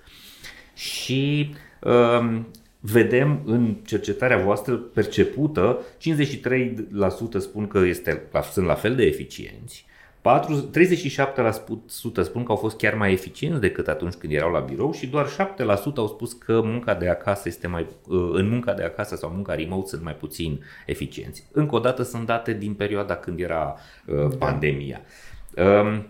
Și 0.74 1.54
um, 1.80 2.46
vedem 2.80 3.42
în 3.44 3.76
cercetarea 3.84 4.38
voastră 4.38 4.74
percepută, 4.74 5.78
53% 5.98 7.38
spun 7.38 7.66
că 7.66 7.78
este, 7.78 8.22
sunt 8.52 8.66
la 8.66 8.74
fel 8.74 8.94
de 8.94 9.02
eficienți, 9.02 9.86
4, 10.20 10.70
37% 12.20 12.22
spun 12.22 12.44
că 12.44 12.50
au 12.50 12.56
fost 12.56 12.76
chiar 12.76 12.94
mai 12.94 13.12
eficienți 13.12 13.60
decât 13.60 13.88
atunci 13.88 14.14
când 14.14 14.32
erau 14.32 14.50
la 14.50 14.60
birou 14.60 14.92
și 14.92 15.06
doar 15.06 15.26
7% 15.26 15.66
au 15.96 16.06
spus 16.06 16.32
că 16.32 16.60
munca 16.64 16.94
de 16.94 17.08
acasă 17.08 17.48
este 17.48 17.66
mai, 17.66 17.86
uh, 18.08 18.30
în 18.32 18.48
munca 18.48 18.72
de 18.72 18.82
acasă 18.82 19.16
sau 19.16 19.30
munca 19.30 19.54
remote 19.54 19.88
sunt 19.88 20.02
mai 20.02 20.14
puțin 20.14 20.64
eficienți. 20.86 21.46
Încă 21.52 21.74
o 21.74 21.78
dată 21.78 22.02
sunt 22.02 22.26
date 22.26 22.52
din 22.52 22.74
perioada 22.74 23.16
când 23.16 23.40
era 23.40 23.76
uh, 24.06 24.36
pandemia. 24.38 25.00
Um, 25.56 26.06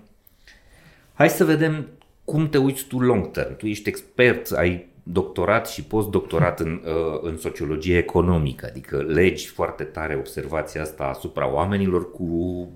Hai 1.16 1.28
să 1.28 1.44
vedem 1.44 1.86
cum 2.24 2.48
te 2.48 2.58
uiți 2.58 2.84
tu 2.84 3.00
long 3.00 3.30
term. 3.30 3.56
Tu 3.56 3.66
ești 3.66 3.88
expert, 3.88 4.50
ai 4.50 4.86
doctorat 5.08 5.68
și 5.68 5.84
postdoctorat 5.84 6.60
în, 6.60 6.82
uh, 6.84 7.18
în 7.22 7.38
sociologie 7.38 7.98
economică, 7.98 8.66
adică 8.70 8.96
legi 8.96 9.46
foarte 9.46 9.84
tare 9.84 10.14
observația 10.14 10.82
asta 10.82 11.04
asupra 11.04 11.52
oamenilor 11.52 12.10
cu 12.10 12.24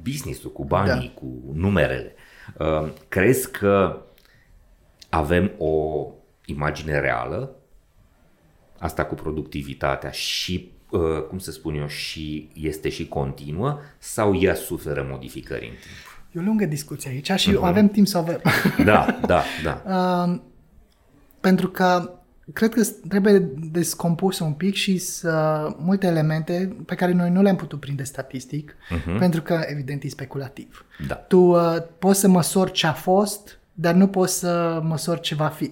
business-ul, 0.03 0.53
cu 0.53 0.65
banii, 0.65 1.13
da. 1.15 1.21
cu 1.21 1.27
numerele. 1.53 2.15
Uh, 2.59 2.89
Crezi 3.09 3.51
că 3.51 4.03
avem 5.09 5.51
o 5.59 6.07
imagine 6.45 7.01
reală, 7.01 7.55
asta 8.79 9.05
cu 9.05 9.15
productivitatea 9.15 10.11
și, 10.11 10.73
uh, 10.91 11.23
cum 11.29 11.39
să 11.39 11.51
spun 11.51 11.75
eu, 11.75 11.87
și 11.87 12.51
este 12.55 12.89
și 12.89 13.09
continuă, 13.09 13.79
sau 13.99 14.41
ea 14.41 14.55
suferă 14.55 15.07
modificări 15.11 15.65
în 15.65 15.71
timp? 15.73 16.31
E 16.33 16.41
o 16.41 16.43
lungă 16.43 16.65
discuție 16.65 17.11
aici 17.11 17.41
și 17.41 17.53
uh-huh. 17.53 17.63
avem 17.63 17.89
timp 17.89 18.07
să 18.07 18.17
o 18.17 18.21
avem. 18.21 18.41
Da, 18.85 19.19
da, 19.27 19.43
da. 19.63 19.83
Uh, 20.31 20.41
pentru 21.41 21.69
că 21.69 22.20
cred 22.53 22.75
că 22.75 22.83
trebuie 23.09 23.49
descompus 23.71 24.39
un 24.39 24.53
pic 24.53 24.75
și 24.75 24.99
să, 24.99 25.67
multe 25.79 26.07
elemente 26.07 26.77
pe 26.87 26.95
care 26.95 27.13
noi 27.13 27.31
nu 27.31 27.43
le-am 27.43 27.57
putut 27.57 27.81
prinde 27.81 28.03
statistic, 28.03 28.75
uh-huh. 28.75 29.19
pentru 29.19 29.43
că, 29.43 29.61
evident, 29.67 30.03
e 30.03 30.09
speculativ. 30.09 30.85
Da. 31.07 31.15
Tu 31.15 31.39
uh, 31.39 31.77
poți 31.99 32.21
să 32.21 32.29
măsori 32.29 32.73
ce 32.73 32.87
a 32.87 32.93
fost, 32.93 33.59
dar 33.73 33.95
nu 33.95 34.07
poți 34.07 34.39
să 34.39 34.81
măsori 34.85 35.21
ce 35.21 35.35
va 35.35 35.49
fi. 35.49 35.71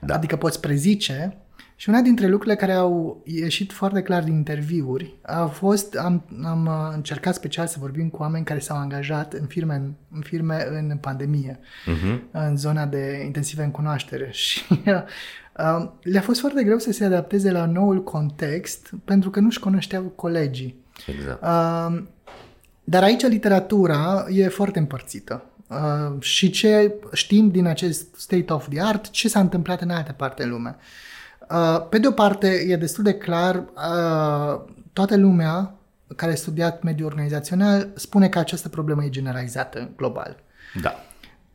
Da. 0.00 0.14
Adică 0.14 0.36
poți 0.36 0.60
prezice. 0.60 1.36
Și 1.78 1.88
una 1.88 2.00
dintre 2.00 2.26
lucrurile 2.26 2.56
care 2.56 2.72
au 2.72 3.22
ieșit 3.24 3.72
foarte 3.72 4.02
clar 4.02 4.22
din 4.22 4.34
interviuri 4.34 5.14
a 5.22 5.46
fost, 5.46 5.94
am, 5.94 6.24
am 6.44 6.66
uh, 6.66 6.94
încercat 6.94 7.34
special 7.34 7.66
să 7.66 7.76
vorbim 7.80 8.08
cu 8.08 8.22
oameni 8.22 8.44
care 8.44 8.58
s-au 8.58 8.76
angajat 8.76 9.32
în 9.32 9.46
firme 9.46 9.74
în, 9.74 9.92
în, 10.12 10.20
firme 10.20 10.66
în 10.70 10.96
pandemie, 11.00 11.58
Uh-huh. 11.58 12.20
în 12.30 12.56
zona 12.56 12.86
de 12.86 13.22
intensive 13.24 13.62
în 13.62 13.70
cunoaștere 13.70 14.28
și 14.42 14.62
uh, 14.86 15.88
le-a 16.02 16.20
fost 16.20 16.40
foarte 16.40 16.64
greu 16.64 16.78
să 16.78 16.92
se 16.92 17.04
adapteze 17.04 17.50
la 17.50 17.66
noul 17.66 18.02
context 18.02 18.90
pentru 19.04 19.30
că 19.30 19.40
nu-și 19.40 19.60
cunoșteau 19.60 20.02
colegii. 20.02 20.84
Exact. 21.06 21.42
Uh, 21.42 22.02
dar 22.84 23.02
aici 23.02 23.26
literatura 23.26 24.26
e 24.28 24.48
foarte 24.48 24.78
împărțită. 24.78 25.44
Uh, 25.68 26.20
și 26.20 26.50
ce 26.50 26.94
știm 27.12 27.50
din 27.50 27.66
acest 27.66 28.14
state 28.14 28.52
of 28.52 28.68
the 28.68 28.80
art, 28.80 29.10
ce 29.10 29.28
s-a 29.28 29.40
întâmplat 29.40 29.80
în 29.80 29.90
alte 29.90 30.12
parte 30.12 30.42
în 30.42 30.50
lume. 30.50 30.76
Uh, 30.78 30.84
pe 31.88 31.98
de 31.98 32.06
o 32.06 32.10
parte, 32.10 32.48
e 32.68 32.76
destul 32.76 33.04
de 33.04 33.14
clar, 33.14 33.54
uh, 33.56 34.60
toată 34.92 35.16
lumea 35.16 35.74
care 36.16 36.32
a 36.32 36.36
studiat 36.36 36.82
mediul 36.82 37.08
organizațional 37.08 37.88
spune 37.94 38.28
că 38.28 38.38
această 38.38 38.68
problemă 38.68 39.04
e 39.04 39.08
generalizată 39.08 39.90
global. 39.96 40.36
Da. 40.82 40.94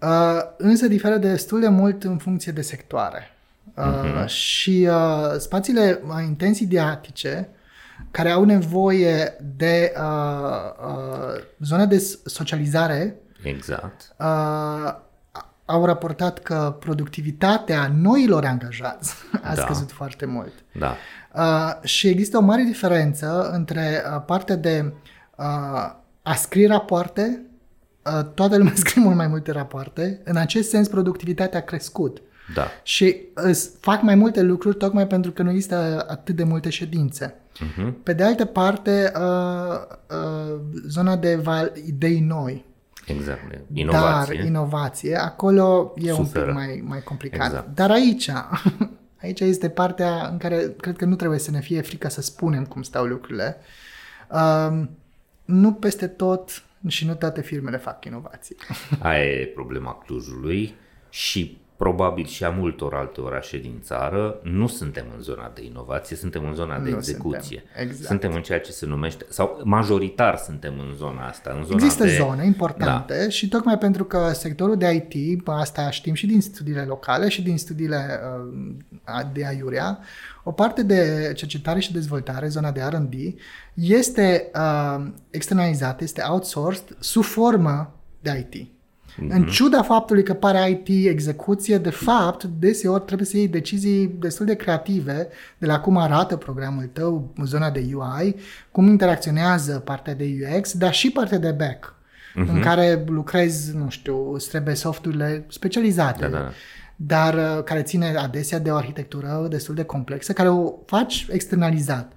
Uh, 0.02 0.42
însă 0.58 0.88
diferă 0.88 1.18
destul 1.18 1.60
de 1.60 1.68
mult 1.68 2.04
în 2.04 2.18
funcție 2.18 2.52
de 2.52 2.62
sectoare. 2.62 3.36
Uh, 3.76 4.28
Și 4.28 4.88
uh, 4.90 5.38
spațiile 5.38 6.02
uh, 6.08 6.24
intensidiatice 6.24 7.50
care 8.12 8.30
au 8.30 8.44
nevoie 8.44 9.36
de 9.58 9.94
uh, 9.98 10.88
uh, 10.88 11.44
zone 11.60 11.86
de 11.86 11.98
socializare 12.26 13.16
Exact. 13.44 14.16
uh, 14.20 14.94
au 15.72 15.86
raportat 15.86 16.40
că 16.40 16.76
productivitatea 16.80 17.92
noilor 18.02 18.46
angajați 18.46 19.14
a 19.44 19.56
Da. 19.56 19.62
scăzut 19.62 19.92
foarte 19.92 20.26
mult. 20.26 20.54
Da. 20.80 20.96
Uh, 21.36 21.84
și 21.88 22.08
există 22.08 22.38
o 22.38 22.42
mare 22.42 22.62
diferență 22.64 23.50
între 23.54 24.04
uh, 24.16 24.22
partea 24.26 24.56
de 24.56 24.94
uh, 25.38 25.46
a 26.24 26.34
scrie 26.36 26.68
rapoarte, 26.68 27.42
uh, 28.06 28.26
toată 28.34 28.58
lumea 28.58 28.74
scrie 28.84 29.04
mult 29.04 29.16
mai 29.16 29.28
multe 29.28 29.52
rapoarte, 29.52 30.22
în 30.24 30.36
acest 30.36 30.70
sens 30.70 30.88
productivitatea 30.88 31.60
a 31.60 31.64
crescut. 31.64 32.22
Da. 32.54 32.68
Și 32.84 33.16
îți 33.34 33.70
fac 33.80 34.02
mai 34.02 34.16
multe 34.16 34.42
lucruri 34.42 34.78
tocmai 34.78 35.08
pentru 35.08 35.32
că 35.32 35.44
nu 35.44 35.50
există 35.50 36.06
atât 36.10 36.36
de 36.36 36.44
multe 36.44 36.70
ședințe. 36.70 37.34
Uh-huh. 37.36 37.94
Pe 38.04 38.14
de 38.14 38.24
altă 38.24 38.46
parte, 38.46 39.12
uh, 39.16 39.78
uh, 40.10 40.60
zona 40.88 41.16
de 41.16 41.36
val- 41.36 41.72
idei 41.86 42.20
noi, 42.20 42.66
Exact. 43.16 43.42
Inovație. 43.74 44.36
dar 44.38 44.46
inovație, 44.46 45.16
acolo 45.16 45.94
e 45.98 46.12
un 46.12 46.26
Suferă. 46.26 46.46
pic 46.46 46.54
mai, 46.54 46.84
mai 46.86 47.04
complicat. 47.04 47.46
Exact. 47.48 47.76
Dar 47.76 47.92
aici, 47.92 48.30
aici 49.22 49.40
este 49.40 49.70
partea 49.70 50.28
în 50.32 50.38
care 50.38 50.74
cred 50.78 50.98
că 50.98 51.06
nu 51.06 51.16
trebuie 51.16 51.40
să 51.40 51.52
ne 51.52 51.60
fie 51.60 51.82
frică 51.82 52.10
să 52.10 52.22
spunem 52.22 52.66
cum 52.66 52.82
stau 52.82 53.06
lucrurile. 53.06 53.58
Um, 54.30 54.90
nu 55.46 55.74
peste 55.74 56.08
tot 56.08 56.64
și 56.88 57.06
nu 57.06 57.16
toate 57.16 57.42
firmele 57.42 57.78
fac 57.78 58.06
inovație. 58.06 58.56
Aia 59.00 59.24
e 59.24 59.46
problema 59.46 59.94
Clujului 60.06 60.76
și 61.10 61.62
probabil 61.82 62.26
și 62.26 62.44
a 62.44 62.50
multor 62.50 62.94
alte 62.94 63.22
orașe 63.22 63.58
din 63.58 63.80
țară. 63.84 64.40
Nu 64.44 64.68
suntem 64.68 65.06
în 65.16 65.22
zona 65.22 65.52
de 65.56 65.64
inovație, 65.66 66.16
suntem 66.16 66.46
în 66.46 66.54
zona 66.54 66.80
de 66.80 66.90
Nu 66.90 66.96
execuție. 66.96 67.64
suntem, 67.66 67.84
exact. 67.84 68.08
Suntem 68.08 68.34
în 68.34 68.42
ceea 68.42 68.60
ce 68.60 68.72
se 68.72 68.86
numește, 68.86 69.26
sau 69.30 69.62
majoritar 69.64 70.38
suntem 70.38 70.74
în 70.80 70.96
zona 70.96 71.28
asta. 71.28 71.56
În 71.58 71.64
zona 71.64 71.76
Există 71.76 72.04
de, 72.04 72.16
zone 72.16 72.46
importante 72.46 73.24
da. 73.24 73.30
și 73.30 73.48
tocmai 73.48 73.78
pentru 73.78 74.04
că 74.04 74.32
sectorul 74.34 74.78
de 74.78 75.08
IT, 75.12 75.48
asta 75.48 75.90
știm 75.90 76.14
și 76.14 76.26
din 76.26 76.42
studiile 76.42 76.82
locale 76.82 77.30
și 77.30 77.42
din 77.42 77.58
studiile 77.58 78.20
uh, 79.08 79.22
de 79.34 79.46
aiurea, 79.46 80.00
o 80.44 80.52
parte 80.52 80.84
de 80.84 81.32
cercetare 81.36 81.80
și 81.80 81.94
dezvoltare, 81.94 82.48
zona 82.48 82.72
de 82.72 82.82
R&D, 82.90 83.14
este 83.74 84.52
uh, 84.56 85.06
externalizată, 85.30 86.04
este 86.04 86.24
outsourced 86.30 86.96
sub 87.00 87.24
formă 87.24 87.96
de 88.20 88.48
IT. 88.50 88.70
Mm-hmm. 89.12 89.30
În 89.30 89.46
ciuda 89.46 89.82
faptului 89.82 90.24
că 90.24 90.34
pare 90.34 90.70
IT 90.70 91.08
execuție, 91.08 91.78
de 91.78 91.90
fapt, 91.90 92.44
deseori 92.44 93.06
trebuie 93.06 93.28
să 93.28 93.38
iei 93.38 93.48
decizii 93.48 94.16
destul 94.20 94.46
de 94.46 94.56
creative 94.56 95.28
de 95.58 95.66
la 95.66 95.80
cum 95.80 95.98
arată 95.98 96.36
programul 96.36 96.90
tău, 96.94 97.34
zona 97.44 97.70
de 97.70 97.90
UI, 97.94 98.36
cum 98.72 98.88
interacționează 98.88 99.80
partea 99.80 100.16
de 100.16 100.56
UX, 100.56 100.74
dar 100.74 100.94
și 100.94 101.12
partea 101.12 101.38
de 101.38 101.52
back. 101.52 101.96
uh-huh. 102.32 102.48
în 102.48 102.62
care 102.62 103.04
lucrezi, 103.08 103.78
nu 103.78 103.90
știu, 103.90 104.34
îți 104.34 104.50
trebuie 104.50 104.76
softurile 104.76 105.46
specializate. 105.50 106.28
Da, 106.28 106.38
da. 106.38 106.52
dar 106.96 107.34
uh, 107.34 107.64
care 107.64 107.82
ține 107.82 108.16
adesea 108.18 108.60
de 108.60 108.72
o 108.72 108.76
arhitectură 108.76 109.48
destul 109.50 109.76
de 109.76 109.84
complexă, 109.84 110.34
care 110.34 110.50
o 110.50 110.74
faci 110.86 111.28
externalizat. 111.32 112.12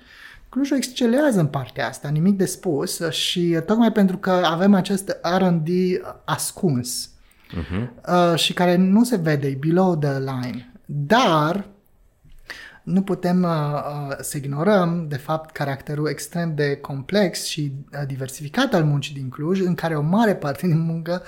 Clujul 0.54 0.76
excelează 0.76 1.40
în 1.40 1.46
partea 1.46 1.88
asta, 1.88 2.08
nimic 2.08 2.36
de 2.36 2.44
spus 2.44 3.10
și 3.10 3.58
tocmai 3.66 3.92
pentru 3.92 4.16
că 4.16 4.30
avem 4.30 4.74
acest 4.74 5.16
R&D 5.38 5.68
ascuns 6.24 7.10
uh-huh. 7.10 7.88
uh, 8.08 8.38
și 8.38 8.52
care 8.52 8.76
nu 8.76 9.04
se 9.04 9.16
vede, 9.16 9.46
e 9.46 9.56
below 9.60 9.96
the 9.96 10.18
line. 10.18 10.72
Dar 10.86 11.66
nu 12.82 13.02
putem 13.02 13.42
uh, 13.42 13.50
uh, 13.50 14.16
să 14.20 14.36
ignorăm, 14.36 15.06
de 15.08 15.16
fapt, 15.16 15.50
caracterul 15.50 16.08
extrem 16.08 16.54
de 16.54 16.76
complex 16.76 17.44
și 17.44 17.72
uh, 17.92 18.06
diversificat 18.06 18.74
al 18.74 18.84
muncii 18.84 19.14
din 19.14 19.28
Cluj, 19.28 19.60
în 19.60 19.74
care 19.74 19.96
o 19.96 20.02
mare 20.02 20.34
parte 20.34 20.66
din 20.66 20.80
muncă 20.80 21.22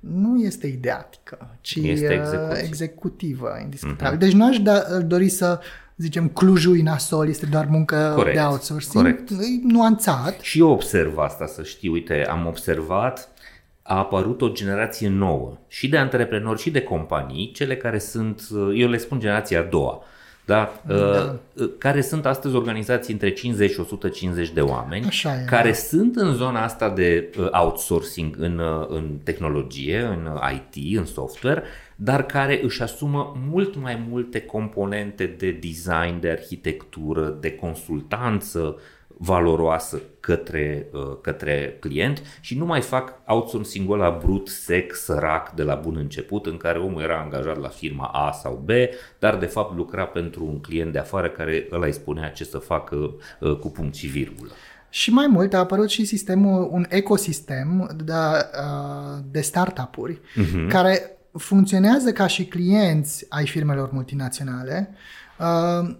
nu 0.00 0.38
este 0.38 0.66
ideatică, 0.66 1.56
ci 1.60 1.74
Este 1.74 2.06
uh, 2.06 2.20
execuție. 2.20 2.64
executivă, 2.66 3.58
indiscutabil. 3.62 4.18
Deci 4.18 4.32
nu 4.32 4.46
aș 4.46 4.58
da, 4.58 4.78
dori 5.06 5.28
să 5.28 5.60
zicem 6.00 6.28
Clujul 6.28 6.76
nasol 6.76 7.28
este 7.28 7.46
doar 7.46 7.66
muncă 7.70 8.12
Corect, 8.14 8.36
de 8.36 8.42
outsourcing. 8.42 8.94
corect. 8.94 9.30
E 9.30 9.34
nuanțat. 9.62 10.40
Și 10.40 10.58
eu 10.58 10.68
observ 10.68 11.18
asta, 11.18 11.46
să 11.46 11.62
știi. 11.62 11.88
Uite, 11.88 12.26
am 12.30 12.46
observat, 12.46 13.28
a 13.82 13.96
apărut 13.96 14.42
o 14.42 14.48
generație 14.48 15.08
nouă 15.08 15.56
și 15.68 15.88
de 15.88 15.96
antreprenori 15.96 16.60
și 16.60 16.70
de 16.70 16.82
companii, 16.82 17.52
cele 17.54 17.76
care 17.76 17.98
sunt, 17.98 18.42
eu 18.74 18.88
le 18.88 18.96
spun 18.96 19.20
generația 19.20 19.60
a 19.60 19.62
doua, 19.62 20.02
da? 20.44 20.80
Da. 20.86 20.94
Uh, 20.94 21.70
care 21.78 22.00
sunt 22.00 22.26
astăzi 22.26 22.54
organizații 22.54 23.12
între 23.12 23.32
50 23.32 23.70
și 23.70 23.80
150 23.80 24.50
de 24.50 24.60
oameni, 24.60 25.06
Așa 25.06 25.34
e, 25.34 25.44
care 25.44 25.68
da. 25.68 25.74
sunt 25.74 26.16
în 26.16 26.34
zona 26.34 26.64
asta 26.64 26.90
de 26.90 27.30
uh, 27.38 27.48
outsourcing 27.50 28.36
în, 28.38 28.58
uh, 28.58 28.86
în 28.88 29.18
tehnologie, 29.24 30.00
în 30.00 30.30
uh, 30.34 30.60
IT, 30.72 30.98
în 30.98 31.04
software, 31.06 31.62
dar 32.02 32.26
care 32.26 32.60
își 32.62 32.82
asumă 32.82 33.36
mult 33.50 33.76
mai 33.76 34.06
multe 34.08 34.40
componente 34.40 35.26
de 35.38 35.50
design, 35.50 36.20
de 36.20 36.28
arhitectură, 36.28 37.36
de 37.40 37.54
consultanță 37.54 38.76
valoroasă 39.06 40.00
către, 40.20 40.86
uh, 40.92 41.16
către 41.20 41.76
client 41.80 42.22
și 42.40 42.58
nu 42.58 42.64
mai 42.64 42.80
fac 42.80 43.14
outsourcing-ul 43.26 44.00
ăla 44.00 44.18
brut, 44.24 44.48
sec, 44.48 44.94
sărac 44.94 45.50
de 45.50 45.62
la 45.62 45.74
bun 45.74 45.96
început 45.96 46.46
în 46.46 46.56
care 46.56 46.78
omul 46.78 47.02
era 47.02 47.20
angajat 47.20 47.60
la 47.60 47.68
firma 47.68 48.04
A 48.04 48.32
sau 48.32 48.62
B, 48.64 48.70
dar 49.18 49.36
de 49.36 49.46
fapt 49.46 49.76
lucra 49.76 50.04
pentru 50.04 50.44
un 50.44 50.60
client 50.60 50.92
de 50.92 50.98
afară 50.98 51.28
care 51.28 51.68
ăla 51.72 51.86
îi 51.86 51.92
spunea 51.92 52.28
ce 52.28 52.44
să 52.44 52.58
facă 52.58 52.96
uh, 53.40 53.56
cu 53.56 53.70
punct 53.70 53.94
și 53.94 54.06
virgulă. 54.06 54.50
Și 54.88 55.12
mai 55.12 55.26
mult 55.26 55.54
a 55.54 55.58
apărut 55.58 55.88
și 55.88 56.04
sistemul, 56.04 56.68
un 56.70 56.86
ecosistem 56.88 57.96
de, 58.04 58.12
uh, 58.12 59.18
de 59.30 59.40
startup-uri 59.40 60.20
uh-huh. 60.20 60.68
care 60.68 61.19
funcționează 61.38 62.12
ca 62.12 62.26
și 62.26 62.44
clienți 62.44 63.26
ai 63.28 63.46
firmelor 63.46 63.90
multinaționale, 63.92 64.90
uh, 65.38 65.96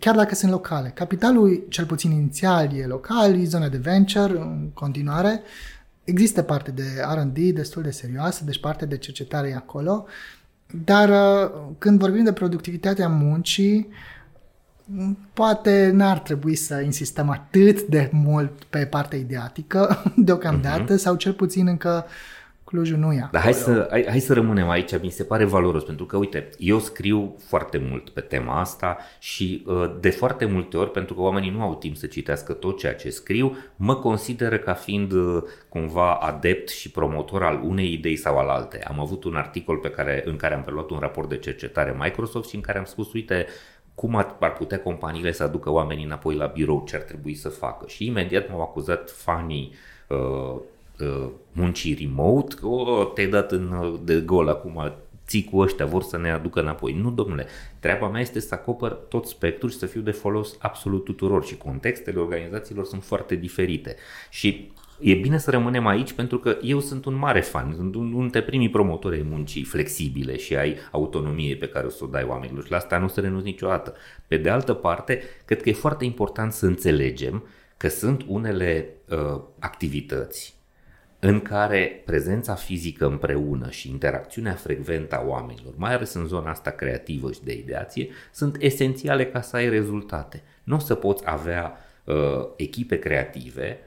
chiar 0.00 0.16
dacă 0.16 0.34
sunt 0.34 0.50
locale. 0.50 0.88
Capitalul, 0.88 1.66
cel 1.68 1.84
puțin 1.84 2.10
inițial, 2.10 2.76
e 2.76 2.86
local, 2.86 3.40
e 3.40 3.44
zona 3.44 3.68
de 3.68 3.76
venture 3.76 4.38
în 4.38 4.70
continuare. 4.74 5.42
Există 6.04 6.42
parte 6.42 6.70
de 6.70 6.82
R&D 7.14 7.38
destul 7.38 7.82
de 7.82 7.90
serioasă, 7.90 8.44
deci 8.44 8.60
parte 8.60 8.86
de 8.86 8.96
cercetare 8.96 9.48
e 9.48 9.54
acolo, 9.54 10.06
dar 10.84 11.08
uh, 11.08 11.50
când 11.78 11.98
vorbim 11.98 12.24
de 12.24 12.32
productivitatea 12.32 13.08
muncii, 13.08 13.88
poate 15.32 15.90
n-ar 15.92 16.18
trebui 16.18 16.54
să 16.54 16.80
insistăm 16.80 17.30
atât 17.30 17.82
de 17.82 18.10
mult 18.12 18.64
pe 18.64 18.86
partea 18.86 19.18
ideatică 19.18 20.02
deocamdată, 20.16 20.94
uh-huh. 20.94 21.00
sau 21.00 21.14
cel 21.14 21.32
puțin 21.32 21.66
încă 21.66 22.06
Clujul 22.74 22.98
nu 22.98 23.12
ia. 23.12 23.28
Dar 23.32 23.42
hai 23.42 23.52
să, 23.52 23.86
hai, 23.90 24.04
hai 24.08 24.20
să 24.20 24.32
rămânem 24.32 24.68
aici, 24.68 25.00
mi 25.00 25.10
se 25.10 25.24
pare 25.24 25.44
valoros, 25.44 25.84
pentru 25.84 26.06
că, 26.06 26.16
uite, 26.16 26.50
eu 26.58 26.78
scriu 26.78 27.36
foarte 27.38 27.78
mult 27.78 28.10
pe 28.10 28.20
tema 28.20 28.60
asta 28.60 28.98
și 29.18 29.64
uh, 29.66 29.94
de 30.00 30.10
foarte 30.10 30.44
multe 30.44 30.76
ori, 30.76 30.90
pentru 30.90 31.14
că 31.14 31.20
oamenii 31.20 31.50
nu 31.50 31.62
au 31.62 31.74
timp 31.74 31.96
să 31.96 32.06
citească 32.06 32.52
tot 32.52 32.78
ceea 32.78 32.94
ce 32.94 33.10
scriu, 33.10 33.56
mă 33.76 33.96
consideră 33.96 34.58
ca 34.58 34.72
fiind 34.72 35.12
uh, 35.12 35.42
cumva 35.68 36.14
adept 36.14 36.68
și 36.68 36.90
promotor 36.90 37.42
al 37.42 37.60
unei 37.64 37.92
idei 37.92 38.16
sau 38.16 38.38
al 38.38 38.48
alte. 38.48 38.84
Am 38.88 39.00
avut 39.00 39.24
un 39.24 39.34
articol 39.34 39.76
pe 39.76 39.90
care, 39.90 40.22
în 40.26 40.36
care 40.36 40.54
am 40.54 40.62
preluat 40.62 40.90
un 40.90 40.98
raport 40.98 41.28
de 41.28 41.36
cercetare 41.36 41.96
Microsoft 41.98 42.48
și 42.48 42.54
în 42.54 42.60
care 42.60 42.78
am 42.78 42.84
spus, 42.84 43.12
uite, 43.12 43.46
cum 43.94 44.16
ar, 44.16 44.36
ar 44.40 44.52
putea 44.52 44.80
companiile 44.80 45.32
să 45.32 45.42
aducă 45.42 45.70
oamenii 45.70 46.04
înapoi 46.04 46.34
la 46.34 46.46
birou, 46.46 46.84
ce 46.86 46.96
ar 46.96 47.02
trebui 47.02 47.34
să 47.34 47.48
facă. 47.48 47.86
Și 47.88 48.06
imediat 48.06 48.48
m-au 48.50 48.60
acuzat 48.60 49.10
fanii 49.10 49.72
uh, 50.08 50.60
uh, 51.00 51.28
muncii 51.52 51.98
remote, 52.00 52.54
că 52.54 52.66
oh, 52.66 53.10
te-ai 53.14 53.26
dat 53.26 53.52
în, 53.52 53.98
de 54.04 54.20
gol 54.20 54.48
acum, 54.48 54.92
ții 55.26 55.44
cu 55.44 55.58
ăștia, 55.58 55.86
vor 55.86 56.02
să 56.02 56.18
ne 56.18 56.30
aducă 56.30 56.60
înapoi. 56.60 56.92
Nu, 56.92 57.10
domnule, 57.10 57.46
treaba 57.78 58.08
mea 58.08 58.20
este 58.20 58.40
să 58.40 58.54
acopăr 58.54 58.90
tot 58.92 59.26
spectrul 59.26 59.70
și 59.70 59.78
să 59.78 59.86
fiu 59.86 60.00
de 60.00 60.10
folos 60.10 60.56
absolut 60.58 61.04
tuturor 61.04 61.44
și 61.44 61.56
contextele 61.56 62.18
organizațiilor 62.18 62.84
sunt 62.84 63.04
foarte 63.04 63.34
diferite. 63.34 63.96
Și 64.30 64.72
E 65.00 65.14
bine 65.14 65.38
să 65.38 65.50
rămânem 65.50 65.86
aici 65.86 66.12
pentru 66.12 66.38
că 66.38 66.56
eu 66.62 66.80
sunt 66.80 67.04
un 67.04 67.14
mare 67.14 67.40
fan, 67.40 67.72
sunt 67.76 67.94
unul 67.94 68.20
dintre 68.20 68.42
primii 68.42 68.70
promotori 68.70 69.16
ai 69.16 69.26
muncii 69.30 69.64
flexibile 69.64 70.36
și 70.36 70.56
ai 70.56 70.76
autonomiei 70.90 71.56
pe 71.56 71.68
care 71.68 71.86
o 71.86 71.88
să 71.88 72.04
o 72.04 72.06
dai 72.06 72.24
oamenilor 72.24 72.64
și 72.64 72.70
la 72.70 72.76
asta 72.76 72.98
nu 72.98 73.08
se 73.08 73.20
renunț 73.20 73.44
niciodată. 73.44 73.94
Pe 74.26 74.36
de 74.36 74.50
altă 74.50 74.74
parte, 74.74 75.22
cred 75.44 75.62
că 75.62 75.68
e 75.68 75.72
foarte 75.72 76.04
important 76.04 76.52
să 76.52 76.66
înțelegem 76.66 77.44
că 77.76 77.88
sunt 77.88 78.24
unele 78.26 78.88
uh, 79.08 79.40
activități 79.58 80.53
în 81.26 81.40
care 81.40 82.02
prezența 82.04 82.54
fizică 82.54 83.06
împreună 83.06 83.70
și 83.70 83.90
interacțiunea 83.90 84.54
frecventă 84.54 85.16
a 85.16 85.26
oamenilor, 85.26 85.72
mai 85.76 85.94
ales 85.94 86.12
în 86.14 86.26
zona 86.26 86.50
asta 86.50 86.70
creativă 86.70 87.32
și 87.32 87.42
de 87.44 87.52
ideație, 87.52 88.08
sunt 88.32 88.56
esențiale 88.58 89.26
ca 89.26 89.40
să 89.40 89.56
ai 89.56 89.68
rezultate. 89.68 90.42
Nu 90.64 90.74
o 90.74 90.78
să 90.78 90.94
poți 90.94 91.22
avea 91.26 91.76
uh, 92.04 92.14
echipe 92.56 92.98
creative, 92.98 93.78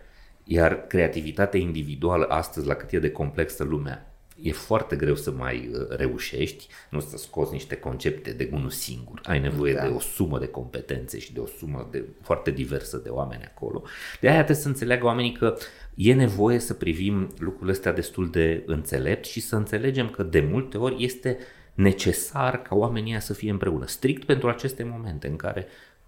iar 0.43 0.87
creativitatea 0.87 1.59
individuală 1.59 2.25
astăzi, 2.25 2.67
la 2.67 2.73
cât 2.73 2.91
e 2.91 2.99
de 2.99 3.11
complexă 3.11 3.63
lumea, 3.63 4.11
e 4.41 4.51
foarte 4.51 4.95
greu 4.95 5.15
să 5.15 5.31
mai 5.31 5.69
uh, 5.73 5.87
reușești, 5.89 6.67
nu 6.89 6.99
să 6.99 7.17
scoți 7.17 7.51
niște 7.51 7.75
concepte 7.75 8.31
de 8.31 8.49
unul 8.51 8.69
singur. 8.69 9.21
Ai 9.23 9.39
nevoie 9.39 9.73
da. 9.73 9.81
de 9.81 9.87
o 9.87 9.99
sumă 9.99 10.39
de 10.39 10.47
competențe 10.47 11.19
și 11.19 11.33
de 11.33 11.39
o 11.39 11.45
sumă 11.45 11.87
de, 11.91 12.03
foarte 12.21 12.51
diversă 12.51 12.97
de 12.97 13.09
oameni 13.09 13.43
acolo. 13.43 13.83
De 14.19 14.27
aia 14.27 14.43
trebuie 14.43 14.63
să 14.63 14.67
înțeleagă 14.67 15.05
oamenii 15.05 15.31
că 15.31 15.57
e 15.95 16.13
nevoie 16.13 16.59
să 16.59 16.73
privim 16.73 17.33
lucrurile 17.37 17.71
astea 17.71 17.93
destul 17.93 18.29
de 18.29 18.63
înțelept 18.65 19.25
și 19.25 19.39
să 19.39 19.55
înțelegem 19.55 20.09
că 20.09 20.23
de 20.23 20.39
multe 20.39 20.77
ori 20.77 21.03
este 21.03 21.37
necesar 21.73 22.61
ca 22.61 22.75
oamenii 22.75 23.11
ăia 23.11 23.19
să 23.19 23.33
fie 23.33 23.51
împreună, 23.51 23.87
strict 23.87 24.23
pentru 24.23 24.49
aceste 24.49 24.83
momente 24.83 25.27
în 25.27 25.35
care 25.35 25.67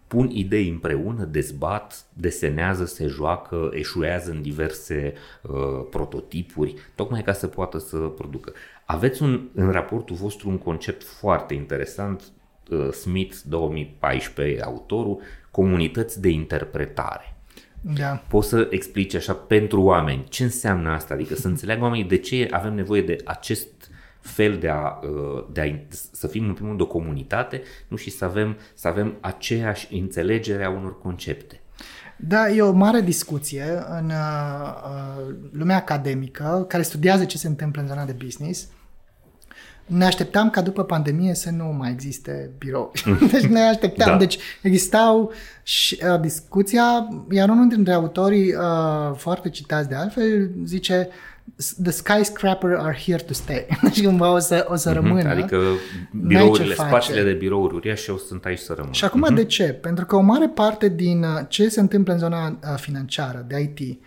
pun 0.10 0.30
idei 0.30 0.70
împreună, 0.70 1.24
dezbat, 1.24 2.06
desenează, 2.14 2.86
se 2.86 3.08
joacă, 3.08 3.70
eșuează 3.74 4.32
în 4.32 4.42
diverse 4.42 5.14
uh, 5.42 5.52
prototipuri, 5.90 6.76
tocmai 6.96 7.22
ca 7.22 7.34
să 7.34 7.48
poată 7.48 7.78
să 7.78 7.98
producă. 7.98 8.54
Aveți 8.86 9.22
un, 9.22 9.50
în 9.54 9.72
raportul 9.72 10.16
vostru 10.16 10.50
un 10.50 10.58
concept 10.58 11.04
foarte 11.04 11.54
interesant, 11.54 12.24
uh, 12.70 12.92
Smith 12.92 13.36
2014, 13.48 14.62
autorul, 14.62 15.22
comunități 15.52 16.22
de 16.22 16.30
interpretare. 16.30 17.36
Da. 17.82 18.24
Poți 18.28 18.48
să 18.48 18.68
explici 18.70 19.16
așa 19.16 19.34
pentru 19.34 19.82
oameni 19.82 20.24
ce 20.30 20.44
înseamnă 20.44 20.90
asta, 20.90 21.14
adică 21.14 21.36
să 21.36 21.48
înțeleagă 21.48 21.84
oamenii 21.84 22.06
de 22.06 22.18
ce 22.18 22.48
avem 22.52 22.74
nevoie 22.74 23.02
de 23.02 23.16
acest 23.26 23.68
fel 24.22 24.58
de 24.58 24.70
a, 24.70 25.00
de 25.52 25.62
a 25.62 25.96
să 26.12 26.28
fim 26.28 26.48
în 26.48 26.54
primul 26.54 26.70
rând 26.70 26.82
o 26.82 26.88
comunitate 26.88 27.62
nu 27.88 27.98
și 27.98 28.10
să 28.10 28.26
avem, 28.26 28.58
să 28.74 28.88
avem 28.88 29.18
aceeași 29.20 29.96
înțelegere 29.96 30.64
a 30.64 30.70
unor 30.70 31.00
concepte. 31.00 31.62
Da, 32.22 32.50
e 32.50 32.62
o 32.62 32.72
mare 32.72 33.02
discuție 33.02 33.84
în 34.00 34.06
uh, 34.06 35.36
lumea 35.52 35.76
academică 35.76 36.66
care 36.68 36.84
studiază 36.84 37.26
ce 37.26 37.38
se 37.38 37.48
întâmplă 37.48 37.82
în 37.82 37.88
zona 37.88 38.06
de 38.06 38.16
business. 38.24 38.68
Ne 39.86 40.06
așteptam 40.06 40.50
ca 40.50 40.62
după 40.62 40.84
pandemie 40.84 41.34
să 41.34 41.50
nu 41.50 41.66
mai 41.78 41.92
existe 41.92 42.52
birou. 42.58 42.92
deci 43.32 43.46
ne 43.46 43.60
așteptam. 43.60 44.12
Da. 44.12 44.18
Deci 44.18 44.38
existau 44.62 45.32
și, 45.64 46.00
uh, 46.14 46.20
discuția, 46.20 47.08
iar 47.32 47.50
unul 47.50 47.68
dintre 47.68 47.94
autorii 47.94 48.54
uh, 48.54 49.16
foarte 49.16 49.50
citați 49.50 49.90
de 49.90 49.96
altfel 49.96 50.52
zice 50.64 51.10
the 51.84 51.92
skyscraper 51.92 52.76
are 52.76 52.98
here 53.06 53.22
to 53.22 53.34
stay. 53.34 53.66
Deci 53.84 54.04
cumva 54.04 54.34
o 54.34 54.40
să, 54.40 54.66
o 54.70 54.76
să 54.76 54.92
rămână. 54.92 55.30
Adică 55.30 55.62
birourile, 56.12 56.74
spațiile 56.74 57.24
de 57.24 57.32
birouri 57.32 57.76
uriașe 57.76 58.12
o 58.12 58.18
sunt 58.18 58.46
aici 58.46 58.60
să 58.60 58.74
rămână. 58.74 58.94
Și 58.94 59.06
acum 59.06 59.28
uh-huh. 59.32 59.36
de 59.36 59.46
ce? 59.46 59.64
Pentru 59.64 60.06
că 60.06 60.16
o 60.16 60.22
mare 60.22 60.48
parte 60.48 60.90
din 60.90 61.24
uh, 61.24 61.40
ce 61.48 61.70
se 61.70 61.80
întâmplă 61.80 62.14
în 62.14 62.20
zona 62.20 62.48
uh, 62.48 62.76
financiară, 62.76 63.46
de 63.48 63.60
IT, 63.60 64.02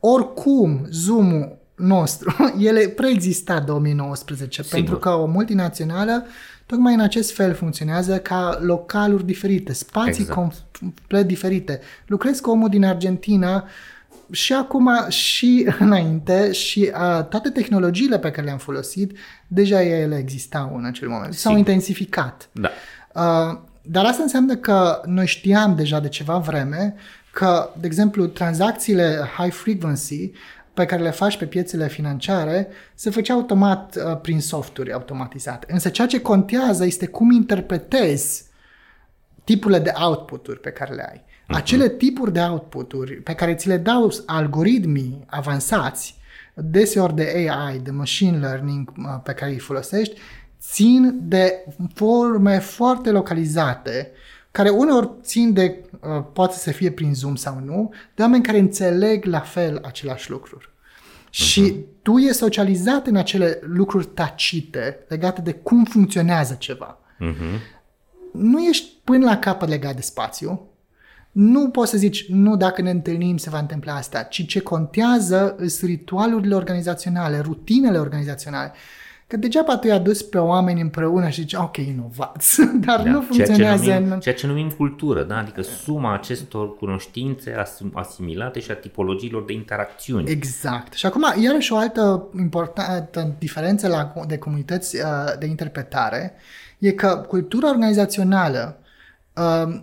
oricum 0.00 0.86
Zoom-ul 0.90 1.58
nostru, 1.74 2.34
ele 2.68 2.88
preexista 2.88 3.60
2019, 3.60 4.62
Sigur. 4.62 4.78
pentru 4.78 4.96
că 4.98 5.08
o 5.08 5.26
multinațională 5.26 6.26
tocmai 6.66 6.94
în 6.94 7.00
acest 7.00 7.34
fel 7.34 7.54
funcționează 7.54 8.18
ca 8.18 8.58
localuri 8.62 9.26
diferite, 9.26 9.72
spații 9.72 10.22
exact. 10.22 10.38
complet 10.38 11.26
diferite. 11.26 11.80
Lucrezi 12.06 12.40
cu 12.40 12.50
omul 12.50 12.68
din 12.68 12.84
Argentina, 12.84 13.64
și 14.30 14.52
acum 14.52 14.90
și 15.08 15.68
înainte 15.78 16.52
și 16.52 16.80
uh, 16.94 17.24
toate 17.24 17.50
tehnologiile 17.50 18.18
pe 18.18 18.30
care 18.30 18.46
le-am 18.46 18.58
folosit, 18.58 19.18
deja 19.46 19.82
ele 19.82 20.16
existau 20.16 20.76
în 20.76 20.84
acel 20.84 21.08
moment. 21.08 21.34
S-au 21.34 21.54
Sigur. 21.54 21.58
intensificat. 21.58 22.48
Da. 22.52 22.68
Uh, 23.14 23.58
dar 23.82 24.04
asta 24.04 24.22
înseamnă 24.22 24.56
că 24.56 25.02
noi 25.04 25.26
știam 25.26 25.76
deja 25.76 26.00
de 26.00 26.08
ceva 26.08 26.38
vreme 26.38 26.94
că, 27.32 27.70
de 27.80 27.86
exemplu, 27.86 28.26
tranzacțiile 28.26 29.30
high 29.36 29.52
frequency 29.52 30.30
pe 30.74 30.84
care 30.84 31.02
le 31.02 31.10
faci 31.10 31.38
pe 31.38 31.46
piețele 31.46 31.88
financiare 31.88 32.68
se 32.94 33.10
făcea 33.10 33.34
automat 33.34 33.96
uh, 33.96 34.20
prin 34.20 34.40
softuri 34.40 34.92
automatizate. 34.92 35.66
Însă 35.72 35.88
ceea 35.88 36.06
ce 36.06 36.20
contează 36.20 36.84
este 36.84 37.06
cum 37.06 37.30
interpretezi 37.30 38.44
tipurile 39.44 39.78
de 39.78 39.92
output-uri 39.94 40.60
pe 40.60 40.70
care 40.70 40.94
le 40.94 41.08
ai. 41.10 41.24
Acele 41.48 41.88
tipuri 41.88 42.32
de 42.32 42.40
output-uri 42.40 43.12
pe 43.14 43.34
care 43.34 43.54
ți 43.54 43.68
le 43.68 43.76
dau 43.76 44.12
algoritmii 44.26 45.24
avansați, 45.26 46.16
deseori 46.54 47.14
de 47.14 47.48
AI, 47.50 47.78
de 47.78 47.90
machine 47.90 48.38
learning 48.38 48.92
uh, 48.96 49.04
pe 49.22 49.32
care 49.32 49.50
îi 49.50 49.58
folosești, 49.58 50.20
țin 50.60 51.18
de 51.22 51.64
forme 51.94 52.58
foarte 52.58 53.10
localizate, 53.10 54.10
care 54.50 54.68
uneori 54.68 55.10
țin 55.22 55.52
de, 55.52 55.84
uh, 56.00 56.24
poate 56.32 56.56
să 56.56 56.70
fie 56.70 56.90
prin 56.90 57.14
Zoom 57.14 57.36
sau 57.36 57.60
nu, 57.64 57.92
de 58.14 58.22
oameni 58.22 58.42
care 58.42 58.58
înțeleg 58.58 59.24
la 59.24 59.40
fel 59.40 59.80
același 59.84 60.30
lucruri. 60.30 60.68
Și 61.30 61.74
tu 62.02 62.16
e 62.16 62.32
socializat 62.32 63.06
în 63.06 63.16
acele 63.16 63.58
lucruri 63.62 64.06
tacite 64.06 65.04
legate 65.08 65.40
de 65.40 65.52
cum 65.52 65.84
funcționează 65.84 66.54
ceva. 66.58 66.98
Nu 68.32 68.64
ești 68.64 68.92
până 69.04 69.24
la 69.24 69.38
capăt 69.38 69.68
legat 69.68 69.94
de 69.94 70.00
spațiu, 70.02 70.67
nu 71.38 71.68
poți 71.68 71.90
să 71.90 71.96
zici, 71.96 72.28
nu, 72.28 72.56
dacă 72.56 72.82
ne 72.82 72.90
întâlnim 72.90 73.36
se 73.36 73.50
va 73.50 73.58
întâmpla 73.58 73.94
asta, 73.94 74.22
ci 74.22 74.46
ce 74.46 74.60
contează 74.60 75.56
sunt 75.66 75.90
ritualurile 75.90 76.54
organizaționale, 76.54 77.38
rutinele 77.38 77.98
organizaționale. 77.98 78.72
Că 79.26 79.36
degeaba 79.36 79.76
tu 79.76 79.86
i-a 79.86 79.98
dus 79.98 80.22
pe 80.22 80.38
oameni 80.38 80.80
împreună 80.80 81.28
și 81.28 81.40
zici, 81.40 81.54
ok, 81.54 81.76
inovați, 81.76 82.60
dar 82.86 83.02
Da, 83.02 83.10
nu 83.10 83.20
funcționează 83.20 83.84
ceea 83.84 83.96
ce, 83.96 84.00
numim, 84.00 84.12
în... 84.12 84.20
ceea 84.20 84.34
ce 84.34 84.46
numim 84.46 84.70
cultură, 84.70 85.22
da? 85.22 85.38
adică 85.38 85.62
suma 85.62 86.14
acestor 86.14 86.76
cunoștințe 86.76 87.50
asim- 87.50 87.92
asimilate 87.92 88.60
și 88.60 88.70
a 88.70 88.74
tipologiilor 88.74 89.44
de 89.44 89.52
interacțiuni. 89.52 90.30
Exact. 90.30 90.92
Și 90.92 91.06
acum, 91.06 91.24
iarăși 91.42 91.72
o 91.72 91.76
altă 91.76 92.28
importantă 92.38 93.34
diferență 93.38 93.88
la, 93.88 94.12
de 94.26 94.38
comunități 94.38 94.96
uh, 94.96 95.02
de 95.38 95.46
interpretare 95.46 96.32
e 96.78 96.92
că 96.92 97.24
cultura 97.28 97.68
organizațională 97.68 98.78
uh, 98.80 98.86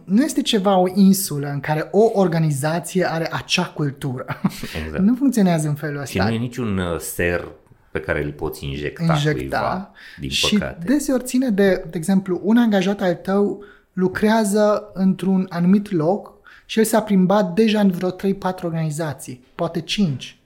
nu 0.04 0.24
este 0.24 0.42
ceva 0.42 0.78
o 0.78 0.86
insulă 0.94 1.48
în 1.48 1.60
care 1.60 1.88
o 1.92 2.10
organizație 2.14 3.12
are 3.12 3.30
acea 3.34 3.66
cultură. 3.66 4.26
Exact. 4.86 5.04
nu 5.04 5.16
funcționează 5.16 5.68
în 5.68 5.74
felul 5.76 5.96
Și 5.96 6.02
ăsta. 6.02 6.24
nu 6.24 6.36
e 6.36 6.38
niciun 6.38 6.78
uh, 6.78 7.00
ser 7.00 7.48
pe 7.92 8.00
care 8.00 8.24
îl 8.24 8.32
poți 8.32 8.66
injecta, 8.66 9.04
injecta. 9.04 9.58
cuiva, 9.60 9.92
din 10.20 10.30
și 10.30 10.58
păcate. 10.58 10.86
deseori 10.86 11.24
ține 11.24 11.50
de, 11.50 11.84
de 11.90 11.98
exemplu, 11.98 12.40
un 12.44 12.58
angajat 12.58 13.02
al 13.02 13.14
tău 13.14 13.64
lucrează 13.94 14.92
într-un 14.94 15.46
anumit 15.50 15.92
loc 15.92 16.34
și 16.66 16.80
el 16.80 16.86
s-a 16.86 17.02
plimbat 17.02 17.54
deja 17.54 17.80
în 17.80 17.90
vreo 17.92 18.12
3-4 18.12 18.16
organizații, 18.64 19.46
poate 19.56 19.80
5. 19.82 20.40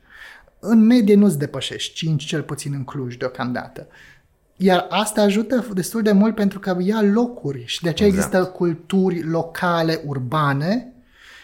În 0.59 0.85
medie 0.85 1.15
nu-ți 1.15 1.37
depășești 1.39 1.93
5, 1.93 2.25
cel 2.25 2.41
puțin 2.41 2.73
în 2.73 2.83
Cluj 2.83 3.15
deocamdată. 3.15 3.87
Iar 4.61 4.85
asta 4.89 5.21
ajută 5.21 5.65
destul 5.73 6.01
de 6.01 6.11
mult 6.11 6.35
pentru 6.35 6.59
că 6.59 6.77
ia 6.79 7.01
locuri 7.01 7.63
și 7.65 7.81
de 7.81 7.89
aceea 7.89 8.07
Exact. 8.07 8.33
există 8.33 8.51
culturi 8.51 9.23
locale, 9.23 10.01
urbane 10.05 10.93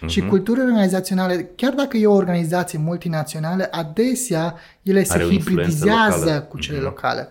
și 0.06 0.22
culturi 0.22 0.60
organizaționale, 0.60 1.50
chiar 1.56 1.74
dacă 1.74 1.98
e 1.98 2.06
o 2.08 2.14
organizație 2.14 2.80
multinațională, 2.80 3.68
adesea 3.72 4.56
ele 4.82 5.04
se 5.04 5.14
Are 5.14 5.24
o 5.24 5.30
influență 5.30 5.72
hibridizează 5.72 6.26
locală. 6.26 6.42
cu 6.42 6.60
cele 6.60 6.78
locale. 6.78 7.28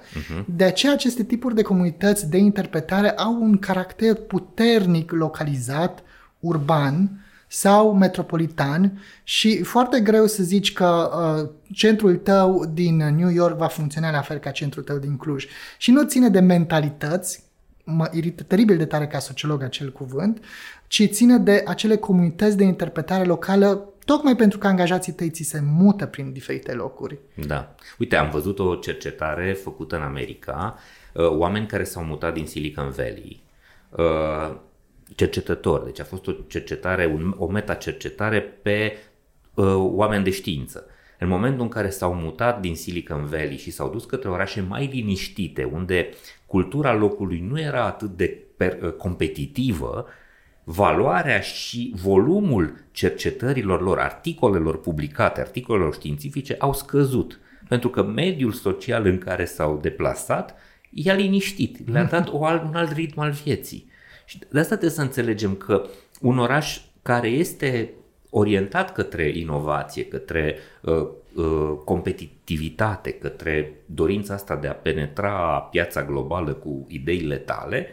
De 0.46 0.64
aceea 0.64 0.92
aceste 0.92 1.22
tipuri 1.22 1.54
de 1.54 1.62
comunități 1.62 2.30
de 2.30 2.36
interpretare 2.36 3.10
au 3.10 3.42
un 3.42 3.58
caracter 3.58 4.14
puternic 4.14 5.12
localizat, 5.12 6.02
urban 6.40 7.23
sau 7.54 7.92
metropolitan 7.92 9.02
și 9.24 9.62
foarte 9.62 10.00
greu 10.00 10.26
să 10.26 10.42
zici 10.42 10.72
că 10.72 11.10
uh, 11.42 11.50
centrul 11.72 12.16
tău 12.16 12.64
din 12.72 12.96
New 12.96 13.30
York 13.30 13.56
va 13.56 13.66
funcționa 13.66 14.10
la 14.10 14.20
fel 14.20 14.38
ca 14.38 14.50
centrul 14.50 14.82
tău 14.82 14.96
din 14.96 15.16
Cluj. 15.16 15.46
Și 15.78 15.90
nu 15.90 16.04
ține 16.04 16.28
de 16.28 16.40
mentalități, 16.40 17.42
mă 17.84 18.08
irită 18.12 18.42
teribil 18.42 18.76
de 18.76 18.84
tare 18.84 19.06
ca 19.06 19.18
sociolog 19.18 19.62
acel 19.62 19.92
cuvânt, 19.92 20.44
ci 20.86 21.08
ține 21.10 21.38
de 21.38 21.64
acele 21.66 21.96
comunități 21.96 22.56
de 22.56 22.64
interpretare 22.64 23.24
locală, 23.24 23.88
tocmai 24.04 24.36
pentru 24.36 24.58
că 24.58 24.66
angajații 24.66 25.12
tăi 25.12 25.30
ți 25.30 25.42
se 25.42 25.62
mută 25.64 26.06
prin 26.06 26.32
diferite 26.32 26.72
locuri. 26.72 27.18
Da. 27.46 27.74
Uite, 27.98 28.16
am 28.16 28.30
văzut 28.30 28.58
o 28.58 28.74
cercetare 28.74 29.52
făcută 29.52 29.96
în 29.96 30.02
America, 30.02 30.78
uh, 31.12 31.28
oameni 31.28 31.66
care 31.66 31.84
s-au 31.84 32.04
mutat 32.04 32.34
din 32.34 32.46
Silicon 32.46 32.90
Valley, 32.90 33.42
uh, 35.08 35.14
cercetători, 35.16 35.84
deci 35.84 36.00
a 36.00 36.04
fost 36.04 36.26
o 36.26 36.32
cercetare, 36.32 37.06
un, 37.06 37.34
o 37.38 37.46
metacercetare 37.46 38.40
pe 38.40 38.96
uh, 39.54 39.74
oameni 39.76 40.24
de 40.24 40.30
știință. 40.30 40.86
În 41.18 41.28
momentul 41.28 41.62
în 41.62 41.68
care 41.68 41.90
s-au 41.90 42.14
mutat 42.14 42.60
din 42.60 42.74
Silicon 42.74 43.24
Valley 43.24 43.56
și 43.56 43.70
s-au 43.70 43.90
dus 43.90 44.04
către 44.04 44.28
orașe 44.28 44.60
mai 44.60 44.90
liniștite, 44.92 45.64
unde 45.64 46.08
cultura 46.46 46.94
locului 46.94 47.46
nu 47.48 47.60
era 47.60 47.84
atât 47.84 48.16
de 48.16 48.38
per, 48.56 48.78
uh, 48.82 48.92
competitivă, 48.92 50.06
valoarea 50.64 51.40
și 51.40 51.92
volumul 52.02 52.74
cercetărilor 52.90 53.82
lor, 53.82 53.98
articolelor 53.98 54.80
publicate, 54.80 55.40
articolelor 55.40 55.94
științifice 55.94 56.56
au 56.58 56.72
scăzut. 56.72 57.38
Pentru 57.68 57.88
că 57.88 58.02
mediul 58.02 58.52
social 58.52 59.06
în 59.06 59.18
care 59.18 59.44
s-au 59.44 59.78
deplasat 59.82 60.54
i-a 60.90 61.14
liniștit, 61.14 61.90
le-a 61.90 62.04
dat 62.04 62.28
o 62.32 62.44
alt, 62.44 62.62
un 62.62 62.74
alt 62.74 62.92
ritm 62.92 63.20
al 63.20 63.30
vieții. 63.30 63.92
Și 64.24 64.38
de 64.38 64.58
asta 64.58 64.76
trebuie 64.76 64.90
să 64.90 65.02
înțelegem 65.02 65.54
că 65.54 65.86
un 66.20 66.38
oraș 66.38 66.80
care 67.02 67.28
este 67.28 67.90
orientat 68.30 68.92
către 68.92 69.28
inovație, 69.28 70.04
către 70.04 70.56
uh, 70.80 71.06
uh, 71.34 71.72
competitivitate, 71.84 73.12
către 73.12 73.72
dorința 73.86 74.34
asta 74.34 74.56
de 74.56 74.66
a 74.66 74.74
penetra 74.74 75.68
piața 75.70 76.04
globală 76.04 76.52
cu 76.52 76.86
ideile 76.88 77.36
tale, 77.36 77.88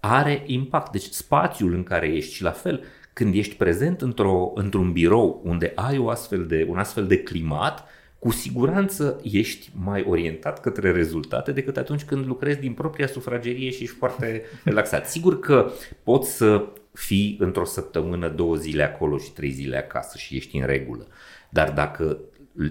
are 0.00 0.42
impact. 0.46 0.92
Deci 0.92 1.08
spațiul 1.10 1.74
în 1.74 1.82
care 1.82 2.06
ești 2.06 2.34
și 2.34 2.42
la 2.42 2.50
fel, 2.50 2.84
când 3.12 3.34
ești 3.34 3.54
prezent 3.54 4.00
într-o, 4.00 4.52
într-un 4.54 4.92
birou 4.92 5.40
unde 5.44 5.72
ai 5.74 5.98
o 5.98 6.08
astfel 6.08 6.46
de, 6.46 6.66
un 6.68 6.78
astfel 6.78 7.06
de 7.06 7.18
climat, 7.18 7.84
cu 8.20 8.30
siguranță 8.30 9.20
ești 9.22 9.70
mai 9.84 10.04
orientat 10.08 10.60
către 10.60 10.92
rezultate 10.92 11.52
decât 11.52 11.76
atunci 11.76 12.04
când 12.04 12.26
lucrezi 12.26 12.60
din 12.60 12.72
propria 12.72 13.06
sufragerie 13.06 13.70
și 13.70 13.82
ești 13.82 13.94
foarte 13.94 14.42
relaxat. 14.64 15.08
Sigur 15.08 15.38
că 15.40 15.70
poți 16.02 16.36
să 16.36 16.64
fii 16.92 17.36
într-o 17.40 17.64
săptămână 17.64 18.28
două 18.28 18.56
zile 18.56 18.82
acolo 18.82 19.18
și 19.18 19.32
trei 19.32 19.50
zile 19.50 19.76
acasă 19.76 20.18
și 20.18 20.36
ești 20.36 20.56
în 20.56 20.66
regulă. 20.66 21.06
Dar 21.50 21.72
dacă 21.72 22.18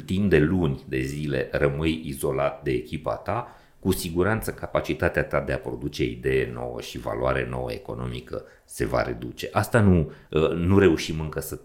timp 0.05 0.29
de 0.29 0.39
luni, 0.39 0.83
de 0.87 1.01
zile 1.01 1.49
rămâi 1.51 2.01
izolat 2.05 2.63
de 2.63 2.71
echipa 2.71 3.15
ta, 3.15 3.47
cu 3.79 3.91
siguranță 3.91 4.51
capacitatea 4.51 5.23
ta 5.23 5.39
de 5.39 5.53
a 5.53 5.57
produce 5.57 6.03
idee 6.03 6.51
nouă 6.53 6.81
și 6.81 6.99
valoare 6.99 7.47
nouă 7.49 7.71
economică 7.71 8.43
se 8.65 8.85
va 8.85 9.01
reduce. 9.01 9.49
Asta 9.51 9.79
nu, 9.79 10.11
nu 10.55 10.79
reușim 10.79 11.19
încă 11.19 11.39
să, 11.39 11.59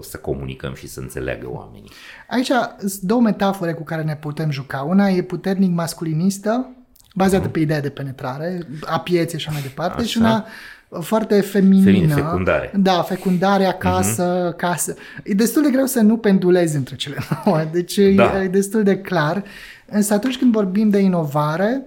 să 0.00 0.16
comunicăm 0.16 0.74
și 0.74 0.88
să 0.88 1.00
înțeleagă 1.00 1.50
oamenii. 1.50 1.90
Aici 2.28 2.50
sunt 2.78 3.00
două 3.00 3.20
metafore 3.20 3.72
cu 3.72 3.82
care 3.82 4.02
ne 4.02 4.16
putem 4.16 4.50
juca. 4.50 4.80
Una 4.80 5.08
e 5.08 5.22
puternic 5.22 5.70
masculinistă, 5.70 6.70
bazată 7.14 7.48
pe 7.48 7.58
ideea 7.58 7.80
de 7.80 7.90
penetrare, 7.90 8.66
a 8.86 9.00
pieței 9.00 9.38
și 9.38 9.46
așa 9.46 9.54
mai 9.54 9.68
departe, 9.68 10.00
Așa. 10.00 10.10
și 10.10 10.18
una 10.18 10.46
foarte 11.00 11.40
feminină. 11.40 11.84
Femin, 11.84 12.08
fecundare. 12.08 12.72
Da, 12.76 13.02
fecundare 13.02 13.64
acasă, 13.64 14.52
uh-huh. 14.52 14.56
casă. 14.56 14.94
E 15.24 15.34
destul 15.34 15.62
de 15.62 15.70
greu 15.70 15.86
să 15.86 16.00
nu 16.00 16.16
pendulezi 16.16 16.76
între 16.76 16.96
cele 16.96 17.16
două, 17.44 17.64
deci 17.72 17.98
da. 17.98 18.42
e 18.42 18.48
destul 18.48 18.82
de 18.82 18.98
clar. 18.98 19.44
Însă 19.86 20.14
atunci 20.14 20.38
când 20.38 20.52
vorbim 20.52 20.88
de 20.88 20.98
inovare, 20.98 21.86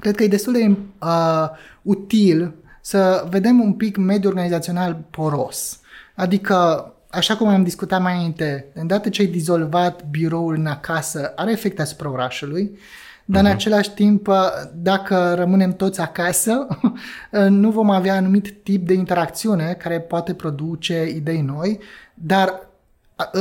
cred 0.00 0.14
că 0.14 0.22
e 0.22 0.28
destul 0.28 0.52
de 0.52 0.76
uh, 0.98 1.48
util 1.82 2.54
să 2.80 3.26
vedem 3.30 3.60
un 3.60 3.72
pic 3.72 3.96
mediul 3.96 4.32
organizațional 4.32 5.00
poros. 5.10 5.80
Adică, 6.14 6.92
așa 7.10 7.36
cum 7.36 7.48
am 7.48 7.62
discutat 7.62 8.02
mai 8.02 8.14
înainte, 8.14 8.66
îndată 8.74 9.08
ce 9.08 9.22
ai 9.22 9.28
dizolvat 9.28 10.04
biroul 10.10 10.54
în 10.54 10.66
acasă, 10.66 11.32
are 11.36 11.50
efect 11.50 11.80
asupra 11.80 12.10
orașului, 12.10 12.78
dar 13.24 13.42
uh-huh. 13.42 13.46
în 13.46 13.52
același 13.52 13.90
timp, 13.90 14.28
dacă 14.74 15.34
rămânem 15.36 15.72
toți 15.72 16.00
acasă, 16.00 16.66
nu 17.48 17.70
vom 17.70 17.90
avea 17.90 18.14
anumit 18.14 18.54
tip 18.62 18.86
de 18.86 18.92
interacțiune 18.92 19.76
care 19.78 20.00
poate 20.00 20.34
produce 20.34 21.08
idei 21.14 21.40
noi, 21.40 21.80
dar 22.14 22.68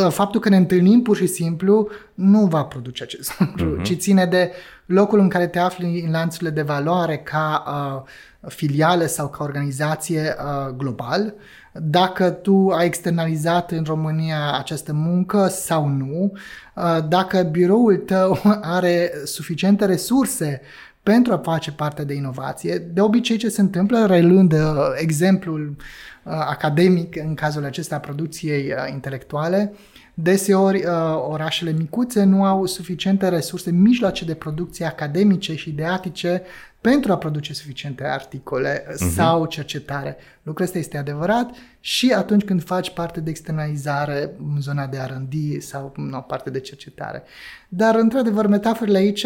faptul 0.10 0.40
că 0.40 0.50
ne 0.50 0.58
întâlnim 0.58 1.02
pur 1.02 1.16
și 1.16 1.28
simplu 1.28 1.90
nu 2.14 2.46
va 2.46 2.64
produce 2.64 3.04
acest 3.04 3.34
lucru, 3.40 3.80
uh-huh. 3.80 3.84
ci 3.84 3.98
ține 3.98 4.26
de 4.26 4.52
locul 4.86 5.20
în 5.20 5.30
care 5.30 5.48
te 5.48 5.60
afli 5.60 6.04
în 6.06 6.12
lanțurile 6.12 6.50
de 6.50 6.62
valoare 6.62 7.18
ca 7.18 7.64
uh, 7.68 8.50
filială 8.50 9.06
sau 9.06 9.30
ca 9.30 9.44
organizație 9.44 10.36
uh, 10.38 10.74
global, 10.78 11.34
dacă 11.74 12.30
tu 12.30 12.70
ai 12.70 12.86
externalizat 12.86 13.72
în 13.72 13.84
România 13.84 14.58
această 14.58 14.94
muncă 14.94 15.48
sau 15.48 15.88
nu, 15.88 16.32
uh, 16.76 16.98
dacă 17.08 17.42
biroul 17.42 17.98
tău 17.98 18.40
are 18.78 19.12
suficiente 19.24 19.86
resurse 19.86 20.62
pentru 21.04 21.34
a 21.34 21.38
face 21.38 21.72
parte 21.72 22.04
de 22.04 22.14
inovație. 22.14 22.78
De 22.78 23.02
obicei 23.02 23.38
ce 23.38 23.50
se 23.50 23.62
întâmplă, 23.62 24.06
relând 24.06 24.54
uh, 24.54 24.60
exemplul 24.96 25.76
uh, 26.24 26.34
academic 26.34 27.16
în 27.16 27.34
cazul 27.34 27.66
acesta 27.66 27.96
a 27.96 28.00
producției 28.00 28.66
uh, 28.72 28.92
intelectuale, 28.92 29.74
Deseori, 30.22 30.78
uh, 30.78 30.92
orașele 31.30 31.72
micuțe 31.72 32.24
nu 32.24 32.44
au 32.46 32.66
suficiente 32.66 33.30
resurse, 33.30 33.72
mijloace 33.72 34.26
de 34.26 34.34
producție 34.34 34.86
academice 34.86 35.56
și 35.56 35.70
ideatice 35.70 36.42
pentru 36.82 37.12
a 37.12 37.18
produce 37.18 37.54
suficiente 37.54 38.04
articole 38.04 38.86
uh-huh. 38.88 39.14
sau 39.16 39.46
cercetare. 39.46 40.18
Lucrul 40.44 40.66
ăsta 40.66 40.78
este 40.78 40.98
adevărat 40.98 41.50
și 41.80 42.12
atunci 42.12 42.44
când 42.44 42.64
faci 42.64 42.90
parte 42.90 43.20
de 43.20 43.30
externalizare 43.30 44.32
în 44.54 44.62
zona 44.62 44.88
de 44.88 44.98
R&D 44.98 45.62
sau 45.62 45.94
nu, 45.96 46.22
parte 46.22 46.50
de 46.50 46.60
cercetare. 46.60 47.24
Dar, 47.70 47.96
într-adevăr, 47.96 48.48
metaforele 48.48 48.98
aici 48.98 49.26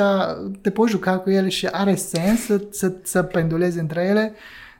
te 0.61 0.69
poți 0.69 0.91
juca 0.91 1.17
cu 1.17 1.29
ele 1.29 1.49
și 1.49 1.67
are 1.67 1.95
sens 1.95 2.45
să, 2.45 2.61
să, 2.69 2.93
să 3.03 3.23
pendulezi 3.23 3.79
între 3.79 4.03
ele, 4.03 4.33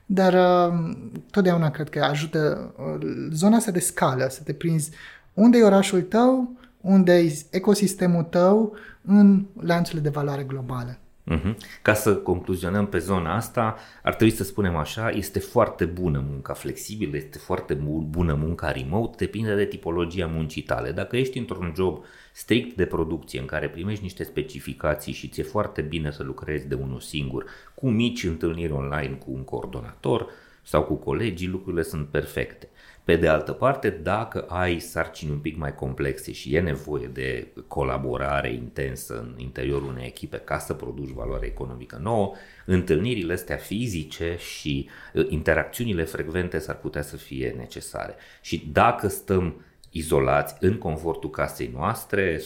dar 0.06 0.32
uh, 0.32 0.96
totdeauna 1.30 1.70
cred 1.70 1.88
că 1.88 2.02
ajută 2.02 2.74
uh, 2.76 3.06
zona 3.32 3.56
asta 3.56 3.70
de 3.70 3.80
scală, 3.80 4.26
să 4.30 4.40
te 4.42 4.52
prinzi 4.52 4.90
unde 5.34 5.58
e 5.58 5.62
orașul 5.62 6.02
tău, 6.02 6.56
unde 6.80 7.12
e 7.12 7.32
ecosistemul 7.50 8.22
tău 8.22 8.76
în 9.04 9.44
lanțurile 9.60 10.02
de 10.02 10.08
valoare 10.08 10.42
globale. 10.42 10.98
Uh-huh. 11.32 11.56
Ca 11.82 11.94
să 11.94 12.16
concluzionăm 12.16 12.86
pe 12.86 12.98
zona 12.98 13.34
asta, 13.34 13.76
ar 14.02 14.14
trebui 14.14 14.34
să 14.34 14.44
spunem 14.44 14.76
așa, 14.76 15.10
este 15.10 15.38
foarte 15.38 15.84
bună 15.84 16.24
munca 16.28 16.52
flexibilă, 16.52 17.16
este 17.16 17.38
foarte 17.38 17.74
bună 18.08 18.34
munca 18.34 18.70
remote, 18.70 19.24
depinde 19.24 19.54
de 19.54 19.64
tipologia 19.64 20.26
muncii 20.26 20.62
tale. 20.62 20.92
Dacă 20.92 21.16
ești 21.16 21.38
într-un 21.38 21.72
job 21.76 22.04
strict 22.32 22.76
de 22.76 22.84
producție 22.84 23.40
în 23.40 23.46
care 23.46 23.68
primești 23.68 24.02
niște 24.02 24.24
specificații 24.24 25.12
și 25.12 25.28
ți-e 25.28 25.42
foarte 25.42 25.82
bine 25.82 26.10
să 26.10 26.22
lucrezi 26.22 26.68
de 26.68 26.74
unul 26.74 27.00
singur, 27.00 27.44
cu 27.74 27.88
mici 27.88 28.24
întâlniri 28.24 28.72
online 28.72 29.14
cu 29.14 29.30
un 29.32 29.44
coordonator 29.44 30.30
sau 30.62 30.82
cu 30.82 30.94
colegii, 30.94 31.48
lucrurile 31.48 31.82
sunt 31.82 32.08
perfecte. 32.08 32.68
Pe 33.04 33.16
de 33.16 33.28
altă 33.28 33.52
parte, 33.52 33.90
dacă 33.90 34.40
ai 34.48 34.78
sarcini 34.78 35.30
un 35.30 35.38
pic 35.38 35.56
mai 35.56 35.74
complexe 35.74 36.32
și 36.32 36.54
e 36.54 36.60
nevoie 36.60 37.06
de 37.06 37.46
colaborare 37.66 38.52
intensă 38.52 39.18
în 39.18 39.34
interiorul 39.36 39.88
unei 39.88 40.06
echipe 40.06 40.36
ca 40.36 40.58
să 40.58 40.74
produci 40.74 41.10
valoare 41.10 41.46
economică 41.46 41.98
nouă, 42.02 42.32
întâlnirile 42.66 43.32
astea 43.32 43.56
fizice 43.56 44.36
și 44.38 44.88
uh, 45.12 45.26
interacțiunile 45.28 46.04
frecvente 46.04 46.58
s-ar 46.58 46.76
putea 46.76 47.02
să 47.02 47.16
fie 47.16 47.54
necesare. 47.56 48.14
Și 48.40 48.68
dacă 48.72 49.08
stăm 49.08 49.64
izolați 49.90 50.54
în 50.60 50.78
confortul 50.78 51.30
casei 51.30 51.70
noastre, 51.74 52.38
100%, 52.38 52.42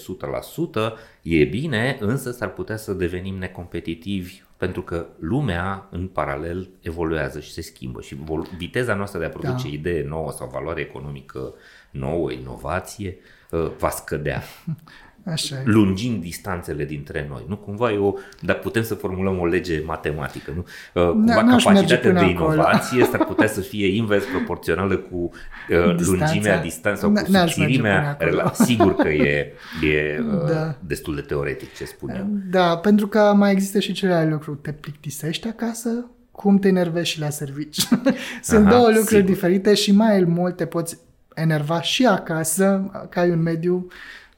e 1.22 1.44
bine, 1.44 1.96
însă 2.00 2.30
s-ar 2.30 2.52
putea 2.52 2.76
să 2.76 2.92
devenim 2.92 3.38
necompetitivi 3.38 4.42
pentru 4.58 4.82
că 4.82 5.06
lumea 5.18 5.88
în 5.90 6.06
paralel 6.06 6.68
evoluează 6.80 7.40
și 7.40 7.52
se 7.52 7.60
schimbă 7.60 8.00
și 8.00 8.16
viteza 8.56 8.94
noastră 8.94 9.18
de 9.18 9.24
a 9.24 9.28
produce 9.28 9.68
da. 9.68 9.74
idee 9.74 10.02
nouă 10.02 10.32
sau 10.32 10.48
valoare 10.52 10.80
economică 10.80 11.54
nouă, 11.90 12.32
inovație, 12.32 13.16
uh, 13.50 13.70
va 13.78 13.90
scădea. 13.90 14.42
Așa 15.24 15.56
e. 15.56 15.62
lungind 15.64 16.20
distanțele 16.20 16.84
dintre 16.84 17.26
noi. 17.30 17.44
Nu 17.48 17.56
cumva 17.56 17.92
e 17.92 17.96
o, 17.96 18.14
dar 18.40 18.58
putem 18.58 18.82
să 18.82 18.94
formulăm 18.94 19.38
o 19.38 19.46
lege 19.46 19.82
matematică, 19.86 20.52
nu? 20.54 20.64
Uh, 21.02 21.10
cumva 21.10 21.34
da, 21.34 21.56
capacitatea 21.56 22.12
de 22.12 22.24
inovație 22.24 23.04
s-ar 23.04 23.24
putea 23.24 23.46
să 23.46 23.60
fie 23.60 23.86
invers 23.86 24.24
proporțională 24.24 24.96
cu 24.96 25.16
uh, 25.16 25.98
lungimea 25.98 26.60
distanței 26.60 27.02
sau 27.02 27.12
cu 27.12 27.30
subțirimea. 27.30 28.16
Sigur 28.52 28.94
că 28.94 29.08
e, 29.08 29.52
e 29.82 30.18
uh, 30.20 30.50
da. 30.50 30.74
destul 30.80 31.14
de 31.14 31.20
teoretic 31.20 31.74
ce 31.74 31.84
spunem. 31.84 32.42
Da, 32.50 32.76
pentru 32.76 33.08
că 33.08 33.32
mai 33.36 33.52
există 33.52 33.80
și 33.80 33.92
celelalte 33.92 34.30
lucruri. 34.30 34.58
Te 34.58 34.72
plictisești 34.72 35.48
acasă? 35.48 36.10
Cum 36.30 36.58
te 36.58 36.68
enervezi 36.68 37.10
și 37.10 37.20
la 37.20 37.30
servici? 37.30 37.78
Sunt 38.42 38.66
Aha, 38.66 38.70
două 38.70 38.86
lucruri 38.86 39.06
sigur. 39.06 39.30
diferite 39.30 39.74
și 39.74 39.92
mai 39.92 40.20
mult 40.20 40.56
te 40.56 40.66
poți 40.66 40.98
enerva 41.34 41.80
și 41.80 42.06
acasă, 42.06 42.90
ca 43.10 43.20
ai 43.20 43.30
un 43.30 43.42
mediu 43.42 43.86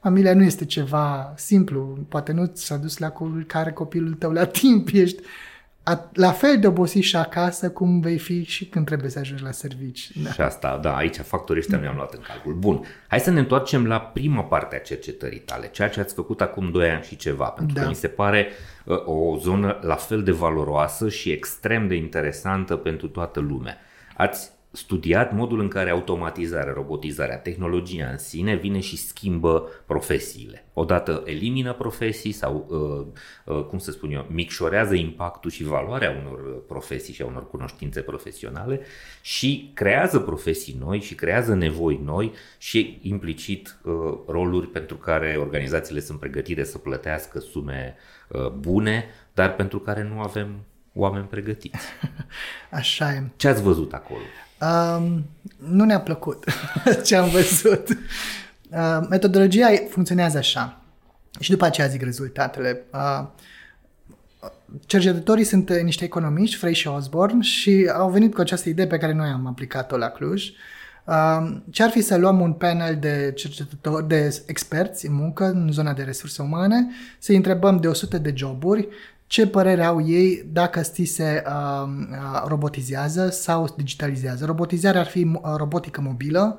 Familia 0.00 0.34
nu 0.34 0.42
este 0.42 0.64
ceva 0.64 1.32
simplu, 1.36 1.98
poate 2.08 2.32
nu 2.32 2.46
ți-a 2.46 2.76
dus 2.76 2.98
la 2.98 3.10
culcare 3.10 3.72
copilul 3.72 4.14
tău 4.14 4.32
la 4.32 4.44
timp, 4.60 4.88
ești 4.92 5.22
la 6.12 6.30
fel 6.30 6.58
de 6.58 6.66
obosit 6.66 7.02
și 7.02 7.16
acasă 7.16 7.70
cum 7.70 8.00
vei 8.00 8.18
fi 8.18 8.44
și 8.44 8.66
când 8.66 8.86
trebuie 8.86 9.10
să 9.10 9.18
ajungi 9.18 9.42
la 9.42 9.50
servici. 9.50 10.10
Da. 10.22 10.32
Și 10.32 10.40
asta, 10.40 10.78
da, 10.82 10.96
aici 10.96 11.16
factorii 11.16 11.60
ăștia 11.60 11.78
mi-am 11.78 11.96
luat 11.96 12.14
în 12.14 12.20
calcul. 12.20 12.54
Bun, 12.54 12.84
hai 13.08 13.20
să 13.20 13.30
ne 13.30 13.38
întoarcem 13.38 13.86
la 13.86 14.00
prima 14.00 14.42
parte 14.44 14.76
a 14.76 14.78
cercetării 14.78 15.38
tale, 15.38 15.68
ceea 15.68 15.88
ce 15.88 16.00
ați 16.00 16.14
făcut 16.14 16.40
acum 16.40 16.70
2 16.70 16.90
ani 16.90 17.02
și 17.02 17.16
ceva, 17.16 17.44
pentru 17.44 17.74
da. 17.74 17.82
că 17.82 17.88
mi 17.88 17.94
se 17.94 18.08
pare 18.08 18.48
uh, 18.84 19.06
o 19.06 19.38
zonă 19.38 19.78
la 19.82 19.94
fel 19.94 20.22
de 20.22 20.30
valoroasă 20.30 21.08
și 21.08 21.30
extrem 21.30 21.88
de 21.88 21.94
interesantă 21.94 22.76
pentru 22.76 23.08
toată 23.08 23.40
lumea. 23.40 23.76
Ați 24.16 24.50
studiat 24.72 25.32
modul 25.32 25.60
în 25.60 25.68
care 25.68 25.90
automatizarea, 25.90 26.72
robotizarea, 26.72 27.38
tehnologia 27.38 28.08
în 28.10 28.18
sine 28.18 28.54
vine 28.54 28.80
și 28.80 28.96
schimbă 28.96 29.68
profesiile. 29.86 30.64
Odată 30.72 31.22
elimină 31.24 31.72
profesii 31.72 32.32
sau, 32.32 32.66
uh, 32.68 33.56
uh, 33.56 33.64
cum 33.64 33.78
să 33.78 33.90
spun 33.90 34.10
eu, 34.10 34.26
micșorează 34.28 34.94
impactul 34.94 35.50
și 35.50 35.64
valoarea 35.64 36.10
unor 36.10 36.64
profesii 36.66 37.14
și 37.14 37.22
a 37.22 37.26
unor 37.26 37.48
cunoștințe 37.48 38.00
profesionale 38.00 38.80
și 39.22 39.70
creează 39.74 40.18
profesii 40.18 40.76
noi 40.80 41.00
și 41.00 41.14
creează 41.14 41.54
nevoi 41.54 42.00
noi 42.04 42.32
și 42.58 42.98
implicit 43.02 43.78
uh, 43.82 43.92
roluri 44.26 44.66
pentru 44.66 44.96
care 44.96 45.36
organizațiile 45.38 46.00
sunt 46.00 46.18
pregătite 46.18 46.64
să 46.64 46.78
plătească 46.78 47.38
sume 47.38 47.96
bune, 48.58 49.04
dar 49.34 49.54
pentru 49.54 49.78
care 49.78 50.02
nu 50.02 50.20
avem 50.20 50.64
oameni 50.94 51.24
pregătiți. 51.24 51.86
Așa 52.70 53.12
e. 53.12 53.22
Ce 53.36 53.48
ați 53.48 53.62
văzut 53.62 53.92
acolo? 53.92 54.20
Um, 54.60 55.24
nu 55.56 55.84
ne-a 55.84 56.00
plăcut 56.00 56.44
ce 57.04 57.16
am 57.16 57.28
văzut. 57.28 57.88
Uh, 58.70 59.06
metodologia 59.08 59.66
funcționează 59.88 60.38
așa. 60.38 60.80
Și 61.40 61.50
după 61.50 61.64
aceea 61.64 61.86
zic 61.86 62.02
rezultatele. 62.02 62.82
Uh, 62.92 63.26
cercetătorii 64.86 65.44
sunt 65.44 65.72
niște 65.72 66.04
economiști, 66.04 66.56
Frey 66.56 66.74
și 66.74 66.88
Osborne, 66.88 67.42
și 67.42 67.90
au 67.94 68.10
venit 68.10 68.34
cu 68.34 68.40
această 68.40 68.68
idee 68.68 68.86
pe 68.86 68.98
care 68.98 69.12
noi 69.12 69.28
am 69.28 69.46
aplicat-o 69.46 69.96
la 69.96 70.08
Cluj. 70.08 70.50
Uh, 71.04 71.56
ce 71.70 71.82
ar 71.82 71.90
fi 71.90 72.00
să 72.00 72.16
luăm 72.16 72.40
un 72.40 72.52
panel 72.52 72.96
de 72.96 73.32
cercetători, 73.36 74.08
de 74.08 74.42
experți 74.46 75.06
în 75.06 75.14
muncă 75.14 75.44
în 75.44 75.68
zona 75.72 75.92
de 75.92 76.02
resurse 76.02 76.42
umane, 76.42 76.86
să 77.18 77.32
întrebăm 77.32 77.80
de 77.80 77.88
100 77.88 78.18
de 78.18 78.32
joburi 78.36 78.88
ce 79.30 79.46
părere 79.46 79.84
au 79.84 80.06
ei 80.06 80.42
dacă 80.52 80.82
sti 80.82 81.04
se 81.04 81.42
uh, 81.46 81.88
uh, 82.10 82.44
robotizează 82.46 83.28
sau 83.28 83.74
digitalizează. 83.76 84.44
Robotizarea 84.44 85.00
ar 85.00 85.06
fi 85.06 85.24
uh, 85.24 85.40
robotică 85.56 86.00
mobilă, 86.00 86.58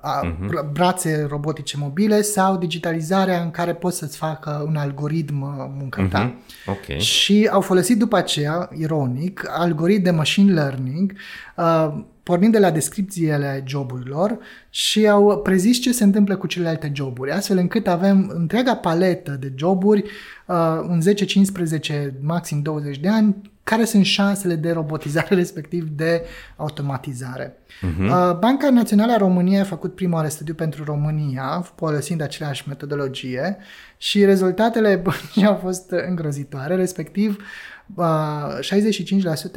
uh-huh. 0.00 0.72
brațe 0.72 1.26
robotice 1.28 1.76
mobile 1.76 2.22
sau 2.22 2.56
digitalizarea 2.56 3.42
în 3.42 3.50
care 3.50 3.74
poți 3.74 3.98
să-ți 3.98 4.16
facă 4.16 4.64
un 4.66 4.76
algoritm 4.76 5.42
uh, 5.42 5.70
munca 5.78 6.06
ta. 6.10 6.34
Uh-huh. 6.34 6.66
Okay. 6.66 6.98
Și 6.98 7.48
au 7.52 7.60
folosit 7.60 7.98
după 7.98 8.16
aceea, 8.16 8.68
ironic, 8.78 9.44
algoritm 9.48 10.02
de 10.02 10.10
machine 10.10 10.52
learning 10.52 11.12
uh, 11.56 11.94
pornind 12.22 12.52
de 12.52 12.58
la 12.58 12.70
descripțiile 12.70 13.62
joburilor 13.66 14.38
și 14.70 15.08
au 15.08 15.38
prezis 15.38 15.80
ce 15.80 15.92
se 15.92 16.04
întâmplă 16.04 16.36
cu 16.36 16.46
celelalte 16.46 16.92
joburi, 16.94 17.30
astfel 17.30 17.56
încât 17.58 17.86
avem 17.86 18.32
întreaga 18.34 18.76
paletă 18.76 19.30
de 19.30 19.52
joburi, 19.56 20.04
uh, 20.46 20.80
un 20.88 21.00
10-15, 21.00 22.12
maxim 22.20 22.62
20 22.62 22.98
de 22.98 23.08
ani, 23.08 23.36
care 23.64 23.84
sunt 23.84 24.04
șansele 24.04 24.54
de 24.54 24.72
robotizare, 24.72 25.34
respectiv 25.44 25.88
de 25.88 26.24
automatizare. 26.56 27.56
Uh-huh. 27.56 28.38
Banca 28.38 28.70
Națională 28.70 29.12
a 29.12 29.16
României 29.16 29.60
a 29.60 29.64
făcut 29.64 29.94
prima 29.94 30.16
oară 30.16 30.28
studiu 30.28 30.54
pentru 30.54 30.84
România, 30.84 31.72
folosind 31.76 32.20
aceleași 32.20 32.68
metodologie 32.68 33.56
și 33.96 34.24
rezultatele 34.24 35.02
au 35.46 35.54
fost 35.54 35.90
îngrozitoare, 35.90 36.74
respectiv 36.74 37.36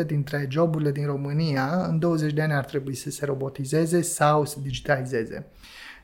65% 0.03 0.06
dintre 0.06 0.47
joburile 0.49 0.91
din 0.91 1.06
România 1.06 1.86
în 1.88 1.99
20 1.99 2.34
de 2.34 2.41
ani 2.41 2.53
ar 2.53 2.66
trebui 2.66 2.95
să 2.95 3.10
se 3.10 3.26
robotizeze 3.26 4.01
sau 4.01 4.45
să 4.45 4.58
digitalizeze. 4.62 5.45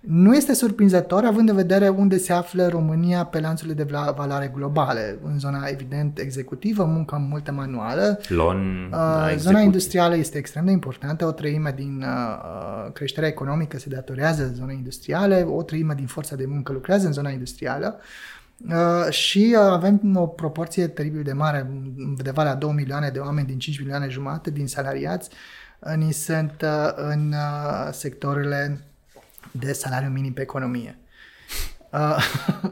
Nu 0.01 0.35
este 0.35 0.53
surprinzător 0.53 1.23
având 1.23 1.49
în 1.49 1.55
vedere 1.55 1.87
unde 1.87 2.17
se 2.17 2.33
află 2.33 2.67
România 2.67 3.25
pe 3.25 3.39
lanțurile 3.39 3.83
de 3.83 3.87
valoare 4.15 4.51
globale, 4.55 5.19
în 5.23 5.39
zona 5.39 5.65
evident 5.67 6.19
executivă, 6.19 6.83
muncă 6.83 7.17
multă 7.29 7.51
manuală. 7.51 8.19
Lon, 8.27 8.89
uh, 8.91 9.33
zona 9.37 9.59
industrială 9.59 10.15
este 10.15 10.37
extrem 10.37 10.65
de 10.65 10.71
importantă, 10.71 11.25
o 11.25 11.31
treime 11.31 11.73
din 11.75 12.05
uh, 12.07 12.91
creșterea 12.93 13.29
economică 13.29 13.77
se 13.77 13.89
datorează 13.89 14.51
zonei 14.55 14.75
industriale, 14.75 15.45
o 15.49 15.63
treime 15.63 15.93
din 15.93 16.07
forța 16.07 16.35
de 16.35 16.45
muncă 16.45 16.71
lucrează 16.71 17.07
în 17.07 17.13
zona 17.13 17.29
industrială. 17.29 17.99
Uh, 18.69 19.11
și 19.11 19.55
uh, 19.57 19.71
avem 19.71 20.15
o 20.15 20.27
proporție 20.27 20.87
teribil 20.87 21.23
de 21.23 21.33
mare, 21.33 21.71
undeva 21.97 22.43
la 22.43 22.55
2 22.55 22.71
milioane 22.71 23.09
de 23.09 23.19
oameni 23.19 23.47
din 23.47 23.59
5 23.59 23.79
milioane 23.79 24.07
jumate 24.09 24.51
din 24.51 24.67
salariați, 24.67 25.29
uh, 25.79 25.93
ni 25.95 26.11
sunt 26.11 26.61
uh, 26.63 26.91
în 26.95 27.33
uh, 27.33 27.89
sectorile 27.91 28.90
de 29.51 29.73
salariu 29.73 30.09
minim 30.09 30.33
pe 30.33 30.41
economie. 30.41 30.97
Uh, 31.91 32.17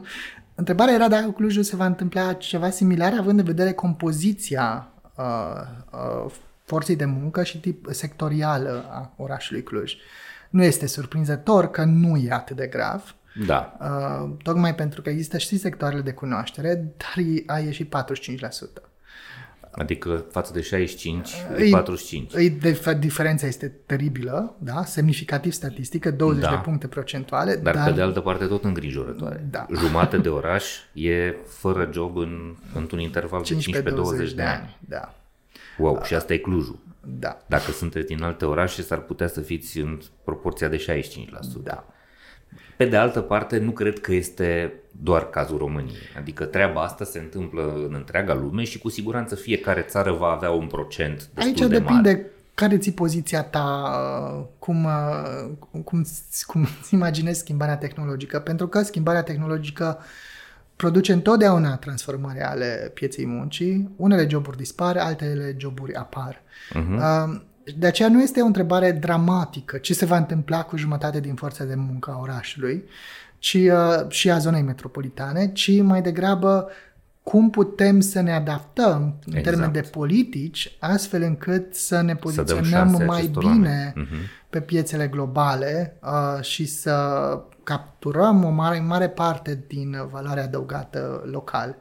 întrebarea 0.54 0.94
era 0.94 1.08
dacă 1.08 1.30
Clujul 1.30 1.62
se 1.62 1.76
va 1.76 1.86
întâmpla 1.86 2.32
ceva 2.32 2.70
similar, 2.70 3.12
având 3.18 3.38
în 3.38 3.44
vedere 3.44 3.72
compoziția 3.72 4.88
uh, 5.16 5.24
uh, 5.92 6.32
forței 6.64 6.96
de 6.96 7.04
muncă 7.04 7.42
și 7.42 7.60
tip 7.60 7.86
sectorială 7.90 8.84
a 8.90 9.12
orașului 9.16 9.62
Cluj. 9.62 9.94
Nu 10.50 10.62
este 10.62 10.86
surprinzător 10.86 11.70
că 11.70 11.84
nu 11.84 12.16
e 12.16 12.32
atât 12.32 12.56
de 12.56 12.66
grav, 12.66 13.14
Da. 13.46 13.76
uh, 13.80 14.30
tocmai 14.42 14.74
pentru 14.74 15.02
că 15.02 15.10
există 15.10 15.38
și 15.38 15.58
sectoarele 15.58 16.00
de 16.00 16.12
cunoaștere, 16.12 16.74
dar 16.74 17.24
e- 17.24 17.42
a 17.46 17.58
ieșit 17.58 17.88
45%. 17.88 18.89
Adică 19.70 20.24
față 20.30 20.52
de 20.52 20.60
65, 20.60 21.30
e 21.58 21.62
Îi- 21.62 21.70
45. 21.70 22.34
Îi, 22.34 22.58
dif- 22.58 22.98
diferența 22.98 23.46
este 23.46 23.68
teribilă, 23.86 24.56
da? 24.58 24.84
semnificativ 24.84 25.52
statistică, 25.52 26.10
20 26.10 26.42
Da. 26.42 26.50
de 26.50 26.56
puncte 26.64 26.86
procentuale, 26.86 27.56
Dar, 27.56 27.74
dar, 27.74 27.88
pe 27.88 27.94
de 27.94 28.00
altă 28.02 28.20
parte 28.20 28.44
tot 28.46 28.64
îngrijorătoare. 28.64 29.46
Da. 29.50 29.66
Jumate 29.76 30.16
de 30.18 30.28
oraș 30.40 30.64
e 30.92 31.34
fără 31.48 31.90
job 31.92 32.16
în, 32.16 32.56
într-un 32.74 32.98
interval 33.00 33.42
de 33.42 33.82
15-20 34.28 34.34
de 34.34 34.42
ani. 34.42 34.76
Da, 34.88 35.14
Wow, 35.78 36.02
și 36.04 36.14
asta 36.14 36.32
e 36.32 36.36
Clujul. 36.36 36.78
da, 37.18 37.38
Dacă 37.46 37.70
sunteți 37.70 38.06
din 38.06 38.22
alte 38.22 38.44
orașe, 38.44 38.82
s-ar 38.82 38.98
putea 39.00 39.26
să 39.28 39.40
fiți 39.40 39.78
în 39.78 39.98
proporția 40.24 40.68
de 40.68 40.76
65%. 40.76 41.62
da. 41.62 41.84
Pe 42.76 42.84
de 42.84 42.96
altă 42.96 43.20
parte, 43.20 43.58
nu 43.58 43.70
cred 43.70 44.00
că 44.00 44.12
este 44.12 44.72
doar 44.90 45.30
cazul 45.30 45.58
României. 45.58 46.08
Adică 46.18 46.44
treaba 46.44 46.82
asta 46.82 47.04
se 47.04 47.18
întâmplă 47.18 47.74
în 47.88 47.94
întreaga 47.94 48.34
lume 48.34 48.64
și 48.64 48.78
cu 48.78 48.88
siguranță 48.88 49.34
fiecare 49.34 49.80
țară 49.80 50.12
va 50.12 50.26
avea 50.26 50.50
un 50.50 50.66
procent 50.66 51.16
destul 51.16 51.42
Aici 51.42 51.58
de 51.58 51.66
depinde 51.66 52.10
mare. 52.10 52.26
care 52.54 52.78
ți 52.78 52.90
poziția 52.90 53.42
ta, 53.42 53.90
uh, 54.38 54.44
cum, 54.58 54.84
uh, 54.84 55.50
cum, 55.70 55.82
cum 55.82 56.66
îți 56.80 56.94
imaginezi 56.94 57.38
schimbarea 57.38 57.76
tehnologică, 57.76 58.38
pentru 58.38 58.68
că 58.68 58.82
schimbarea 58.82 59.22
tehnologică 59.22 59.98
produce 60.76 61.12
întotdeauna 61.12 61.76
transformări 61.76 62.40
ale 62.40 62.90
pieței 62.94 63.26
muncii, 63.26 63.90
unele 63.96 64.28
joburi 64.28 64.56
dispar, 64.56 64.96
altele 64.96 65.54
joburi 65.58 65.94
apar. 65.94 66.42
Uh-huh. 66.74 67.40
De 67.76 67.86
aceea 67.86 68.08
nu 68.08 68.22
este 68.22 68.40
o 68.40 68.46
întrebare 68.46 68.92
dramatică 68.92 69.76
ce 69.78 69.94
se 69.94 70.04
va 70.04 70.16
întâmpla 70.16 70.62
cu 70.62 70.76
jumătate 70.76 71.20
din 71.20 71.34
forța 71.34 71.64
de 71.64 71.74
muncă 71.74 72.10
a 72.10 72.20
orașului 72.20 72.84
ci, 73.40 73.54
uh, 73.54 74.08
și 74.08 74.30
a 74.30 74.38
zonei 74.38 74.62
metropolitane, 74.62 75.52
ci 75.52 75.80
mai 75.80 76.02
degrabă 76.02 76.68
cum 77.22 77.50
putem 77.50 78.00
să 78.00 78.20
ne 78.20 78.32
adaptăm 78.32 79.18
în 79.26 79.36
Exact. 79.36 79.44
termen 79.44 79.72
de 79.72 79.88
politici, 79.90 80.76
astfel 80.80 81.22
încât 81.22 81.74
să 81.74 82.00
ne 82.00 82.06
dăm 82.06 82.16
poziționăm 82.16 82.64
șanse 82.64 83.04
mai 83.04 83.16
acestor 83.16 83.42
bine 83.42 83.52
oameni. 83.54 83.92
Mhm. 83.94 84.16
pe 84.50 84.60
piețele 84.60 85.06
globale 85.06 85.96
uh, 86.02 86.42
și 86.42 86.66
să 86.66 87.38
capturăm 87.62 88.44
o 88.44 88.48
mare, 88.48 88.80
mare 88.80 89.08
parte 89.08 89.64
din 89.66 89.96
valoarea 90.10 90.42
adăugată 90.42 91.22
local. 91.30 91.76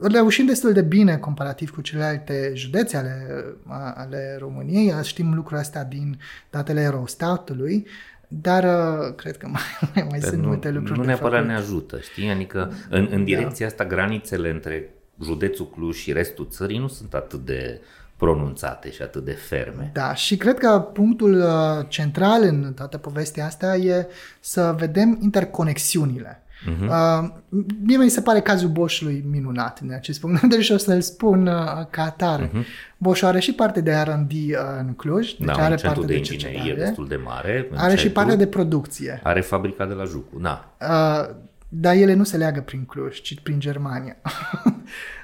Reușim 0.00 0.46
destul 0.46 0.72
de 0.72 0.82
bine 0.82 1.16
comparativ 1.16 1.70
cu 1.70 1.80
celelalte 1.80 2.52
județe 2.54 2.96
ale, 2.96 3.44
a- 3.66 3.94
ale 3.96 4.36
României, 4.38 4.94
știm 5.02 5.34
lucrul 5.34 5.58
ăsta 5.58 5.84
din 5.84 6.18
datele 6.50 6.80
Eurostatului, 6.80 7.86
dar 8.28 8.64
uh, 8.64 9.14
cred 9.16 9.36
că 9.36 9.46
mai, 9.46 9.62
mai, 9.94 10.06
mai 10.10 10.18
Dar 10.18 10.28
sunt 10.28 10.42
nu, 10.42 10.48
multe 10.48 10.70
lucruri 10.70 10.98
nu 10.98 11.04
de 11.04 11.06
neapărat 11.10 11.32
făcut. 11.40 11.48
ne 11.48 11.54
ajută, 11.56 11.98
știi? 12.00 12.30
Adică 12.30 12.72
în, 12.90 13.08
în 13.10 13.24
direcția 13.24 13.66
asta 13.66 13.84
granițele 13.84 14.50
între 14.50 14.90
județul 15.22 15.70
Cluj 15.70 15.96
și 15.96 16.12
restul 16.12 16.46
țării 16.50 16.78
nu 16.78 16.88
sunt 16.88 17.14
atât 17.14 17.44
de 17.44 17.80
pronunțate 18.16 18.90
și 18.90 19.02
atât 19.02 19.24
de 19.24 19.32
ferme. 19.32 19.90
Da, 19.92 20.14
și 20.14 20.36
cred 20.36 20.58
că 20.58 20.80
punctul 20.92 21.34
uh, 21.34 21.84
central 21.88 22.42
în 22.42 22.72
toată 22.76 22.98
povestea 22.98 23.46
asta 23.46 23.76
e 23.76 24.06
să 24.40 24.74
vedem 24.78 25.18
interconexiunile. 25.22 26.41
Uh-huh. 26.62 26.88
Uh, 26.88 27.28
mie 27.82 27.96
mi 27.96 28.08
se 28.08 28.20
pare 28.20 28.40
cazul 28.40 28.68
Boschului 28.68 29.24
minunat 29.30 29.80
din 29.80 29.92
acest 29.92 30.20
punct 30.20 30.34
de 30.40 30.40
vedere 30.42 30.62
și 30.62 30.72
o 30.72 30.76
să-l 30.76 31.00
spun 31.00 31.46
uh, 31.46 31.86
ca 31.90 32.02
atare. 32.02 32.48
Uh-huh. 32.48 32.66
Bosch 32.96 33.22
are 33.22 33.40
și 33.40 33.52
parte 33.52 33.80
de 33.80 33.92
R&D 33.92 34.32
uh, 34.32 34.56
în 34.78 34.94
Cluj, 34.94 35.32
deci 35.32 35.46
da, 35.46 35.52
are 35.52 35.70
un 35.70 35.76
centru 35.76 36.00
parte 36.00 36.00
de 36.00 36.06
de 36.06 36.18
inginerie 36.18 36.58
cercetare, 36.58 36.84
destul 36.84 37.08
de 37.08 37.16
mare. 37.16 37.68
în 37.70 37.78
are 37.78 37.94
și 37.94 38.02
centru, 38.02 38.20
parte 38.20 38.36
de 38.36 38.46
producție. 38.46 39.20
Are 39.22 39.40
fabrica 39.40 39.86
de 39.86 39.94
la 39.94 40.04
Jucu, 40.04 40.40
da. 40.40 40.74
Uh, 40.80 41.34
dar 41.74 41.94
ele 41.94 42.14
nu 42.14 42.24
se 42.24 42.36
leagă 42.36 42.60
prin 42.60 42.84
Cluj, 42.84 43.20
ci 43.20 43.40
prin 43.40 43.60
Germania. 43.60 44.16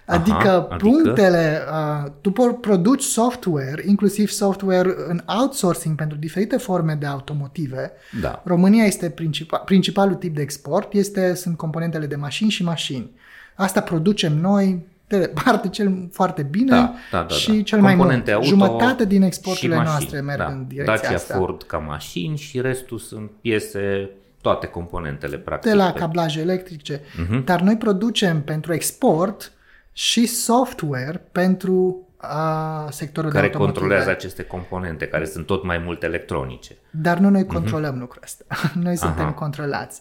adică 0.04 0.36
Aha, 0.36 0.68
adică? 0.70 0.76
punctele, 0.76 1.60
uh, 1.72 2.10
tu 2.20 2.30
po- 2.30 2.60
produci 2.60 3.02
software, 3.02 3.82
inclusiv 3.86 4.28
software 4.28 4.94
în 5.08 5.22
outsourcing 5.38 5.96
pentru 5.96 6.16
diferite 6.18 6.56
forme 6.56 6.94
de 6.94 7.06
automotive. 7.06 7.92
Da. 8.20 8.42
România 8.44 8.84
este 8.84 9.10
principal, 9.10 9.62
principalul 9.64 10.14
tip 10.14 10.34
de 10.34 10.42
export, 10.42 10.92
este, 10.92 11.34
sunt 11.34 11.56
componentele 11.56 12.06
de 12.06 12.16
mașini 12.16 12.50
și 12.50 12.64
mașini. 12.64 13.10
Asta 13.54 13.80
producem 13.80 14.36
noi, 14.36 14.86
de 15.06 15.18
departe 15.18 15.68
cel 15.68 16.08
foarte 16.12 16.42
bine 16.42 16.70
Da, 16.70 16.94
da, 17.10 17.22
da, 17.22 17.34
și 17.34 17.52
da. 17.52 17.62
cel 17.62 17.80
mai 17.80 17.94
mult. 17.94 18.08
Componente 18.08 18.32
auto 18.32 18.46
Jumătate 18.46 19.04
din 19.04 19.20
și 19.20 19.26
exporturile 19.26 19.76
mașini, 19.76 19.92
noastre 19.92 20.20
merg 20.20 20.38
da. 20.38 20.46
în 20.46 20.64
direcția 20.68 20.94
Dacia 20.94 21.14
asta. 21.14 21.34
Ford 21.36 21.62
ca 21.62 21.78
mașini 21.78 22.36
și 22.36 22.60
restul 22.60 22.98
sunt 22.98 23.30
piese, 23.40 24.10
toate 24.40 24.66
componentele 24.66 25.36
practic. 25.38 25.70
de 25.70 25.76
la 25.76 25.90
pe- 25.90 25.98
cablaje 25.98 26.40
electrice, 26.40 27.00
uh-huh. 27.00 27.44
dar 27.44 27.60
noi 27.60 27.76
producem 27.76 28.42
pentru 28.42 28.72
export 28.72 29.52
și 29.92 30.26
software 30.26 31.28
pentru 31.32 32.02
a, 32.16 32.88
sectorul 32.90 33.30
care 33.30 33.46
de 33.46 33.52
automotive. 33.52 33.78
controlează 33.80 34.10
aceste 34.10 34.42
componente, 34.42 35.06
care 35.06 35.24
sunt 35.24 35.46
tot 35.46 35.64
mai 35.64 35.78
mult 35.78 36.02
electronice. 36.02 36.76
Dar 36.90 37.18
nu 37.18 37.28
noi 37.30 37.46
controlăm 37.46 37.96
uh-huh. 37.96 38.00
lucrul 38.00 38.22
ăsta. 38.24 38.44
Noi 38.82 38.96
suntem 38.96 39.24
Aha. 39.24 39.32
controlați. 39.32 40.00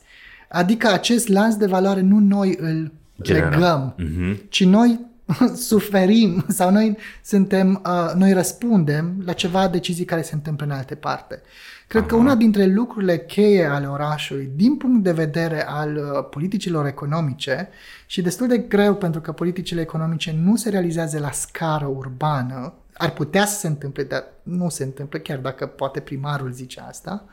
Adică 0.50 0.88
acest 0.88 1.28
lanț 1.28 1.56
de 1.56 1.66
valoare 1.66 2.02
nu 2.02 2.20
noi 2.20 2.58
îl 2.60 2.92
Generăm. 3.22 3.50
legăm, 3.50 3.94
Mhm. 3.98 4.42
ci 4.50 4.64
noi 4.66 5.00
suferim 5.70 6.46
sau 6.48 6.72
noi 6.72 6.98
suntem, 7.24 7.82
uh, 7.86 8.12
noi 8.16 8.34
răspundem 8.34 9.22
la 9.26 9.34
ceva 9.34 9.68
decizii 9.68 10.06
care 10.06 10.22
se 10.22 10.34
întâmplă 10.34 10.66
în 10.66 10.72
alte 10.72 10.96
parte. 10.96 11.42
Cred 11.88 12.06
că 12.06 12.16
una 12.16 12.36
dintre 12.36 12.66
lucrurile 12.66 13.20
cheie 13.20 13.66
ale 13.66 13.88
orașului, 13.88 14.52
din 14.56 14.76
punct 14.76 15.04
de 15.04 15.12
vedere 15.12 15.68
al 15.68 15.96
uh, 15.96 16.28
politicilor 16.30 16.86
economice, 16.86 17.70
și 18.06 18.22
destul 18.22 18.48
de 18.48 18.58
greu 18.58 18.96
pentru 18.96 19.22
că 19.22 19.32
politicile 19.32 19.82
economice 19.82 20.36
nu 20.44 20.56
se 20.56 20.70
realizează 20.70 21.20
la 21.20 21.32
scară 21.32 21.86
urbană, 21.86 22.74
ar 22.94 23.10
putea 23.10 23.46
să 23.46 23.60
se 23.60 23.68
întâmple, 23.68 24.04
dar 24.04 24.24
nu 24.44 24.70
se 24.70 24.84
întâmplă, 24.84 25.20
chiar 25.20 25.38
dacă 25.38 25.66
poate 25.66 26.00
primarul 26.00 26.52
zice 26.52 26.84
asta, 26.88 27.26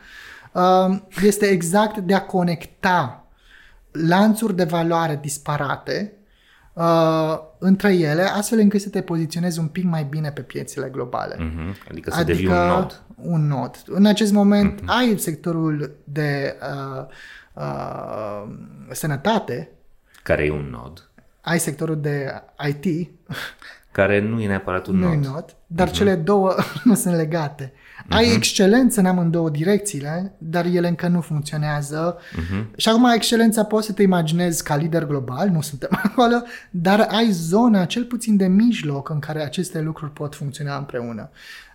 uh, 0.51 0.97
este 1.23 1.45
exact 1.45 1.97
de 1.97 2.13
a 2.13 2.25
conecta 2.25 3.27
lanțuri 3.91 4.55
de 4.55 4.63
valoare 4.63 5.19
disparate 5.21 6.13
uh, 6.75 7.39
între 7.57 7.93
ele, 7.93 8.21
astfel 8.21 8.59
încât 8.59 8.81
să 8.81 8.89
te 8.89 9.01
poziționezi 9.01 9.59
un 9.59 9.67
pic 9.67 9.83
mai 9.83 10.03
bine 10.03 10.31
pe 10.31 10.41
piețele 10.41 10.89
globale. 10.89 11.35
Mhm. 11.39 11.75
Adică 11.89 12.11
să 12.11 12.23
devii 12.23 12.47
un 12.47 12.53
nod. 12.53 13.03
un 13.15 13.47
nod. 13.47 13.83
În 13.85 14.05
acest 14.05 14.31
moment 14.33 14.81
mm-hmm. 14.81 14.85
ai 14.85 15.17
sectorul 15.17 15.95
de 16.03 16.55
uh, 16.61 17.05
uh, 17.53 18.43
sănătate, 18.91 19.69
Care 20.23 20.45
e 20.45 20.51
un 20.51 20.67
nod. 20.69 21.09
ai 21.41 21.59
sectorul 21.59 22.01
de 22.01 22.41
IT, 22.67 23.09
Care 23.91 24.19
nu 24.19 24.41
e 24.41 24.47
neapărat 24.47 24.87
un 24.87 24.95
nu 24.97 25.11
e 25.11 25.15
nod. 25.15 25.25
nod, 25.25 25.55
dar 25.67 25.87
mm-hmm. 25.89 25.91
cele 25.91 26.15
două 26.15 26.55
nu 26.83 26.95
sunt 26.95 27.15
legate. 27.15 27.73
Ai 28.09 28.33
excelență 28.33 28.99
în 28.99 29.05
amândouă 29.05 29.49
direcțiile, 29.49 30.33
dar 30.37 30.65
ele 30.65 30.87
încă 30.87 31.07
nu 31.07 31.21
funcționează. 31.21 32.17
Uh-huh. 32.17 32.75
Și 32.75 32.89
acum 32.89 33.05
excelența 33.05 33.63
poți 33.63 33.85
să 33.85 33.93
te 33.93 34.01
imaginezi 34.01 34.63
ca 34.63 34.75
lider 34.75 35.05
global, 35.05 35.49
nu 35.49 35.61
suntem 35.61 35.89
acolo, 36.03 36.41
dar 36.69 37.07
ai 37.11 37.31
zona 37.31 37.85
cel 37.85 38.03
puțin 38.03 38.37
de 38.37 38.47
mijloc 38.47 39.09
în 39.09 39.19
care 39.19 39.43
aceste 39.43 39.81
lucruri 39.81 40.11
pot 40.11 40.35
funcționa 40.35 40.77
împreună. 40.77 41.29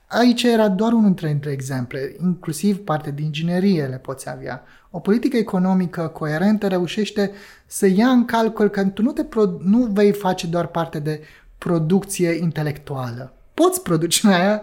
Aici 0.07 0.43
era 0.43 0.69
doar 0.69 0.93
unul 0.93 1.15
dintre 1.15 1.51
exemple, 1.51 2.17
inclusiv 2.23 2.79
parte 2.79 3.11
de 3.11 3.23
inginerie 3.23 3.85
le 3.85 3.97
poți 3.97 4.29
avea. 4.31 4.63
O 4.91 4.99
politică 4.99 5.37
economică 5.37 6.07
coerentă 6.07 6.67
reușește 6.67 7.31
să 7.67 7.87
ia 7.87 8.09
în 8.09 8.25
calcul 8.25 8.69
că 8.69 8.85
tu 8.85 9.03
nu, 9.03 9.13
te 9.13 9.25
pro- 9.25 9.59
nu 9.63 9.79
vei 9.79 10.13
face 10.13 10.47
doar 10.47 10.67
parte 10.67 10.99
de 10.99 11.21
producție 11.59 12.31
intelectuală. 12.31 13.33
Poți 13.55 13.83
produce 13.83 14.27
în 14.27 14.33
aia, 14.33 14.63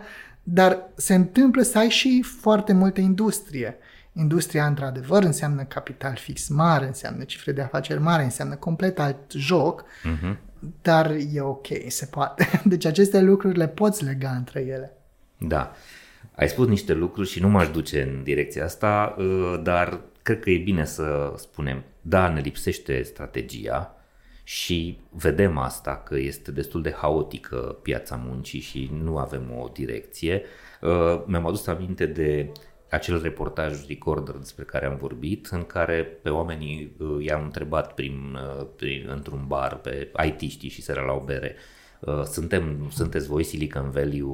dar 0.50 0.90
se 0.96 1.16
întâmplă 1.16 1.62
să 1.62 1.78
ai 1.78 1.90
și 1.90 2.22
foarte 2.22 2.74
multe 2.74 3.02
industrie. 3.02 3.78
Industria, 4.14 4.66
într-adevăr, 4.66 5.24
înseamnă 5.24 5.64
capital 5.64 6.16
fix 6.16 6.48
mare, 6.48 6.86
înseamnă 6.86 7.24
cifre 7.24 7.52
de 7.52 7.62
afaceri 7.62 8.02
mare, 8.02 8.24
înseamnă 8.24 8.56
complet 8.56 9.00
alt 9.00 9.32
joc, 9.32 9.84
uh-huh. 9.84 10.38
dar 10.82 11.16
e 11.34 11.42
ok, 11.42 11.68
se 11.88 12.06
poate. 12.06 12.50
Deci 12.64 12.86
aceste 12.86 13.22
lucruri 13.22 13.58
le 13.58 13.68
poți 13.68 14.04
lega 14.04 14.30
între 14.30 14.60
ele. 14.60 14.98
Da. 15.38 15.72
Ai 16.36 16.50
spus 16.50 16.68
niște 16.68 16.94
lucruri 16.94 17.30
și 17.30 17.42
nu 17.42 17.50
m-aș 17.50 17.70
duce 17.70 18.02
în 18.02 18.24
direcția 18.24 18.64
asta, 18.64 19.16
uh, 19.18 19.60
dar 19.64 20.02
cred 20.22 20.40
că 20.40 20.50
e 20.50 20.58
bine 20.58 20.86
să 20.86 21.34
spunem, 21.38 21.84
da, 22.02 22.30
ne 22.30 22.40
lipsește 22.40 23.02
strategia 23.02 23.97
și 24.48 25.00
vedem 25.10 25.58
asta 25.58 26.02
că 26.06 26.18
este 26.18 26.52
destul 26.52 26.82
de 26.82 26.92
haotică 26.92 27.80
piața 27.82 28.16
muncii 28.26 28.60
și 28.60 28.90
nu 29.04 29.18
avem 29.18 29.52
o 29.60 29.70
direcție. 29.74 30.42
Uh, 30.82 31.24
mi-am 31.26 31.46
adus 31.46 31.68
aminte 31.68 32.06
de 32.06 32.52
acel 32.90 33.22
reportaj 33.22 33.88
recorder 33.88 34.36
despre 34.36 34.64
care 34.64 34.86
am 34.86 34.98
vorbit, 34.98 35.46
în 35.46 35.64
care 35.64 36.04
pe 36.04 36.30
oamenii 36.30 36.96
uh, 36.98 37.26
i-am 37.26 37.44
întrebat 37.44 37.94
prin, 37.94 38.38
uh, 38.60 38.68
prin, 38.76 39.10
într-un 39.10 39.44
bar 39.48 39.76
pe 39.76 40.12
IT-știi 40.26 40.70
și 40.70 40.82
seara 40.82 41.02
la 41.02 41.14
o 41.14 41.24
bere 41.24 41.56
suntem, 42.26 42.90
sunteți 42.92 43.28
voi 43.28 43.44
Silicon 43.44 43.90
Valley 43.90 44.26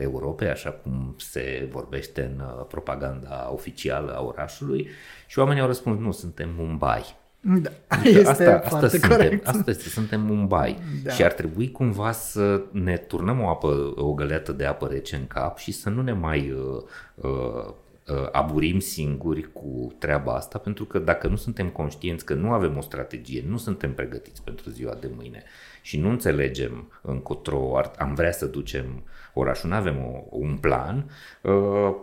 Europei, 0.00 0.48
așa 0.48 0.70
cum 0.70 1.14
se 1.18 1.68
vorbește 1.70 2.22
în 2.22 2.42
propaganda 2.68 3.50
oficială 3.52 4.16
a 4.16 4.22
orașului 4.22 4.88
și 5.26 5.38
oamenii 5.38 5.62
au 5.62 5.66
răspuns, 5.66 5.98
nu, 5.98 6.12
suntem 6.12 6.54
Mumbai. 6.56 7.16
Da, 7.40 7.70
adică 7.86 8.18
este 8.18 8.44
asta, 8.44 8.58
foarte 8.58 8.96
asta 8.96 9.08
corect. 9.08 9.30
Suntem, 9.30 9.60
asta 9.60 9.70
este, 9.70 9.88
suntem 9.88 10.20
Mumbai 10.20 10.78
da. 11.04 11.10
și 11.10 11.24
ar 11.24 11.32
trebui 11.32 11.70
cumva 11.70 12.12
să 12.12 12.62
ne 12.70 12.96
turnăm 12.96 13.40
o 13.40 13.48
apă, 13.48 13.92
o 13.96 14.12
găleată 14.12 14.52
de 14.52 14.64
apă 14.64 14.86
rece 14.86 15.16
în 15.16 15.26
cap 15.26 15.58
și 15.58 15.72
să 15.72 15.88
nu 15.88 16.02
ne 16.02 16.12
mai 16.12 16.50
uh, 16.50 16.82
uh, 17.14 17.72
uh, 18.08 18.28
aburim 18.32 18.78
singuri 18.78 19.52
cu 19.52 19.94
treaba 19.98 20.34
asta, 20.34 20.58
pentru 20.58 20.84
că 20.84 20.98
dacă 20.98 21.28
nu 21.28 21.36
suntem 21.36 21.68
conștienți 21.68 22.24
că 22.24 22.34
nu 22.34 22.52
avem 22.52 22.76
o 22.76 22.80
strategie, 22.80 23.44
nu 23.48 23.56
suntem 23.56 23.94
pregătiți 23.94 24.42
pentru 24.42 24.70
ziua 24.70 24.94
de 25.00 25.10
mâine 25.16 25.42
și 25.82 26.00
nu 26.00 26.08
înțelegem 26.08 26.92
încotro 27.02 27.80
am 27.98 28.14
vrea 28.14 28.32
să 28.32 28.46
ducem 28.46 29.02
orașul, 29.34 29.68
nu 29.68 29.74
avem 29.74 29.96
o, 29.96 30.24
un 30.30 30.56
plan, 30.60 31.10
uh, 31.42 31.94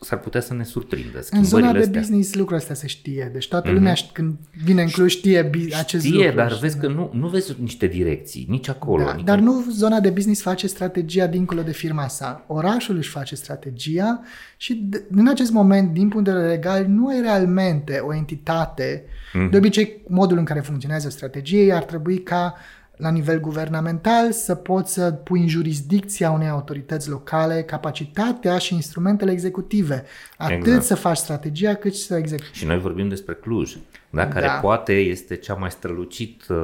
s-ar 0.00 0.18
putea 0.18 0.40
să 0.40 0.54
ne 0.54 0.64
surprindă. 0.64 1.20
În 1.30 1.44
zona 1.44 1.72
de 1.72 1.78
astea. 1.78 2.00
business 2.00 2.34
lucrul 2.34 2.56
ăsta 2.56 2.74
se 2.74 2.86
știe. 2.86 3.30
Deci 3.32 3.48
toată 3.48 3.70
lumea 3.70 3.94
mm-hmm. 3.94 4.12
când 4.12 4.34
vine 4.64 4.82
în 4.82 4.88
Cluj 4.88 5.10
știe 5.10 5.50
acest 5.78 6.04
știe, 6.04 6.24
lucru. 6.24 6.36
dar 6.36 6.58
vezi 6.58 6.78
că 6.78 6.86
nu, 6.88 7.10
nu 7.12 7.28
vezi 7.28 7.56
niște 7.60 7.86
direcții, 7.86 8.46
nici 8.48 8.68
acolo. 8.68 9.04
Da, 9.04 9.14
nici 9.14 9.24
dar 9.24 9.38
nu 9.38 9.64
zona 9.70 10.00
de 10.00 10.10
business 10.10 10.42
face 10.42 10.66
strategia 10.66 11.26
dincolo 11.26 11.62
de 11.62 11.72
firma 11.72 12.08
sa. 12.08 12.44
Orașul 12.46 12.96
își 12.96 13.10
face 13.10 13.34
strategia 13.34 14.20
și 14.56 14.88
în 15.10 15.28
acest 15.28 15.50
moment, 15.50 15.92
din 15.92 16.08
punct 16.08 16.24
de 16.24 16.32
vedere 16.32 16.50
legal, 16.50 16.86
nu 16.86 17.06
ai 17.08 17.20
realmente 17.20 17.98
o 17.98 18.14
entitate. 18.14 19.04
Mm-hmm. 19.04 19.50
De 19.50 19.56
obicei, 19.56 20.02
modul 20.08 20.38
în 20.38 20.44
care 20.44 20.60
funcționează 20.60 21.08
strategie 21.08 21.72
ar 21.72 21.84
trebui 21.84 22.18
ca 22.18 22.54
la 22.96 23.10
nivel 23.10 23.40
guvernamental 23.40 24.32
să 24.32 24.54
poți 24.54 24.92
să 24.92 25.10
pui 25.10 25.40
în 25.40 25.48
jurisdicția 25.48 26.30
unei 26.30 26.48
autorități 26.48 27.08
locale 27.08 27.62
capacitatea 27.62 28.58
și 28.58 28.74
instrumentele 28.74 29.30
executive. 29.30 30.04
Atât 30.36 30.66
exact. 30.66 30.84
să 30.84 30.94
faci 30.94 31.16
strategia 31.16 31.74
cât 31.74 31.94
și 31.94 32.02
să 32.02 32.16
executi. 32.16 32.58
Și 32.58 32.66
noi 32.66 32.78
vorbim 32.78 33.08
despre 33.08 33.34
Cluj, 33.34 33.76
da? 34.10 34.28
care 34.28 34.46
da. 34.46 34.52
poate 34.52 34.92
este 34.92 35.36
cea 35.36 35.54
mai 35.54 35.70
strălucit 35.70 36.42
uh, 36.48 36.56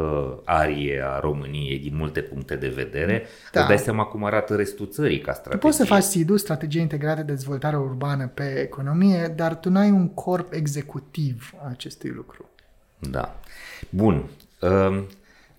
arie 0.45 1.03
a 1.05 1.19
României 1.19 1.79
din 1.79 1.97
multe 1.97 2.21
puncte 2.21 2.57
de 2.57 2.69
vedere. 2.69 3.27
Da. 3.53 3.61
Îți 3.61 3.69
dai 3.69 3.79
seama 3.79 4.05
cum 4.05 4.25
arată 4.25 4.57
restul 4.57 4.89
țării 4.89 5.21
ca 5.21 5.33
strategie. 5.33 5.59
Tu 5.59 5.67
poți 5.67 5.77
să 5.77 5.85
faci 5.85 6.03
SIDU, 6.03 6.37
strategie 6.37 6.81
integrată 6.81 7.23
de 7.23 7.33
dezvoltare 7.33 7.77
urbană 7.77 8.31
pe 8.35 8.61
economie, 8.61 9.33
dar 9.37 9.55
tu 9.57 9.71
n-ai 9.71 9.91
un 9.91 10.09
corp 10.09 10.53
executiv 10.53 11.53
a 11.63 11.69
acestui 11.69 12.11
lucru. 12.11 12.49
Da. 12.99 13.41
Bun. 13.91 14.25
Uh, 14.61 15.03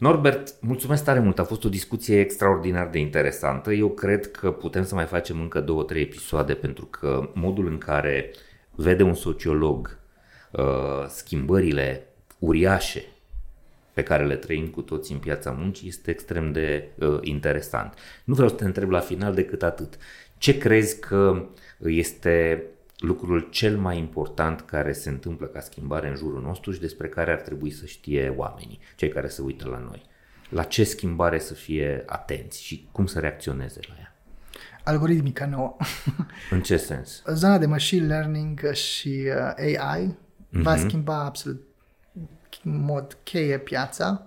Norbert, 0.03 0.55
mulțumesc 0.61 1.03
tare 1.03 1.19
mult, 1.19 1.39
a 1.39 1.43
fost 1.43 1.63
o 1.63 1.69
discuție 1.69 2.19
extraordinar 2.19 2.89
de 2.89 2.99
interesantă. 2.99 3.71
Eu 3.71 3.89
cred 3.89 4.31
că 4.31 4.51
putem 4.51 4.83
să 4.83 4.95
mai 4.95 5.05
facem 5.05 5.39
încă 5.39 5.61
două, 5.61 5.83
trei 5.83 6.01
episoade 6.01 6.53
pentru 6.53 6.85
că 6.85 7.29
modul 7.33 7.67
în 7.67 7.77
care 7.77 8.31
vede 8.71 9.03
un 9.03 9.13
sociolog 9.13 9.97
uh, 10.51 11.05
schimbările 11.07 12.07
uriașe 12.39 13.03
pe 13.93 14.03
care 14.03 14.25
le 14.25 14.35
trăim 14.35 14.67
cu 14.67 14.81
toți 14.81 15.11
în 15.11 15.17
piața 15.17 15.51
muncii 15.51 15.87
este 15.87 16.11
extrem 16.11 16.51
de 16.51 16.87
uh, 16.95 17.17
interesant. 17.21 17.93
Nu 18.23 18.33
vreau 18.33 18.49
să 18.49 18.55
te 18.55 18.65
întreb 18.65 18.89
la 18.89 18.99
final 18.99 19.33
decât 19.33 19.63
atât. 19.63 19.97
Ce 20.37 20.57
crezi 20.57 20.99
că 20.99 21.45
este 21.79 22.63
lucrul 23.03 23.47
cel 23.49 23.77
mai 23.77 23.97
important 23.97 24.61
care 24.61 24.93
se 24.93 25.09
întâmplă 25.09 25.45
ca 25.45 25.59
schimbare 25.59 26.07
în 26.09 26.15
jurul 26.15 26.41
nostru 26.41 26.71
și 26.71 26.79
despre 26.79 27.07
care 27.07 27.31
ar 27.31 27.39
trebui 27.39 27.71
să 27.71 27.85
știe 27.85 28.33
oamenii, 28.37 28.79
cei 28.95 29.09
care 29.09 29.27
se 29.27 29.41
uită 29.41 29.67
la 29.67 29.77
noi. 29.77 30.03
La 30.49 30.63
ce 30.63 30.83
schimbare 30.83 31.39
să 31.39 31.53
fie 31.53 32.03
atenți 32.05 32.63
și 32.63 32.87
cum 32.91 33.05
să 33.05 33.19
reacționeze 33.19 33.79
la 33.87 33.93
ea. 33.99 34.15
Algoritmica 34.83 35.45
nouă. 35.45 35.77
În 36.49 36.61
ce 36.61 36.77
sens? 36.77 37.23
Zona 37.25 37.57
de 37.57 37.65
machine 37.65 38.05
learning 38.05 38.71
și 38.71 39.23
uh, 39.25 39.77
AI 39.79 40.07
mm-hmm. 40.07 40.61
va 40.61 40.75
mhm. 40.75 40.87
schimba 40.87 41.23
absolut 41.23 41.61
în 42.63 42.83
mod 42.83 43.17
cheie 43.23 43.57
piața 43.57 44.25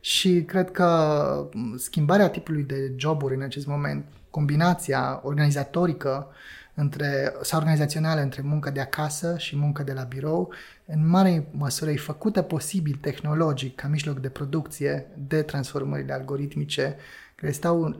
și 0.00 0.42
cred 0.46 0.70
că 0.70 1.48
schimbarea 1.76 2.28
tipului 2.28 2.62
de 2.62 2.92
joburi 2.96 3.34
în 3.34 3.42
acest 3.42 3.66
moment, 3.66 4.04
combinația 4.30 5.20
organizatorică 5.22 6.28
între, 6.74 7.34
sau 7.42 7.58
organizațională 7.58 8.20
între 8.20 8.42
muncă 8.42 8.70
de 8.70 8.80
acasă 8.80 9.38
și 9.38 9.56
muncă 9.56 9.82
de 9.82 9.92
la 9.92 10.02
birou, 10.02 10.52
în 10.86 11.08
mare 11.08 11.46
măsură 11.50 11.90
e 11.90 11.96
făcută 11.96 12.42
posibil 12.42 12.98
tehnologic 13.00 13.74
ca 13.74 13.88
mijloc 13.88 14.18
de 14.18 14.28
producție 14.28 15.06
de 15.28 15.42
transformările 15.42 16.12
algoritmice 16.12 16.96
care 17.34 17.52
stau 17.52 17.96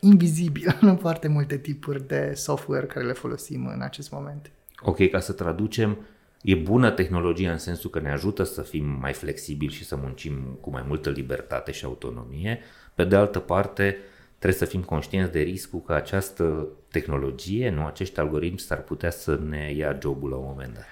invizibil 0.00 0.76
în 0.80 0.96
foarte 0.96 1.28
multe 1.28 1.56
tipuri 1.56 2.06
de 2.06 2.32
software 2.34 2.86
care 2.86 3.06
le 3.06 3.12
folosim 3.12 3.66
în 3.66 3.80
acest 3.80 4.10
moment. 4.10 4.50
Ok, 4.80 5.10
ca 5.10 5.20
să 5.20 5.32
traducem, 5.32 5.98
e 6.42 6.54
bună 6.54 6.90
tehnologia 6.90 7.50
în 7.50 7.58
sensul 7.58 7.90
că 7.90 8.00
ne 8.00 8.10
ajută 8.10 8.42
să 8.42 8.62
fim 8.62 8.84
mai 9.00 9.12
flexibili 9.12 9.72
și 9.72 9.84
să 9.84 9.96
muncim 9.96 10.58
cu 10.60 10.70
mai 10.70 10.84
multă 10.86 11.10
libertate 11.10 11.72
și 11.72 11.84
autonomie. 11.84 12.60
Pe 12.94 13.04
de 13.04 13.16
altă 13.16 13.38
parte, 13.38 13.96
trebuie 14.38 14.58
să 14.58 14.64
fim 14.64 14.82
conștienți 14.82 15.32
de 15.32 15.40
riscul 15.40 15.80
că 15.80 15.92
această 15.92 16.68
tehnologie, 16.92 17.70
nu 17.70 17.86
acești 17.86 18.18
algoritmi 18.18 18.58
s-ar 18.58 18.78
putea 18.78 19.10
să 19.10 19.40
ne 19.48 19.72
ia 19.76 19.98
jobul 20.02 20.30
la 20.30 20.36
un 20.36 20.44
moment 20.46 20.74
dat. 20.74 20.84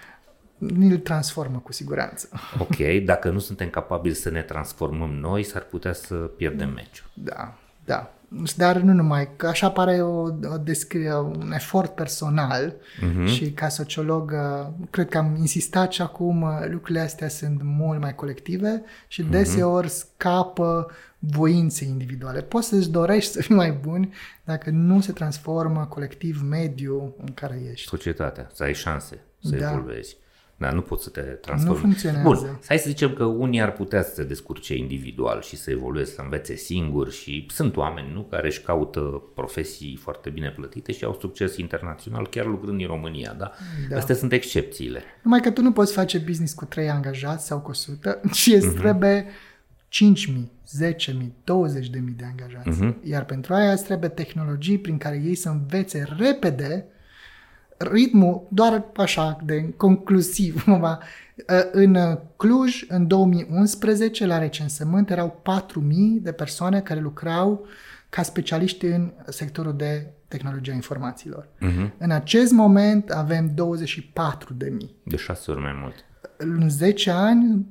Îl 0.90 0.98
transformă 0.98 1.58
cu 1.58 1.72
siguranță. 1.72 2.28
Ok, 2.58 3.04
dacă 3.04 3.30
nu 3.30 3.38
suntem 3.38 3.68
capabili 3.68 4.14
să 4.14 4.30
ne 4.30 4.42
transformăm 4.42 5.10
noi, 5.10 5.42
s-ar 5.42 5.62
putea 5.62 5.92
să 5.92 6.14
pierdem 6.14 6.68
meciul. 6.68 7.06
Da, 7.14 7.58
da. 7.84 8.14
Dar 8.56 8.76
nu 8.76 8.92
numai, 8.92 9.28
că 9.36 9.46
așa 9.46 9.70
pare 9.70 10.02
o, 10.02 10.20
o 10.52 10.56
descrie, 10.62 11.14
un 11.14 11.52
efort 11.54 11.94
personal 11.94 12.74
uh-huh. 12.74 13.26
și 13.26 13.50
ca 13.50 13.68
sociolog 13.68 14.34
cred 14.90 15.08
că 15.08 15.18
am 15.18 15.36
insistat 15.38 15.92
și 15.92 16.02
acum 16.02 16.46
lucrurile 16.70 17.00
astea 17.00 17.28
sunt 17.28 17.60
mult 17.62 18.00
mai 18.00 18.14
colective 18.14 18.82
și 19.08 19.22
mhm. 19.22 19.30
deseori 19.30 19.86
uh-huh. 19.86 19.90
scapă 19.90 20.90
voințe 21.20 21.84
individuale. 21.84 22.42
Poți 22.42 22.68
să-ți 22.68 22.90
dorești 22.90 23.32
să 23.32 23.42
fii 23.42 23.54
mai 23.54 23.72
bun 23.72 24.12
dacă 24.44 24.70
nu 24.70 25.00
se 25.00 25.12
transformă 25.12 25.86
colectiv 25.86 26.42
mediul 26.48 27.14
în 27.18 27.34
care 27.34 27.62
ești. 27.72 27.88
Societatea, 27.88 28.50
să 28.52 28.62
ai 28.62 28.74
șanse 28.74 29.24
să 29.42 29.56
da. 29.56 29.72
evoluezi. 29.72 30.16
Da, 30.60 30.70
nu 30.70 30.80
poți 30.80 31.04
să 31.04 31.10
te 31.10 31.20
transformi. 31.20 31.76
Nu 31.76 31.80
funcționează. 31.80 32.28
Bun, 32.28 32.58
hai 32.66 32.78
să 32.78 32.88
zicem 32.88 33.12
că 33.12 33.24
unii 33.24 33.60
ar 33.60 33.72
putea 33.72 34.02
să 34.02 34.14
se 34.14 34.24
descurce 34.24 34.76
individual 34.76 35.42
și 35.42 35.56
să 35.56 35.70
evolueze, 35.70 36.12
să 36.12 36.20
învețe 36.22 36.54
singur 36.54 37.10
și 37.10 37.46
sunt 37.50 37.76
oameni, 37.76 38.12
nu, 38.12 38.22
care 38.22 38.46
își 38.46 38.62
caută 38.62 39.22
profesii 39.34 39.98
foarte 40.02 40.30
bine 40.30 40.50
plătite 40.50 40.92
și 40.92 41.04
au 41.04 41.16
succes 41.20 41.56
internațional 41.56 42.28
chiar 42.28 42.46
lucrând 42.46 42.80
în 42.80 42.86
România, 42.86 43.34
da? 43.38 43.52
da. 43.90 43.96
Astea 43.96 44.14
sunt 44.14 44.32
excepțiile. 44.32 45.02
Numai 45.22 45.40
că 45.40 45.50
tu 45.50 45.62
nu 45.62 45.72
poți 45.72 45.92
face 45.92 46.18
business 46.18 46.52
cu 46.52 46.64
trei 46.64 46.90
angajați 46.90 47.46
sau 47.46 47.60
cu 47.60 47.70
100 47.70 48.20
și 48.32 48.52
îți 48.54 48.68
uh-huh. 48.68 48.78
trebuie 48.78 49.26
5.000, 49.90 50.46
10.000, 50.78 51.12
20.000 51.12 52.16
de 52.16 52.24
angajați. 52.24 52.84
Uh-huh. 52.84 52.94
Iar 53.02 53.24
pentru 53.24 53.54
aia 53.54 53.72
îți 53.72 53.84
trebuie 53.84 54.08
tehnologii 54.08 54.78
prin 54.78 54.98
care 54.98 55.22
ei 55.24 55.34
să 55.34 55.48
învețe 55.48 56.06
repede 56.18 56.84
ritmul, 57.76 58.46
doar 58.50 58.84
așa, 58.96 59.38
de 59.44 59.72
conclusiv, 59.76 60.64
ă, 60.68 60.98
în 61.72 62.18
Cluj, 62.36 62.84
în 62.88 63.06
2011, 63.06 64.26
la 64.26 64.38
recensământ, 64.38 65.10
erau 65.10 65.42
4.000 65.42 66.22
de 66.22 66.32
persoane 66.32 66.80
care 66.80 67.00
lucrau 67.00 67.66
ca 68.08 68.22
specialiști 68.22 68.86
în 68.86 69.12
sectorul 69.26 69.76
de 69.76 70.06
tehnologia 70.28 70.72
informațiilor. 70.72 71.44
Uh-huh. 71.44 71.90
În 71.98 72.10
acest 72.10 72.52
moment 72.52 73.10
avem 73.10 73.50
24.000. 73.50 73.54
De 75.02 75.16
șase 75.16 75.50
ori 75.50 75.60
mai 75.60 75.78
mult. 75.80 75.94
În 76.36 76.68
10 76.68 77.10
ani 77.10 77.66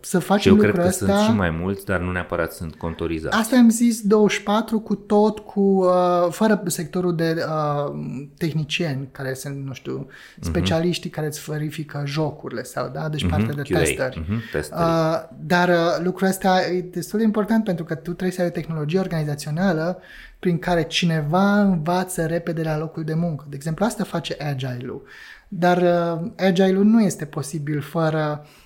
să 0.00 0.18
facem 0.18 0.54
lucrul 0.54 0.68
ăsta. 0.68 1.04
Eu 1.04 1.06
cred 1.06 1.16
că 1.16 1.22
sunt 1.22 1.30
și 1.30 1.36
mai 1.36 1.50
mulți, 1.50 1.84
dar 1.84 2.00
nu 2.00 2.12
neapărat 2.12 2.52
sunt 2.52 2.74
contorizați. 2.74 3.36
Asta 3.36 3.56
am 3.56 3.68
zis 3.68 4.00
24 4.00 4.80
cu 4.80 4.94
tot, 4.94 5.38
cu 5.38 5.60
uh, 5.60 6.26
fără 6.30 6.62
sectorul 6.66 7.16
de 7.16 7.44
uh, 7.48 7.92
tehnicieni 8.36 9.08
care 9.12 9.34
sunt, 9.34 9.66
nu 9.66 9.72
știu, 9.72 9.94
mhm. 9.96 10.08
specialiștii 10.50 11.10
uh-huh. 11.10 11.14
care 11.14 11.26
îți 11.26 11.50
verifică 11.50 12.02
jocurile 12.06 12.62
sau, 12.62 12.88
da, 12.88 13.08
deci 13.08 13.24
uh-huh. 13.24 13.30
partea 13.30 13.54
de 13.54 13.62
QA. 13.62 13.78
testări. 13.78 14.24
Uh-huh. 14.24 14.70
Uh, 14.72 15.22
dar 15.40 15.68
uh, 15.68 16.04
lucrul 16.04 16.28
ăsta 16.28 16.66
e 16.66 16.80
destul 16.80 17.18
de 17.18 17.24
important 17.24 17.64
pentru 17.64 17.84
că 17.84 17.94
tu 17.94 18.10
trebuie 18.10 18.30
să 18.30 18.40
ai 18.40 18.46
o 18.46 18.50
tehnologie 18.50 18.98
organizațională 18.98 19.98
prin 20.38 20.58
care 20.58 20.82
cineva 20.82 21.60
învață 21.60 22.26
repede 22.26 22.62
la 22.62 22.78
locul 22.78 23.04
de 23.04 23.14
muncă. 23.14 23.44
De 23.48 23.56
exemplu, 23.56 23.84
asta 23.84 24.04
face 24.04 24.36
Agile-ul. 24.38 25.02
Dar 25.48 25.76
uh, 25.76 26.30
Agile-ul 26.36 26.84
nu 26.84 27.02
este 27.02 27.24
posibil 27.24 27.80
fără 27.80 28.40
uh, 28.42 28.48
uh, 28.48 28.59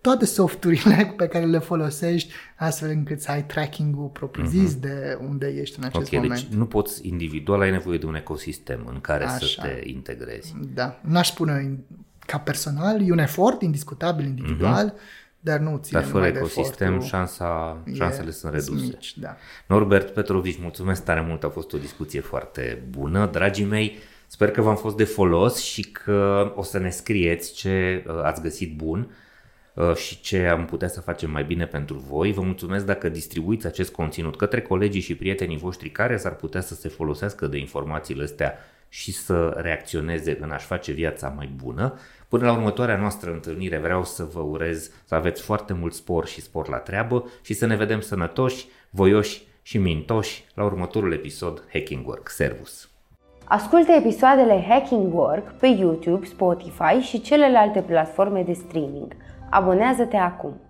toate 0.00 0.24
softurile 0.24 1.12
pe 1.16 1.26
care 1.26 1.44
le 1.44 1.58
folosești 1.58 2.32
astfel 2.56 2.88
încât 2.90 3.20
să 3.20 3.30
ai 3.30 3.44
tracking-ul 3.44 4.08
propriu-zis 4.08 4.76
uh-huh. 4.76 4.80
de 4.80 5.18
unde 5.28 5.46
ești 5.46 5.78
în 5.78 5.84
acest 5.84 6.12
ok, 6.12 6.12
moment. 6.12 6.40
deci 6.40 6.58
nu 6.58 6.66
poți 6.66 7.08
individual, 7.08 7.60
ai 7.60 7.70
nevoie 7.70 7.98
de 7.98 8.06
un 8.06 8.14
ecosistem 8.14 8.86
în 8.92 9.00
care 9.00 9.24
Așa. 9.24 9.36
să 9.36 9.60
te 9.62 9.88
integrezi. 9.88 10.54
Da, 10.74 11.00
n-aș 11.02 11.28
spune 11.28 11.78
ca 12.18 12.38
personal, 12.38 13.08
e 13.08 13.12
un 13.12 13.18
efort 13.18 13.62
indiscutabil 13.62 14.26
individual, 14.26 14.90
uh-huh. 14.90 15.40
dar 15.40 15.58
nu 15.58 15.76
ține 15.82 16.00
Dar 16.00 16.08
fără 16.08 16.24
numai 16.24 16.32
de 16.32 16.38
ecosistem, 16.38 16.86
efortul. 16.86 17.08
șansa, 17.08 17.82
șansele 17.92 18.28
E- 18.28 18.32
sunt 18.32 18.52
reduse. 18.52 18.84
Mici, 18.84 19.18
da. 19.18 19.36
Norbert 19.66 20.10
Petrovici, 20.10 20.60
mulțumesc 20.60 21.04
tare 21.04 21.20
mult, 21.20 21.44
a 21.44 21.48
fost 21.48 21.72
o 21.72 21.78
discuție 21.78 22.20
foarte 22.20 22.82
bună. 22.90 23.26
Dragii 23.32 23.64
mei, 23.64 23.98
sper 24.26 24.50
că 24.50 24.60
v-am 24.60 24.76
fost 24.76 24.96
de 24.96 25.04
folos 25.04 25.62
și 25.62 25.82
că 25.82 26.52
o 26.56 26.62
să 26.62 26.78
ne 26.78 26.90
scrieți 26.90 27.52
ce 27.52 28.04
uh, 28.06 28.22
ați 28.22 28.42
găsit 28.42 28.76
bun 28.76 28.98
uh, 29.00 29.24
și 29.94 30.20
ce 30.20 30.46
am 30.46 30.64
putea 30.64 30.88
să 30.88 31.00
facem 31.00 31.30
mai 31.30 31.44
bine 31.44 31.66
pentru 31.66 31.98
voi. 32.08 32.32
Vă 32.32 32.40
mulțumesc 32.40 32.86
dacă 32.86 33.08
distribuiți 33.08 33.66
acest 33.66 33.92
conținut 33.92 34.36
către 34.36 34.60
colegii 34.60 35.00
și 35.00 35.16
prietenii 35.16 35.58
voștri 35.58 35.90
care 35.90 36.16
s-ar 36.16 36.34
putea 36.34 36.60
să 36.60 36.74
se 36.74 36.88
folosească 36.88 37.46
de 37.46 37.58
informațiile 37.58 38.22
astea 38.22 38.58
și 38.88 39.12
să 39.12 39.54
reacționeze 39.56 40.38
în 40.40 40.50
a-și 40.50 40.66
face 40.66 40.92
viața 40.92 41.28
mai 41.36 41.50
bună. 41.64 41.98
Până 42.28 42.44
la 42.44 42.52
următoarea 42.52 42.96
noastră 42.96 43.30
întâlnire 43.30 43.78
vreau 43.78 44.04
să 44.04 44.24
vă 44.24 44.40
urez 44.40 44.90
să 45.04 45.14
aveți 45.14 45.42
foarte 45.42 45.72
mult 45.72 45.94
spor 45.94 46.26
și 46.26 46.40
spor 46.40 46.68
la 46.68 46.76
treabă 46.76 47.30
și 47.42 47.54
să 47.54 47.66
ne 47.66 47.76
vedem 47.76 48.00
sănătoși, 48.00 48.66
voioși 48.90 49.42
și 49.62 49.78
mintoși 49.78 50.44
la 50.54 50.64
următorul 50.64 51.12
episod 51.12 51.64
Hacking 51.72 52.06
Work. 52.06 52.28
Servus! 52.28 52.88
Ascultă 53.44 53.92
episoadele 53.92 54.64
Hacking 54.68 55.14
Work 55.14 55.52
pe 55.52 55.66
YouTube, 55.66 56.26
Spotify 56.26 57.00
și 57.00 57.20
celelalte 57.20 57.80
platforme 57.80 58.42
de 58.42 58.52
streaming. 58.52 59.16
Abonează-te 59.50 60.16
acum! 60.16 60.65